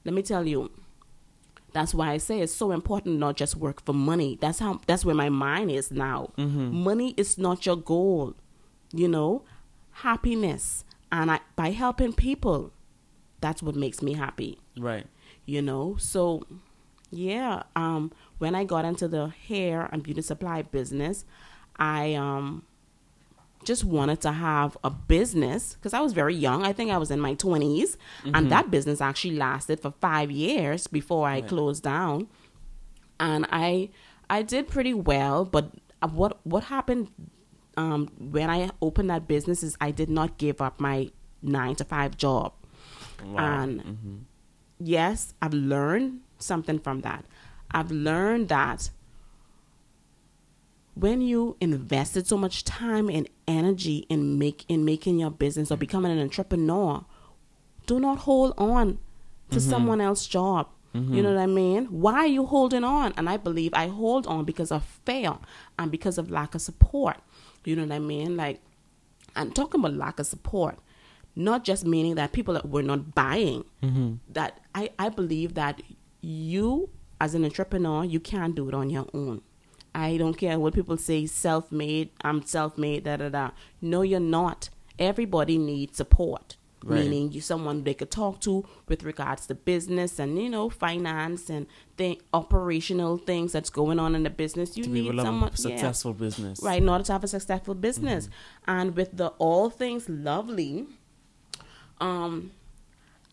let 0.05 0.15
me 0.15 0.23
tell 0.23 0.47
you, 0.47 0.71
that's 1.73 1.95
why 1.95 2.11
I 2.11 2.19
say 2.19 2.41
it's 2.41 2.53
so 2.55 2.73
important 2.73 3.19
not 3.19 3.37
just 3.37 3.57
work 3.57 3.85
for 3.85 3.93
money. 3.95 4.37
That's 4.41 4.59
how 4.59 4.81
that's 4.87 5.05
where 5.05 5.15
my 5.15 5.29
mind 5.31 5.71
is 5.71 5.91
now. 5.91 6.33
Money 6.37 7.15
is 7.17 7.39
not 7.39 7.65
your 7.65 7.77
goal. 7.77 8.35
You 8.93 9.09
know, 9.09 9.45
happiness 9.93 10.85
and 11.13 11.31
I 11.31 11.41
by 11.57 11.71
helping 11.71 12.13
people, 12.13 12.73
that's 13.41 13.63
what 13.63 13.75
makes 13.75 14.03
me 14.03 14.15
happy 14.15 14.59
Right. 14.79 15.07
you 15.47 15.63
know 15.63 15.97
so 15.99 16.43
yeah 17.11 17.63
um 17.75 18.13
when 18.39 18.55
i 18.55 18.63
got 18.65 18.85
into 18.85 19.09
the 19.09 19.29
hair 19.29 19.89
and 19.93 20.03
beauty 20.03 20.23
supply 20.23 20.63
business 20.63 21.25
i 21.81 22.15
um 22.15 22.63
just 23.65 23.85
wanted 23.85 24.21
to 24.21 24.33
have 24.33 24.77
a 24.85 24.91
business 24.91 25.75
because 25.75 25.93
i 25.93 26.01
was 26.01 26.13
very 26.13 26.35
young 26.35 26.65
i 26.65 26.73
think 26.73 26.91
i 26.91 26.97
was 26.99 27.11
in 27.11 27.21
my 27.21 27.35
20s 27.35 27.97
and 28.25 28.51
that 28.51 28.71
business 28.71 29.01
actually 29.01 29.37
lasted 29.37 29.79
for 29.81 29.91
five 30.01 30.31
years 30.31 30.87
before 30.87 31.27
i 31.29 31.35
Right. 31.41 31.49
closed 31.49 31.83
down 31.83 32.29
and 33.19 33.47
i 33.51 33.91
i 34.31 34.43
did 34.43 34.67
pretty 34.69 34.95
well 34.95 35.45
but 35.45 35.73
what 36.13 36.39
what 36.47 36.65
happened 36.65 37.09
um 37.77 38.09
when 38.19 38.49
i 38.51 38.71
opened 38.81 39.11
that 39.11 39.27
business 39.29 39.63
is 39.63 39.77
i 39.81 39.91
did 39.91 40.09
not 40.09 40.39
give 40.39 40.61
up 40.61 40.81
my 40.81 41.11
nine 41.43 41.75
to 41.77 41.85
five 41.85 42.17
job 42.17 42.53
Wow. 43.23 43.37
and 43.39 44.25
yes, 44.79 45.35
I've 45.43 45.53
learned 45.53 46.21
something 46.39 46.79
from 46.79 47.03
that. 47.03 47.27
I've 47.71 47.91
learned 47.91 48.49
that 48.49 48.89
when 50.95 51.21
you 51.21 51.57
invested 51.61 52.27
so 52.27 52.37
much 52.37 52.65
time 52.65 53.09
and 53.09 53.29
energy 53.47 54.07
in 54.09 54.39
make 54.39 54.65
in 54.69 54.85
making 54.85 55.19
your 55.19 55.31
business 55.31 55.71
or 55.71 55.75
mm-hmm. 55.75 55.81
becoming 55.81 56.13
an 56.13 56.21
entrepreneur, 56.21 57.05
do 57.87 58.01
not 58.01 58.19
hold 58.19 58.55
on 58.59 58.99
to 59.51 59.59
mm-hmm. 59.59 59.71
someone 59.71 60.01
else's 60.01 60.27
job. 60.27 60.69
You 60.93 61.01
mm-hmm. 61.01 61.21
know 61.23 61.35
what 61.35 61.41
I 61.41 61.47
mean? 61.47 61.87
Why 61.87 62.15
are 62.15 62.27
you 62.27 62.47
holding 62.47 62.83
on? 62.83 63.15
And 63.17 63.29
I 63.29 63.37
believe 63.37 63.73
I 63.75 63.87
hold 63.87 64.27
on 64.27 64.45
because 64.45 64.73
of 64.73 64.85
fear 65.05 65.39
and 65.79 65.89
because 65.89 66.19
of 66.19 66.31
lack 66.31 66.57
of 66.57 66.63
support. 66.63 67.19
You 67.65 67.77
know 67.77 67.83
what 67.83 67.93
I 67.93 68.01
mean? 68.01 68.37
Like, 68.37 68.61
I'm 69.37 69.53
talking 69.53 69.81
about 69.81 69.95
lack 69.95 70.19
of 70.19 70.27
support, 70.27 70.79
not 71.37 71.63
just 71.63 71.85
meaning 71.85 72.17
that 72.17 72.33
people 72.33 72.55
that 72.55 72.69
were 72.69 72.83
not 72.83 73.15
buying. 73.15 73.65
That 74.31 74.59
I, 74.75 74.91
I 74.99 75.11
believe 75.11 75.55
that 75.55 75.81
you 76.23 76.91
as 77.21 77.35
an 77.35 77.45
entrepreneur, 77.45 78.05
you 78.05 78.19
can't 78.19 78.55
do 78.55 78.69
it 78.69 78.75
on 78.75 78.91
your 78.91 79.07
own. 79.15 79.43
I 79.95 80.17
don't 80.17 80.35
care 80.35 80.59
what 80.59 80.75
people 80.75 80.97
say, 80.97 81.27
self 81.27 81.71
made, 81.73 82.11
I'm 82.23 82.43
self 82.45 82.79
made, 82.79 83.05
da 83.05 83.17
da 83.17 83.29
da. 83.29 83.51
No, 83.81 84.03
you're 84.03 84.21
not. 84.21 84.69
Everybody 84.99 85.59
needs 85.59 85.97
support. 85.97 86.57
Right. 86.83 87.01
Meaning 87.01 87.33
you 87.33 87.43
someone 87.43 87.85
they 87.85 87.93
could 87.93 88.11
talk 88.11 88.41
to 88.41 88.65
with 88.89 89.03
regards 89.03 89.47
to 89.49 89.55
business 89.55 90.19
and 90.19 90.41
you 90.43 90.49
know 90.49 90.71
finance 90.71 91.51
and 91.51 91.67
thing 91.99 92.17
operational 92.33 93.19
things 93.19 93.53
that's 93.53 93.69
going 93.69 93.99
on 93.99 94.15
in 94.15 94.23
the 94.23 94.31
business. 94.31 94.79
You 94.79 94.85
to 94.85 94.91
need 94.91 95.15
someone 95.21 95.51
a 95.51 95.57
successful 95.59 96.15
business. 96.15 96.63
right 96.63 96.81
in 96.81 96.89
order 96.89 97.05
to 97.05 97.13
have 97.13 97.23
a 97.23 97.29
successful 97.29 97.75
business 97.75 98.31
and 98.67 98.97
with 98.97 99.15
the 99.15 99.27
all 99.39 99.69
things 99.69 100.09
lovely 100.09 100.87
um 102.01 102.51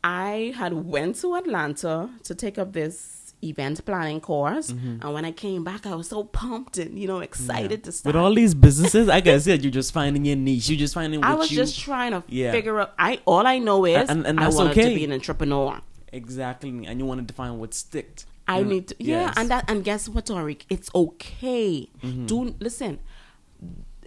i 0.04 0.54
had 0.58 0.74
went 0.74 1.16
to 1.16 1.34
atlanta 1.36 2.10
to 2.24 2.36
take 2.36 2.58
up 2.58 2.74
this 2.74 3.17
event 3.44 3.86
planning 3.86 4.20
course 4.20 4.70
and 4.70 5.14
when 5.14 5.24
i 5.24 5.32
came 5.32 5.64
back 5.64 5.86
i 5.86 5.94
was 5.94 6.08
so 6.10 6.24
pumped 6.24 6.78
and 6.80 6.98
you 6.98 7.08
know 7.08 7.20
excited 7.20 7.84
to 7.84 7.92
start 7.92 8.16
With 8.16 8.22
all 8.24 8.34
these 8.34 8.56
businesses, 8.56 9.10
I 9.10 9.20
guess 9.20 9.46
yeah, 9.46 9.54
you're 9.56 9.72
just 9.72 9.94
finding 9.94 10.26
your 10.26 10.36
niche. 10.36 10.70
You're 10.70 10.80
just 10.80 10.96
finding 10.96 11.20
what 11.22 11.30
i 11.30 11.34
was 11.36 11.52
you 11.52 11.58
just 11.58 11.80
trying 11.80 12.14
to 12.14 12.24
Yeah. 12.28 12.52
figure 12.52 12.80
out 12.80 12.94
i 12.98 13.20
all 13.26 13.46
i 13.46 13.60
know 13.60 13.86
is 13.86 14.10
And- 14.10 14.26
and 14.26 14.40
i 14.40 14.44
that's 14.46 14.56
wanted 14.56 14.72
okay. 14.72 14.90
to 14.90 14.96
be 14.96 15.06
an 15.06 15.12
entrepreneur 15.14 15.80
exactly, 16.12 16.70
and 16.88 17.00
you 17.00 17.06
want 17.06 17.20
to 17.20 17.26
define 17.26 17.60
what 17.60 17.74
sticked. 17.74 18.26
I 18.48 18.62
know, 18.64 18.70
need 18.70 18.88
to, 18.88 18.96
yeah, 18.98 19.26
yes. 19.26 19.34
and 19.38 19.50
that 19.52 19.66
and 19.70 19.84
guess 19.84 20.08
what, 20.10 20.26
Tariq? 20.28 20.62
It's 20.70 20.90
okay. 20.96 21.90
Mm-hmm. 22.02 22.26
Do 22.28 22.56
listen. 22.60 23.00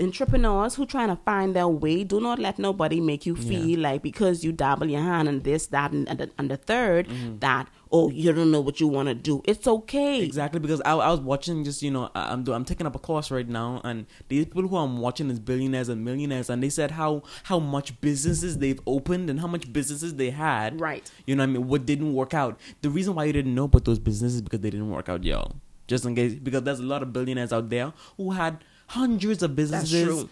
entrepreneurs 0.01 0.77
who 0.77 0.87
trying 0.87 1.09
to 1.09 1.17
find 1.25 1.55
their 1.55 1.69
way, 1.69 2.05
do 2.05 2.21
not 2.21 2.39
let 2.39 2.59
nobody 2.59 3.01
make 3.01 3.27
you 3.27 3.37
feel 3.37 3.69
Yeah. 3.69 3.89
like 3.91 4.03
because 4.03 4.43
you 4.45 4.51
dabble 4.53 4.89
your 4.89 5.03
hand 5.03 5.29
in 5.29 5.41
this, 5.43 5.67
that, 5.67 5.93
and, 5.93 6.09
and, 6.09 6.19
the, 6.21 6.31
and 6.39 6.51
the 6.51 6.57
3rd 6.57 7.07
Mm-hmm. 7.09 7.39
that 7.41 7.69
oh 7.93 8.09
you 8.11 8.33
don't 8.33 8.51
know 8.53 8.61
what 8.61 8.79
you 8.81 8.87
want 8.87 9.09
to 9.09 9.15
do. 9.15 9.43
It's 9.45 9.67
okay. 9.67 10.23
Exactly 10.23 10.61
because 10.61 10.81
I, 10.85 10.93
I 10.93 11.11
was 11.11 11.21
watching 11.21 11.65
just 11.65 11.83
you 11.83 11.91
know 11.91 12.11
I- 12.15 12.33
I'm 12.33 12.45
do, 12.45 12.53
I'm 12.53 12.65
taking 12.65 12.87
up 12.87 12.95
a 12.95 12.99
course 13.01 13.31
right 13.31 13.49
now 13.49 13.81
and 13.85 14.07
the 14.29 14.45
people 14.45 14.69
who 14.69 14.77
I'm 14.77 14.99
watching 14.99 15.29
is 15.31 15.41
billionaires 15.41 15.89
and 15.89 16.05
millionaires 16.05 16.49
and 16.51 16.63
they 16.63 16.69
said 16.71 16.93
how 16.93 17.23
how 17.45 17.59
much 17.59 18.01
businesses 18.01 18.59
they've 18.59 18.81
opened 18.87 19.29
and 19.31 19.41
how 19.41 19.47
much 19.49 19.73
businesses 19.73 20.15
they 20.15 20.31
had 20.31 20.81
Right. 20.81 21.11
you 21.27 21.35
know 21.35 21.43
what 21.43 21.51
I 21.51 21.53
mean 21.53 21.67
what 21.69 21.85
didn't 21.85 22.15
work 22.15 22.33
out 22.33 22.61
the 22.83 22.91
reason 22.91 23.15
why 23.17 23.25
you 23.25 23.33
didn't 23.33 23.55
know 23.55 23.65
about 23.65 23.85
those 23.85 23.99
businesses 23.99 24.37
is 24.37 24.43
because 24.43 24.61
they 24.61 24.71
didn't 24.71 24.91
work 24.91 25.09
out 25.09 25.25
y'all 25.25 25.57
just 25.89 26.05
in 26.05 26.15
case 26.15 26.35
because 26.35 26.63
there's 26.63 26.79
a 26.79 26.85
lot 26.85 27.03
of 27.03 27.13
billionaires 27.13 27.53
out 27.53 27.69
there 27.71 27.93
who 28.17 28.31
had 28.31 28.59
hundreds 28.87 29.43
of 29.43 29.57
businesses 29.57 30.27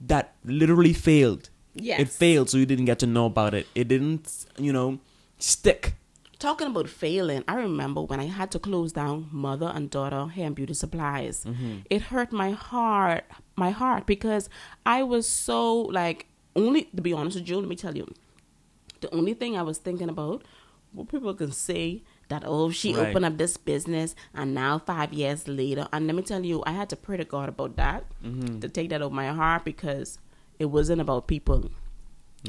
that 0.00 0.34
literally 0.44 0.92
failed 0.92 1.48
Yes. 1.76 2.00
it 2.00 2.08
failed 2.08 2.50
so 2.50 2.58
you 2.58 2.66
didn't 2.66 2.84
get 2.86 2.98
to 3.00 3.06
know 3.06 3.26
about 3.26 3.54
it 3.54 3.66
it 3.74 3.86
didn't 3.88 4.46
you 4.58 4.72
know 4.72 4.98
stick 5.38 5.94
Talking 6.38 6.66
about 6.66 6.88
failing, 6.88 7.44
I 7.48 7.54
remember 7.54 8.02
when 8.02 8.20
I 8.20 8.24
had 8.26 8.50
to 8.52 8.58
close 8.58 8.92
down 8.92 9.28
mother 9.30 9.70
and 9.74 9.88
daughter 9.88 10.26
hair 10.26 10.46
and 10.46 10.54
beauty 10.54 10.74
supplies. 10.74 11.44
Mm-hmm. 11.44 11.78
It 11.88 12.02
hurt 12.02 12.32
my 12.32 12.50
heart, 12.50 13.24
my 13.56 13.70
heart, 13.70 14.04
because 14.06 14.48
I 14.84 15.02
was 15.04 15.26
so 15.28 15.74
like 15.82 16.26
only 16.56 16.84
to 16.96 17.02
be 17.02 17.12
honest 17.12 17.36
with 17.38 17.48
you. 17.48 17.58
Let 17.58 17.68
me 17.68 17.76
tell 17.76 17.96
you, 17.96 18.12
the 19.00 19.14
only 19.14 19.34
thing 19.34 19.56
I 19.56 19.62
was 19.62 19.78
thinking 19.78 20.08
about, 20.08 20.42
what 20.92 21.08
people 21.08 21.34
can 21.34 21.52
say 21.52 22.02
that 22.28 22.42
oh 22.46 22.70
she 22.70 22.94
Right. 22.94 23.08
opened 23.08 23.24
up 23.26 23.36
this 23.38 23.56
business 23.56 24.14
and 24.34 24.54
now 24.54 24.78
five 24.78 25.12
years 25.12 25.46
later, 25.46 25.86
and 25.92 26.06
let 26.06 26.16
me 26.16 26.22
tell 26.22 26.44
you, 26.44 26.62
I 26.66 26.72
had 26.72 26.90
to 26.90 26.96
pray 26.96 27.16
to 27.16 27.24
God 27.24 27.48
about 27.48 27.76
that 27.76 28.04
Mm-hmm. 28.24 28.58
to 28.60 28.68
take 28.68 28.90
that 28.90 29.02
out 29.02 29.06
of 29.06 29.12
my 29.12 29.28
heart 29.28 29.64
because 29.64 30.18
it 30.58 30.66
wasn't 30.66 31.00
about 31.00 31.26
people 31.26 31.70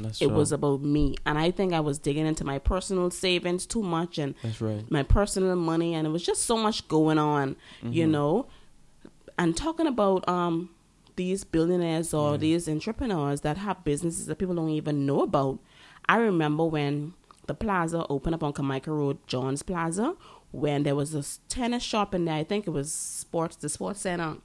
that's 0.02 0.20
it 0.20 0.26
true. 0.28 0.36
was 0.36 0.52
about 0.52 0.82
me 0.82 1.14
and 1.24 1.38
i 1.38 1.50
think 1.50 1.72
i 1.72 1.80
was 1.80 1.98
digging 1.98 2.26
into 2.26 2.44
my 2.44 2.58
personal 2.58 3.10
savings 3.10 3.66
too 3.66 3.82
much 3.82 4.18
and 4.18 4.34
that's 4.42 4.60
right 4.60 4.90
my 4.90 5.02
personal 5.02 5.56
money 5.56 5.94
and 5.94 6.06
it 6.06 6.10
was 6.10 6.22
just 6.24 6.42
so 6.44 6.56
much 6.56 6.86
going 6.88 7.18
on 7.18 7.56
Mm-hmm. 7.82 7.92
you 7.92 8.06
know 8.06 8.46
and 9.38 9.56
talking 9.56 9.86
about 9.86 10.26
um 10.28 10.70
these 11.16 11.44
billionaires 11.44 12.12
or 12.12 12.36
these 12.36 12.68
entrepreneurs 12.68 13.40
that 13.40 13.56
have 13.56 13.82
businesses 13.84 14.26
that 14.26 14.36
people 14.38 14.54
don't 14.54 14.68
even 14.70 15.06
know 15.06 15.20
about 15.22 15.58
i 16.08 16.16
remember 16.16 16.64
when 16.64 17.14
the 17.46 17.54
plaza 17.54 18.04
opened 18.10 18.34
up 18.34 18.42
on 18.42 18.52
Carmichael 18.52 18.96
Road, 18.96 19.18
John's 19.28 19.62
Plaza, 19.62 20.16
when 20.50 20.82
there 20.82 20.96
was 20.96 21.14
a 21.14 21.22
tennis 21.48 21.84
shop 21.84 22.12
in 22.12 22.24
there. 22.24 22.34
I 22.34 22.42
think 22.42 22.66
it 22.66 22.70
was 22.70 22.92
sports, 22.92 23.54
the 23.54 23.68
sports 23.68 24.00
center. 24.00 24.38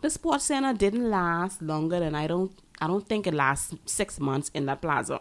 The 0.00 0.08
sports 0.08 0.44
center 0.44 0.72
didn't 0.72 1.10
last 1.10 1.60
longer 1.60 2.00
than 2.00 2.14
I 2.14 2.26
don't. 2.26 2.52
I 2.80 2.86
don't 2.86 3.06
think 3.08 3.26
it 3.26 3.34
lasts 3.34 3.74
six 3.86 4.18
months 4.20 4.50
in 4.54 4.66
that 4.66 4.80
plaza. 4.82 5.20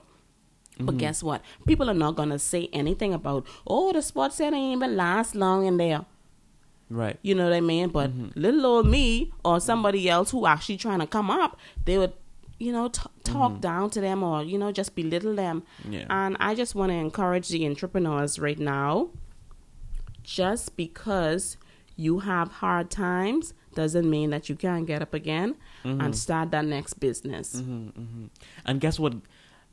But 0.77 0.97
guess 0.97 1.23
what? 1.23 1.41
People 1.65 1.89
are 1.89 1.93
not 1.93 2.15
gonna 2.17 2.37
say 2.37 2.67
anything 2.73 3.13
about 3.13 3.45
oh 3.65 3.93
the 3.93 4.01
sports 4.01 4.35
center 4.35 4.57
ain't 4.57 4.75
even 4.77 4.97
last 4.97 5.33
long 5.33 5.65
in 5.65 5.77
there. 5.77 6.05
right 6.89 7.17
You 7.21 7.33
know 7.33 7.45
what 7.45 7.53
I 7.53 7.61
mean? 7.61 7.89
But 7.89 8.09
Mm-hmm. 8.11 8.37
little 8.39 8.65
old 8.65 8.87
me 8.87 9.31
or 9.45 9.59
somebody 9.61 10.09
else 10.09 10.31
who 10.31 10.45
actually 10.45 10.77
trying 10.77 10.99
to 10.99 11.07
come 11.07 11.31
up, 11.31 11.57
they 11.85 11.97
would, 11.97 12.11
you 12.59 12.73
know, 12.73 12.89
t- 12.89 13.01
talk 13.23 13.61
down 13.61 13.89
to 13.91 14.01
them 14.01 14.21
or 14.21 14.43
you 14.43 14.57
know 14.57 14.71
just 14.73 14.95
belittle 14.95 15.33
them. 15.35 15.63
Mm-hmm. 15.83 15.93
Yeah. 15.93 16.05
And 16.09 16.35
I 16.41 16.55
just 16.55 16.75
want 16.75 16.89
to 16.91 16.95
encourage 16.95 17.47
the 17.47 17.65
entrepreneurs 17.65 18.37
right 18.37 18.59
now. 18.59 19.09
Just 20.23 20.75
because 20.75 21.57
you 21.95 22.19
have 22.19 22.51
hard 22.53 22.89
times 22.89 23.53
doesn't 23.75 24.09
mean 24.09 24.29
that 24.31 24.49
you 24.49 24.55
can't 24.55 24.85
get 24.87 25.01
up 25.01 25.13
again 25.13 25.55
Mm-hmm. 25.83 26.01
and 26.01 26.17
start 26.17 26.49
that 26.51 26.65
next 26.65 26.95
business. 26.95 27.53
And 28.65 28.81
guess 28.81 28.99
what? 28.99 29.13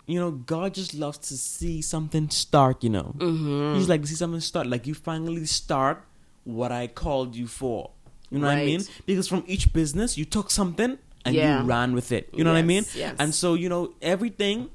You 0.06 0.18
know, 0.20 0.30
God 0.32 0.74
just 0.74 0.94
loves 0.94 1.18
to 1.28 1.36
see 1.38 1.80
something 1.80 2.28
start, 2.28 2.82
you 2.84 2.90
know. 2.90 3.14
Mm-hmm. 3.18 3.76
He's 3.76 3.88
like 3.88 4.02
to 4.02 4.08
see 4.08 4.14
something 4.16 4.40
start. 4.40 4.66
Like 4.66 4.86
you 4.86 4.94
finally 4.94 5.46
start 5.46 6.04
what 6.44 6.72
I 6.72 6.86
called 6.88 7.34
you 7.36 7.46
for. 7.46 7.90
You 8.30 8.38
know 8.40 8.48
what 8.48 8.58
I 8.58 8.64
mean? 8.66 8.82
Because 9.06 9.28
from 9.28 9.44
each 9.46 9.72
business, 9.72 10.18
you 10.18 10.24
took 10.24 10.50
something 10.50 10.98
and 11.24 11.34
Yeah. 11.34 11.60
you 11.62 11.66
ran 11.68 11.94
with 11.94 12.12
it. 12.12 12.28
You 12.34 12.44
know 12.44 12.52
what 12.52 12.58
I 12.58 12.62
mean? 12.62 12.82
Yes, 12.82 12.96
yes. 12.96 13.16
And 13.18 13.34
so, 13.34 13.54
you 13.54 13.68
know, 13.68 13.94
everything 14.02 14.70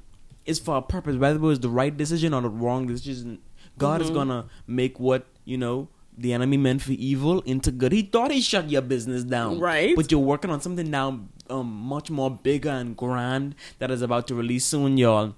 is 0.46 0.58
for 0.58 0.76
a 0.78 0.82
purpose. 0.82 1.16
Whether 1.16 1.36
it 1.36 1.42
was 1.42 1.60
the 1.60 1.68
right 1.68 1.94
decision 1.94 2.32
or 2.34 2.40
the 2.40 2.48
wrong 2.48 2.86
decision, 2.86 3.38
God 3.76 4.00
Mm-hmm. 4.00 4.04
is 4.04 4.10
going 4.10 4.28
to 4.28 4.46
make 4.66 4.98
what, 4.98 5.26
you 5.44 5.58
know, 5.58 5.88
the 6.18 6.32
enemy 6.32 6.56
meant 6.56 6.82
for 6.82 6.92
evil 6.92 7.40
into 7.42 7.70
good. 7.70 7.92
He 7.92 8.02
thought 8.02 8.30
he 8.30 8.40
shut 8.40 8.68
your 8.68 8.82
business 8.82 9.24
down. 9.24 9.58
Right. 9.60 9.94
But 9.96 10.10
you're 10.10 10.20
working 10.20 10.50
on 10.50 10.60
something 10.60 10.90
now 10.90 11.20
um, 11.48 11.66
much 11.66 12.10
more 12.10 12.30
bigger 12.30 12.70
and 12.70 12.96
grand 12.96 13.54
that 13.78 13.90
is 13.90 14.02
about 14.02 14.26
to 14.28 14.34
release 14.34 14.64
soon, 14.64 14.98
y'all. 14.98 15.34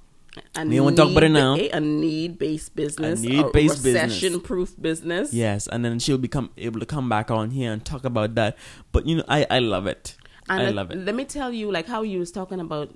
A 0.56 0.64
We 0.64 0.78
won't 0.78 0.96
talk 0.96 1.10
about 1.10 1.24
it 1.24 1.30
now. 1.30 1.56
A 1.56 1.80
need 1.80 2.38
based 2.38 2.76
business, 2.76 3.20
a 3.20 3.26
need-based 3.26 3.82
business. 3.82 4.04
recession 4.04 4.40
proof 4.40 4.80
business. 4.80 5.32
Yes, 5.32 5.66
and 5.66 5.84
then 5.84 5.98
she'll 5.98 6.18
become 6.18 6.50
able 6.56 6.78
to 6.80 6.86
come 6.86 7.08
back 7.08 7.30
on 7.32 7.50
here 7.50 7.72
and 7.72 7.84
talk 7.84 8.04
about 8.04 8.36
that. 8.36 8.56
But 8.92 9.06
you 9.06 9.16
know, 9.16 9.24
I 9.28 9.46
I 9.50 9.58
love 9.58 9.86
it. 9.86 10.16
And 10.48 10.62
I 10.62 10.64
let- 10.66 10.74
love 10.74 10.90
it. 10.92 10.98
Let 10.98 11.14
me 11.16 11.24
tell 11.24 11.52
you, 11.52 11.70
like 11.72 11.86
how 11.88 12.02
you 12.02 12.20
was 12.20 12.30
talking 12.30 12.60
about 12.60 12.94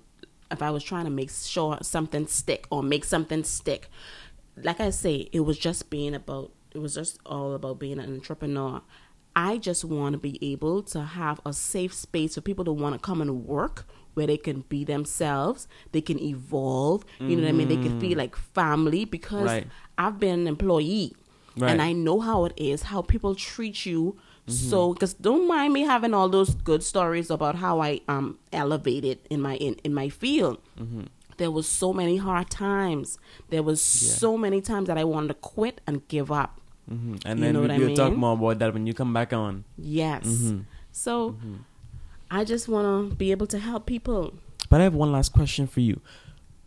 if 0.51 0.63
I 0.63 0.71
was 0.71 0.85
trying 0.85 1.07
to 1.07 1.11
make 1.11 1.31
sure 1.31 1.79
something 1.83 2.29
stick 2.29 2.67
or 2.71 2.83
make 2.83 3.05
something 3.05 3.43
stick. 3.43 3.91
Like 4.57 4.81
I 4.81 4.91
say, 4.91 5.29
it 5.33 5.41
was 5.41 5.59
just 5.59 5.91
being 5.91 6.15
about. 6.15 6.53
It 6.75 6.79
was 6.81 6.95
just 6.95 7.19
all 7.25 7.55
about 7.55 7.79
being 7.79 7.99
an 7.99 8.13
entrepreneur. 8.13 8.83
I 9.37 9.59
just 9.59 9.85
want 9.85 10.13
to 10.13 10.19
be 10.19 10.39
able 10.53 10.83
to 10.85 11.03
have 11.03 11.41
a 11.45 11.53
safe 11.53 11.93
space 11.93 12.35
for 12.37 12.41
people 12.41 12.65
to 12.67 12.73
want 12.73 12.95
to 12.95 13.01
come 13.01 13.21
and 13.21 13.47
work 13.47 13.87
where 14.15 14.29
they 14.29 14.37
can 14.37 14.61
be 14.69 14.85
themselves, 14.85 15.67
they 15.91 16.01
can 16.01 16.21
evolve. 16.21 17.05
You 17.19 17.37
know 17.37 17.43
what 17.43 17.49
I 17.49 17.53
mean? 17.53 17.69
They 17.69 17.77
can 17.77 17.99
feel 18.01 18.11
mm-hmm. 18.11 18.19
like 18.19 18.37
family 18.37 19.05
because 19.05 19.47
Right. 19.47 19.67
I've 19.99 20.21
been 20.21 20.41
an 20.41 20.47
employee 20.47 21.17
Right. 21.57 21.71
and 21.71 21.83
I 21.83 21.93
know 21.93 22.21
how 22.21 22.45
it 22.45 22.53
is, 22.57 22.83
how 22.83 23.03
people 23.03 23.35
treat 23.35 23.87
you. 23.87 24.17
Mm-hmm. 24.47 24.53
So, 24.53 24.93
because 24.93 25.15
don't 25.15 25.49
mind 25.49 25.73
me 25.73 25.83
having 25.83 26.15
all 26.15 26.29
those 26.29 26.55
good 26.55 26.83
stories 26.83 27.31
about 27.31 27.57
how 27.57 27.81
I 27.81 28.01
um 28.09 28.39
elevated 28.53 29.19
in 29.31 29.41
my 29.41 29.57
in, 29.57 29.75
in 29.85 29.95
my 29.95 30.09
field. 30.09 30.59
Mm-hmm. 30.79 31.05
There 31.39 31.51
was 31.51 31.67
so 31.67 31.93
many 31.93 32.19
hard 32.19 32.51
times. 32.51 33.19
There 33.51 33.63
was 33.63 33.81
so 33.81 34.37
many 34.39 34.61
times 34.61 34.87
that 34.87 34.99
I 34.99 35.05
wanted 35.05 35.29
to 35.29 35.35
quit 35.35 35.81
and 35.87 36.07
give 36.07 36.31
up. 36.31 36.61
Hmm 36.89 37.17
And 37.25 37.39
You 37.39 37.45
then 37.45 37.55
know 37.55 37.63
what 37.63 37.71
I 37.71 37.79
we'll 37.79 37.95
talk 37.97 38.11
mean? 38.11 38.21
more 38.21 38.35
about 38.35 38.59
that 38.59 38.73
when 38.75 38.87
you 38.87 38.95
come 38.95 39.13
back 39.13 39.33
on. 39.33 39.65
Yes. 39.79 40.25
Mm-hmm. 40.27 40.61
So, 40.93 41.37
I 42.31 42.45
just 42.45 42.69
want 42.69 43.11
to 43.11 43.17
be 43.17 43.31
able 43.31 43.47
to 43.49 43.59
help 43.59 43.87
people. 43.87 44.35
But 44.71 44.81
I 44.81 44.85
have 44.85 44.95
one 44.95 45.13
last 45.13 45.33
question 45.33 45.67
for 45.67 45.81
you, 45.81 46.01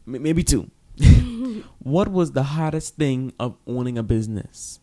M- 0.08 0.21
maybe 0.23 0.43
two. 0.43 0.69
what 1.80 2.08
was 2.10 2.32
the 2.32 2.43
hardest 2.43 2.95
thing 2.95 3.34
of 3.39 3.56
owning 3.67 3.97
a 3.97 4.03
business? 4.03 4.80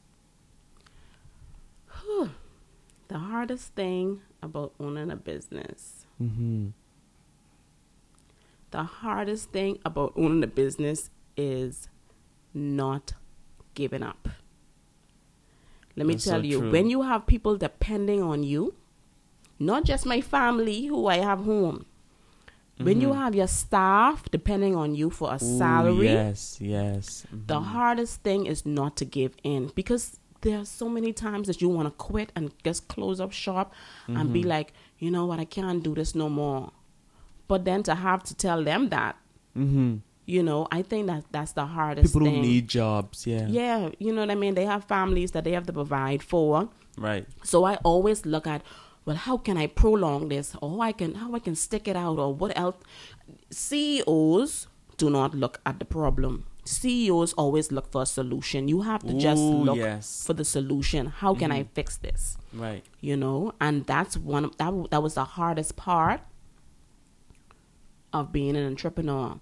The 3.08 3.18
hardest 3.18 3.74
thing 3.74 4.22
about 4.42 4.72
owning 4.80 5.10
a 5.10 5.16
business. 5.16 6.06
hmm 6.18 6.68
The 8.70 8.82
hardest 8.82 9.50
thing 9.50 9.78
about 9.84 10.12
owning 10.16 10.42
a 10.42 10.46
business 10.48 11.10
is 11.36 11.88
not 12.52 13.12
giving 13.74 14.02
up. 14.02 14.28
Let 15.96 16.06
me 16.06 16.14
That's 16.14 16.24
so 16.24 16.30
tell 16.32 16.44
you, 16.44 16.58
true. 16.60 16.70
when 16.70 16.90
you 16.90 17.02
have 17.02 17.26
people 17.26 17.56
depending 17.56 18.22
on 18.22 18.42
you, 18.42 18.74
not 19.58 19.84
just 19.84 20.04
my 20.06 20.20
family 20.20 20.86
who 20.86 21.06
I 21.06 21.18
have 21.18 21.40
home, 21.44 21.86
when 22.78 23.00
you 23.00 23.12
have 23.12 23.34
your 23.36 23.46
staff 23.46 24.24
depending 24.30 24.74
on 24.74 24.94
you 24.96 25.08
for 25.10 25.30
a 25.30 25.36
Mm-hmm. 25.36 25.44
Ooh, 25.54 25.58
salary, 25.58 26.06
yes, 26.08 26.58
yes. 26.60 27.26
the 27.46 27.60
hardest 27.60 28.22
thing 28.22 28.46
is 28.46 28.66
not 28.66 28.96
to 28.96 29.04
give 29.04 29.36
in 29.44 29.70
because 29.76 30.18
there 30.40 30.58
are 30.58 30.64
so 30.64 30.88
many 30.88 31.12
times 31.12 31.46
that 31.46 31.62
you 31.62 31.68
want 31.68 31.86
to 31.86 31.92
quit 31.92 32.30
and 32.34 32.50
just 32.64 32.88
close 32.88 33.20
up 33.20 33.32
shop 33.32 33.72
and 34.08 34.16
Mm-hmm. 34.18 34.32
be 34.32 34.42
like, 34.42 34.72
you 34.98 35.10
know 35.10 35.24
what, 35.26 35.38
I 35.38 35.44
can't 35.44 35.82
do 35.82 35.94
this 35.94 36.14
no 36.14 36.28
more. 36.28 36.72
But 37.46 37.64
then 37.64 37.82
to 37.84 37.94
have 37.94 38.22
to 38.24 38.34
tell 38.34 38.64
them 38.64 38.88
that, 38.88 39.16
hmm 39.54 39.96
you 40.26 40.42
know, 40.42 40.66
I 40.72 40.82
think 40.82 41.06
that 41.08 41.24
that's 41.30 41.52
the 41.52 41.66
hardest 41.66 42.12
People 42.14 42.26
thing. 42.28 42.40
need 42.42 42.68
jobs, 42.68 43.26
yeah. 43.26 43.46
yeah, 43.46 43.90
you 43.98 44.12
know 44.12 44.22
what 44.22 44.30
I 44.30 44.34
mean. 44.34 44.54
They 44.54 44.64
have 44.64 44.84
families 44.84 45.32
that 45.32 45.44
they 45.44 45.52
have 45.52 45.66
to 45.66 45.72
provide 45.72 46.22
for. 46.22 46.68
Right. 46.96 47.26
So 47.42 47.64
I 47.64 47.74
always 47.84 48.24
look 48.24 48.46
at, 48.46 48.62
well, 49.04 49.16
how 49.16 49.36
can 49.36 49.56
I 49.58 49.66
prolong 49.66 50.28
this, 50.28 50.56
or 50.62 50.70
how 50.76 50.80
I 50.80 50.92
can 50.92 51.14
how 51.16 51.34
I 51.34 51.38
can 51.40 51.54
stick 51.54 51.86
it 51.88 51.96
out, 51.96 52.18
or 52.18 52.32
what 52.34 52.56
else? 52.58 52.76
CEOs 53.50 54.66
do 54.96 55.10
not 55.10 55.34
look 55.34 55.60
at 55.66 55.78
the 55.78 55.84
problem. 55.84 56.46
CEOs 56.64 57.34
always 57.34 57.70
look 57.70 57.92
for 57.92 58.02
a 58.02 58.06
solution. 58.06 58.68
You 58.68 58.80
have 58.82 59.02
to 59.02 59.12
just 59.18 59.42
look 59.42 59.76
yes. 59.76 60.08
Mm-hmm. 60.08 60.26
for 60.26 60.32
the 60.32 60.44
solution. 60.44 61.06
How 61.08 61.34
can 61.34 61.52
I 61.52 61.64
fix 61.74 61.98
this? 61.98 62.38
Right. 62.54 62.82
You 63.02 63.16
know, 63.18 63.52
and 63.60 63.84
that's 63.84 64.16
one 64.16 64.46
of- 64.46 64.56
that 64.56 64.72
that 64.90 65.02
was 65.02 65.14
the 65.14 65.24
hardest 65.24 65.76
part 65.76 66.20
of 68.12 68.32
being 68.32 68.56
an 68.56 68.66
entrepreneur. 68.66 69.38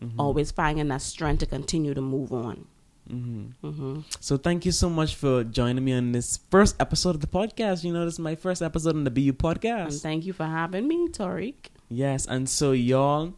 Mm-hmm. 0.00 0.20
Always 0.20 0.50
finding 0.50 0.88
that 0.88 1.02
strength 1.02 1.40
to 1.40 1.46
continue 1.46 1.94
to 1.94 2.00
move 2.00 2.32
on. 2.32 2.66
hmm 3.08 3.46
hmm 3.62 4.00
So 4.20 4.36
thank 4.36 4.66
you 4.66 4.72
so 4.72 4.90
much 4.90 5.14
for 5.14 5.44
joining 5.44 5.84
me 5.84 5.92
on 5.92 6.12
this 6.12 6.40
first 6.50 6.76
episode 6.80 7.14
of 7.14 7.20
the 7.20 7.26
podcast. 7.28 7.84
You 7.84 7.92
know, 7.92 8.04
this 8.04 8.14
is 8.14 8.18
my 8.20 8.34
first 8.34 8.62
episode 8.62 8.96
on 8.96 9.04
the 9.04 9.10
BU 9.10 9.28
And 9.30 9.38
podcast. 9.38 10.02
thank 10.02 10.26
you 10.26 10.32
for 10.32 10.44
having 10.44 10.86
me, 10.88 11.08
Torique. 11.08 11.70
Yes, 11.88 12.26
and 12.26 12.48
so 12.48 12.72
y'all, 12.72 13.34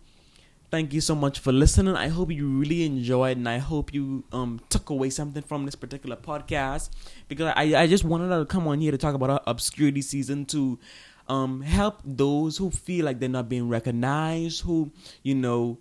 thank 0.71 0.93
you 0.93 1.01
so 1.01 1.15
much 1.15 1.39
for 1.39 1.53
listening. 1.53 1.97
I 1.97 2.09
hope 2.09 2.33
you 2.33 2.49
really 2.49 2.85
enjoyed, 2.85 3.37
and 3.37 3.49
I 3.49 3.59
hope 3.59 3.93
you 3.95 4.25
um 4.33 4.61
took 4.71 4.89
away 4.91 5.11
something 5.11 5.43
from 5.43 5.65
this 5.67 5.75
particular 5.77 6.17
podcast 6.17 6.89
because 7.29 7.53
I 7.55 7.75
I 7.77 7.87
just 7.87 8.05
wanted 8.05 8.31
to 8.37 8.47
come 8.47 8.67
on 8.67 8.81
here 8.81 8.91
to 8.93 8.99
talk 8.99 9.15
about 9.15 9.31
our 9.31 9.43
obscurity 9.47 10.01
season 10.03 10.47
to 10.47 10.79
um 11.29 11.61
help 11.61 12.01
those 12.05 12.57
who 12.57 12.71
feel 12.71 13.05
like 13.05 13.21
they're 13.21 13.29
not 13.29 13.49
being 13.49 13.69
recognized, 13.69 14.63
who 14.63 14.91
you 15.23 15.35
know 15.35 15.77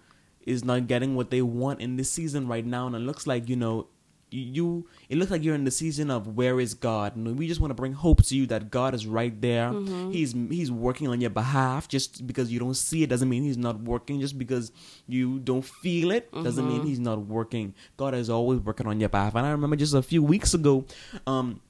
is 0.47 0.63
not 0.65 0.87
getting 0.87 1.15
what 1.15 1.29
they 1.29 1.41
want 1.43 1.81
in 1.81 1.95
this 1.97 2.09
season 2.11 2.47
right 2.47 2.65
now, 2.65 2.87
and 2.87 2.95
it 2.95 2.99
looks 2.99 3.27
like 3.27 3.47
you 3.49 3.55
know 3.55 3.87
you 4.29 4.85
it 5.07 5.17
looks 5.17 5.31
like 5.31 5.41
you're 5.41 5.55
in 5.55 5.63
the 5.63 5.71
season 5.71 6.11
of 6.11 6.35
where 6.35 6.59
is 6.59 6.73
god? 6.73 7.15
And 7.15 7.37
we 7.39 7.47
just 7.47 7.61
want 7.61 7.71
to 7.71 7.75
bring 7.81 7.93
hope 7.93 8.21
to 8.23 8.35
you 8.35 8.45
that 8.47 8.69
god 8.71 8.93
is 8.93 9.07
right 9.07 9.39
there. 9.41 9.69
Mm-hmm. 9.71 10.11
he's 10.11 10.33
he's 10.57 10.69
working 10.69 11.07
on 11.07 11.21
your 11.21 11.29
behalf. 11.29 11.87
Just 11.87 12.27
because 12.27 12.51
you 12.51 12.59
don't 12.59 12.73
see 12.75 13.03
it 13.03 13.09
doesn't 13.09 13.29
mean 13.29 13.43
he's 13.43 13.57
not 13.67 13.79
working. 13.79 14.19
Just 14.19 14.37
because 14.37 14.71
you 15.07 15.39
don't 15.39 15.63
feel 15.63 16.11
it 16.11 16.29
doesn't 16.33 16.67
mean 16.67 16.79
Mm-hmm. 16.79 16.87
he's 16.87 16.99
not 16.99 17.19
working. 17.25 17.73
God 17.95 18.13
is 18.15 18.29
always 18.29 18.59
working 18.59 18.85
on 18.87 18.99
your 18.99 19.07
behalf. 19.09 19.35
And 19.35 19.45
i 19.45 19.51
remember 19.51 19.77
just 19.77 19.93
a 19.93 20.01
few 20.01 20.21
weeks 20.21 20.53
ago 20.53 20.83
um 21.25 21.61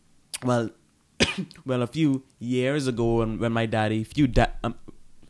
well 0.44 0.72
well 1.66 1.82
a 1.84 1.88
few 1.88 2.24
years 2.40 2.88
ago 2.88 3.18
when, 3.20 3.38
when 3.40 3.52
my 3.52 3.66
daddy 3.68 4.04
few 4.04 4.26
da- 4.28 4.54
um, 4.64 4.74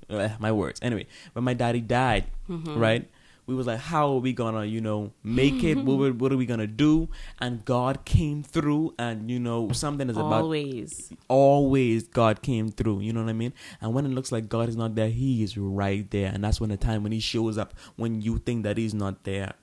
uh, 0.10 0.30
my 0.40 0.52
words. 0.54 0.80
Anyway 0.82 1.08
when 1.34 1.44
my 1.44 1.54
daddy 1.54 1.82
died 1.82 2.26
Mm-hmm. 2.50 2.78
right 2.80 3.10
we 3.48 3.56
was 3.56 3.66
like 3.66 3.80
how 3.80 4.10
are 4.14 4.20
we 4.20 4.34
gonna 4.34 4.64
you 4.66 4.80
know 4.82 5.12
make 5.24 5.64
it 5.64 5.76
what, 5.78 5.98
we- 5.98 6.12
what 6.12 6.32
are 6.32 6.38
we 6.38 6.46
gonna 6.46 6.68
do 6.68 7.10
and 7.40 7.64
god 7.66 8.04
came 8.06 8.44
through 8.44 8.94
and 9.00 9.32
you 9.32 9.40
know 9.40 9.72
something 9.72 10.10
is 10.10 10.18
about 10.18 10.44
Always. 10.44 11.12
always 11.28 12.08
God 12.08 12.42
came 12.42 12.70
through. 12.70 13.00
You 13.02 13.14
know 13.14 13.22
what 13.24 13.30
I 13.30 13.34
mean? 13.34 13.54
And 13.82 13.94
when 13.94 14.06
it 14.06 14.10
looks 14.10 14.32
like 14.32 14.50
God 14.50 14.70
is 14.70 14.76
not 14.76 14.96
there, 14.96 15.10
He 15.10 15.44
is 15.44 15.58
right 15.58 16.10
there. 16.12 16.32
And 16.34 16.44
that's 16.44 16.60
when 16.62 16.70
the 16.70 16.78
time 16.78 17.04
when 17.04 17.12
He 17.12 17.20
shows 17.20 17.58
up 17.58 17.74
when 17.96 18.22
you 18.22 18.38
think 18.40 18.64
that 18.64 18.78
He's 18.78 18.94
not 18.94 19.24
there. 19.24 19.54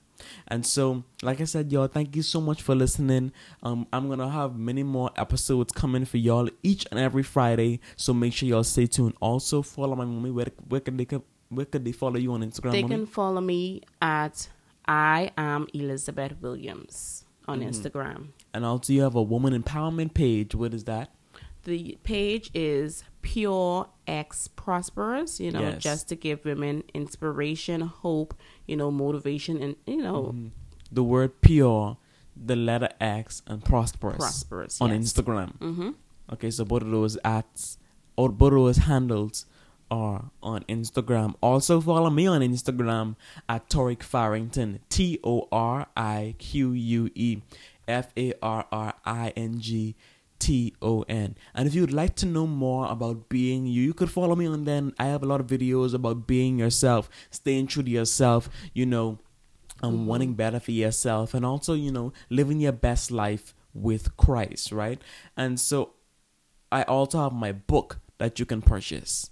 And 0.49 0.65
so, 0.65 1.05
like 1.23 1.41
I 1.41 1.45
said, 1.45 1.73
y'all, 1.73 1.87
thank 1.89 2.15
you 2.17 2.23
so 2.23 2.41
much 2.41 2.63
for 2.63 2.75
listening. 2.75 3.33
Um, 3.63 3.87
I'm 3.93 4.09
gonna 4.09 4.31
have 4.31 4.57
many 4.57 4.83
more 4.83 5.11
episodes 5.17 5.73
coming 5.73 6.05
for 6.05 6.17
y'all 6.19 6.49
each 6.63 6.87
and 6.91 6.99
every 7.01 7.23
Friday. 7.23 7.81
So 7.97 8.15
make 8.15 8.33
sure 8.33 8.49
y'all 8.49 8.65
stay 8.65 8.87
tuned. 8.87 9.15
Also, 9.21 9.63
follow 9.63 9.97
my 9.97 10.05
mommy. 10.05 10.31
Where, 10.31 10.47
where 10.69 10.81
can 10.81 10.97
they 10.97 11.05
where 11.57 11.67
could 11.67 11.85
they 11.85 11.93
follow 11.93 12.17
you 12.17 12.33
on 12.33 12.43
Instagram? 12.43 12.73
They 12.73 12.83
can 12.83 13.07
follow 13.07 13.41
me 13.41 13.83
at 14.01 14.49
I 14.87 15.31
am 15.39 15.67
Elizabeth 15.73 16.35
Williams 16.41 17.25
on 17.49 17.61
Mm-hmm. 17.61 17.69
Instagram. 17.71 18.29
And 18.53 18.65
also, 18.65 18.93
you 18.93 19.03
have 19.03 19.15
a 19.15 19.23
woman 19.23 19.61
empowerment 19.61 20.15
page. 20.15 20.55
What 20.55 20.73
is 20.75 20.85
that? 20.85 21.11
The 21.65 21.97
page 22.03 22.51
is 22.55 23.05
Pure 23.23 23.89
X 24.07 24.49
Prosperous, 24.49 25.41
you 25.41 25.51
know, 25.51 25.61
Yes. 25.63 25.83
just 25.83 26.09
to 26.11 26.15
give 26.17 26.45
women 26.45 26.85
inspiration, 26.93 27.81
hope, 27.81 28.35
you 28.67 28.77
know, 28.77 28.91
motivation, 28.91 29.63
and, 29.63 29.77
you 29.87 30.03
know, 30.03 30.35
Mhm. 30.35 30.51
The 30.93 31.03
word 31.03 31.41
pure, 31.41 31.97
the 32.37 32.55
letter 32.55 32.91
X, 33.01 33.43
and 33.47 33.65
prosperous. 33.65 34.19
prosperous. 34.19 34.81
on 34.81 34.91
yes. 34.91 35.13
Instagram. 35.13 35.57
Mm-hmm. 35.59 35.91
Okay, 36.35 36.51
so 36.51 36.65
both 36.65 36.83
of 36.83 36.91
those 36.91 37.17
ads 37.25 37.79
or 38.17 38.29
both 38.29 38.53
of 38.53 38.59
those 38.59 38.77
handles 38.77 39.47
are 39.91 40.31
on 40.43 40.63
Instagram. 40.65 41.35
Also 41.41 41.81
follow 41.81 42.11
me 42.11 42.27
on 42.27 42.41
Instagram 42.41 43.17
at 43.49 43.69
Torique 43.69 44.03
Farrington. 44.03 44.81
T 44.89 45.19
O 45.25 45.49
R 45.53 45.87
I 45.97 46.35
Q 46.39 46.73
U 46.73 47.11
E 47.15 47.39
F 47.87 48.13
A 48.17 48.35
R 48.43 48.67
R 48.71 48.95
I 49.05 49.33
N 49.37 49.61
G 49.61 49.95
T 50.39 50.75
O 50.83 51.03
N. 51.09 51.37
And 51.55 51.67
if 51.67 51.75
you'd 51.75 51.93
like 51.93 52.15
to 52.17 52.27
know 52.27 52.47
more 52.47 52.91
about 52.91 53.29
being 53.29 53.67
you, 53.67 53.83
you 53.83 53.95
could 53.95 54.11
follow 54.11 54.37
me 54.37 54.47
on 54.47 54.65
then. 54.65 54.93
I 54.99 55.07
have 55.07 55.23
a 55.23 55.27
lot 55.27 55.41
of 55.41 55.47
videos 55.47 55.95
about 55.95 56.27
being 56.27 56.59
yourself, 56.59 57.09
staying 57.31 57.69
true 57.69 57.83
to 57.83 57.91
yourself, 57.91 58.49
you 58.73 58.87
know, 58.87 59.19
and 59.83 60.07
wanting 60.07 60.35
better 60.35 60.61
for 60.61 60.71
yourself 60.71 61.35
and 61.35 61.45
also, 61.45 61.75
you 61.75 61.93
know, 61.93 62.13
living 62.31 62.61
your 62.61 62.73
best 62.73 63.11
life 63.11 63.55
with 63.75 64.17
Christ, 64.17 64.73
right? 64.73 65.01
And 65.37 65.59
so 65.61 65.91
I 66.71 66.83
also 66.85 67.21
have 67.23 67.33
my 67.33 67.53
book 67.53 68.01
that 68.19 68.39
you 68.39 68.47
can 68.47 68.63
purchase. 68.63 69.31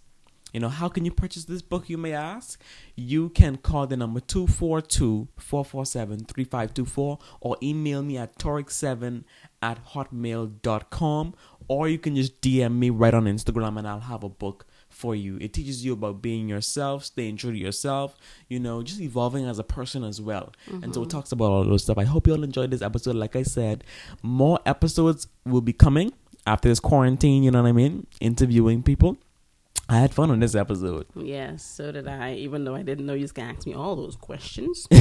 You 0.53 0.61
know, 0.61 0.69
how 0.69 0.89
can 0.89 1.05
you 1.05 1.11
purchase 1.11 1.45
this 1.45 1.63
book, 1.63 1.89
you 1.89 1.99
may 1.99 2.13
ask? 2.13 2.61
You 2.95 3.31
can 3.31 3.57
call 3.57 3.87
the 3.87 3.97
number 3.97 4.21
242-447-3524 4.21 7.21
or 7.41 7.57
email 7.63 8.03
me 8.03 8.19
at 8.19 8.39
toric7 8.39 9.25
at 9.63 9.83
hotmail.com 9.89 11.35
or 11.69 11.89
you 11.89 11.99
can 11.99 12.17
just 12.17 12.41
DM 12.41 12.75
me 12.75 12.91
right 12.91 13.15
on 13.15 13.25
Instagram 13.25 13.79
and 13.79 13.89
I'll 13.89 14.01
have 14.01 14.25
a 14.25 14.29
book 14.29 14.67
for 14.89 15.15
you. 15.15 15.39
It 15.41 15.53
teaches 15.55 15.85
you 15.85 15.93
about 15.95 16.21
being 16.21 16.49
yourself, 16.49 17.05
staying 17.05 17.37
true 17.39 17.53
to 17.53 17.59
yourself, 17.59 18.17
you 18.49 18.61
know, 18.61 18.83
just 18.83 19.01
evolving 19.01 19.47
as 19.47 19.59
a 19.59 19.65
person 19.65 20.05
as 20.05 20.21
well. 20.21 20.53
And 20.67 20.95
so 20.95 21.01
it 21.01 21.05
mm-hmm. 21.05 21.17
talks 21.17 21.33
about 21.33 21.51
all 21.51 21.65
those 21.65 21.85
stuff. 21.85 21.97
I 21.99 22.05
hope 22.05 22.27
you 22.27 22.35
all 22.35 22.45
enjoyed 22.45 22.71
this 22.71 22.83
episode. 22.83 23.17
Like 23.17 23.37
I 23.37 23.43
said, 23.43 23.85
more 24.23 24.61
episodes 24.67 25.29
will 25.47 25.63
be 25.63 25.73
coming 25.73 26.13
after 26.47 26.69
this 26.69 26.81
quarantine, 26.81 27.43
you 27.43 27.51
know 27.51 27.63
what 27.63 27.69
I 27.69 27.73
mean? 27.73 28.07
Interviewing 28.21 28.83
people. 28.83 29.17
I 29.89 29.99
had 29.99 30.15
fun 30.15 30.31
on 30.31 30.41
this 30.41 30.55
episode. 30.55 31.07
Yes, 31.17 31.63
so 31.65 31.93
did 31.93 32.09
I, 32.09 32.35
even 32.35 32.65
though 32.65 32.75
I 32.75 32.83
didn't 32.83 33.07
know 33.07 33.15
you 33.15 33.23
was 33.23 33.33
going 33.33 33.49
to 33.49 33.55
ask 33.55 33.67
me 33.67 33.75
all 33.75 33.97
those 33.97 34.17
questions. 34.17 34.87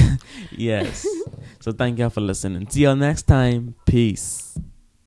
Yes. 0.52 1.06
so 1.60 1.72
thank 1.72 2.00
y'all 2.00 2.10
for 2.10 2.22
listening. 2.22 2.70
See 2.70 2.84
y'all 2.84 2.96
next 2.96 3.24
time. 3.24 3.76
Peace. 3.86 4.58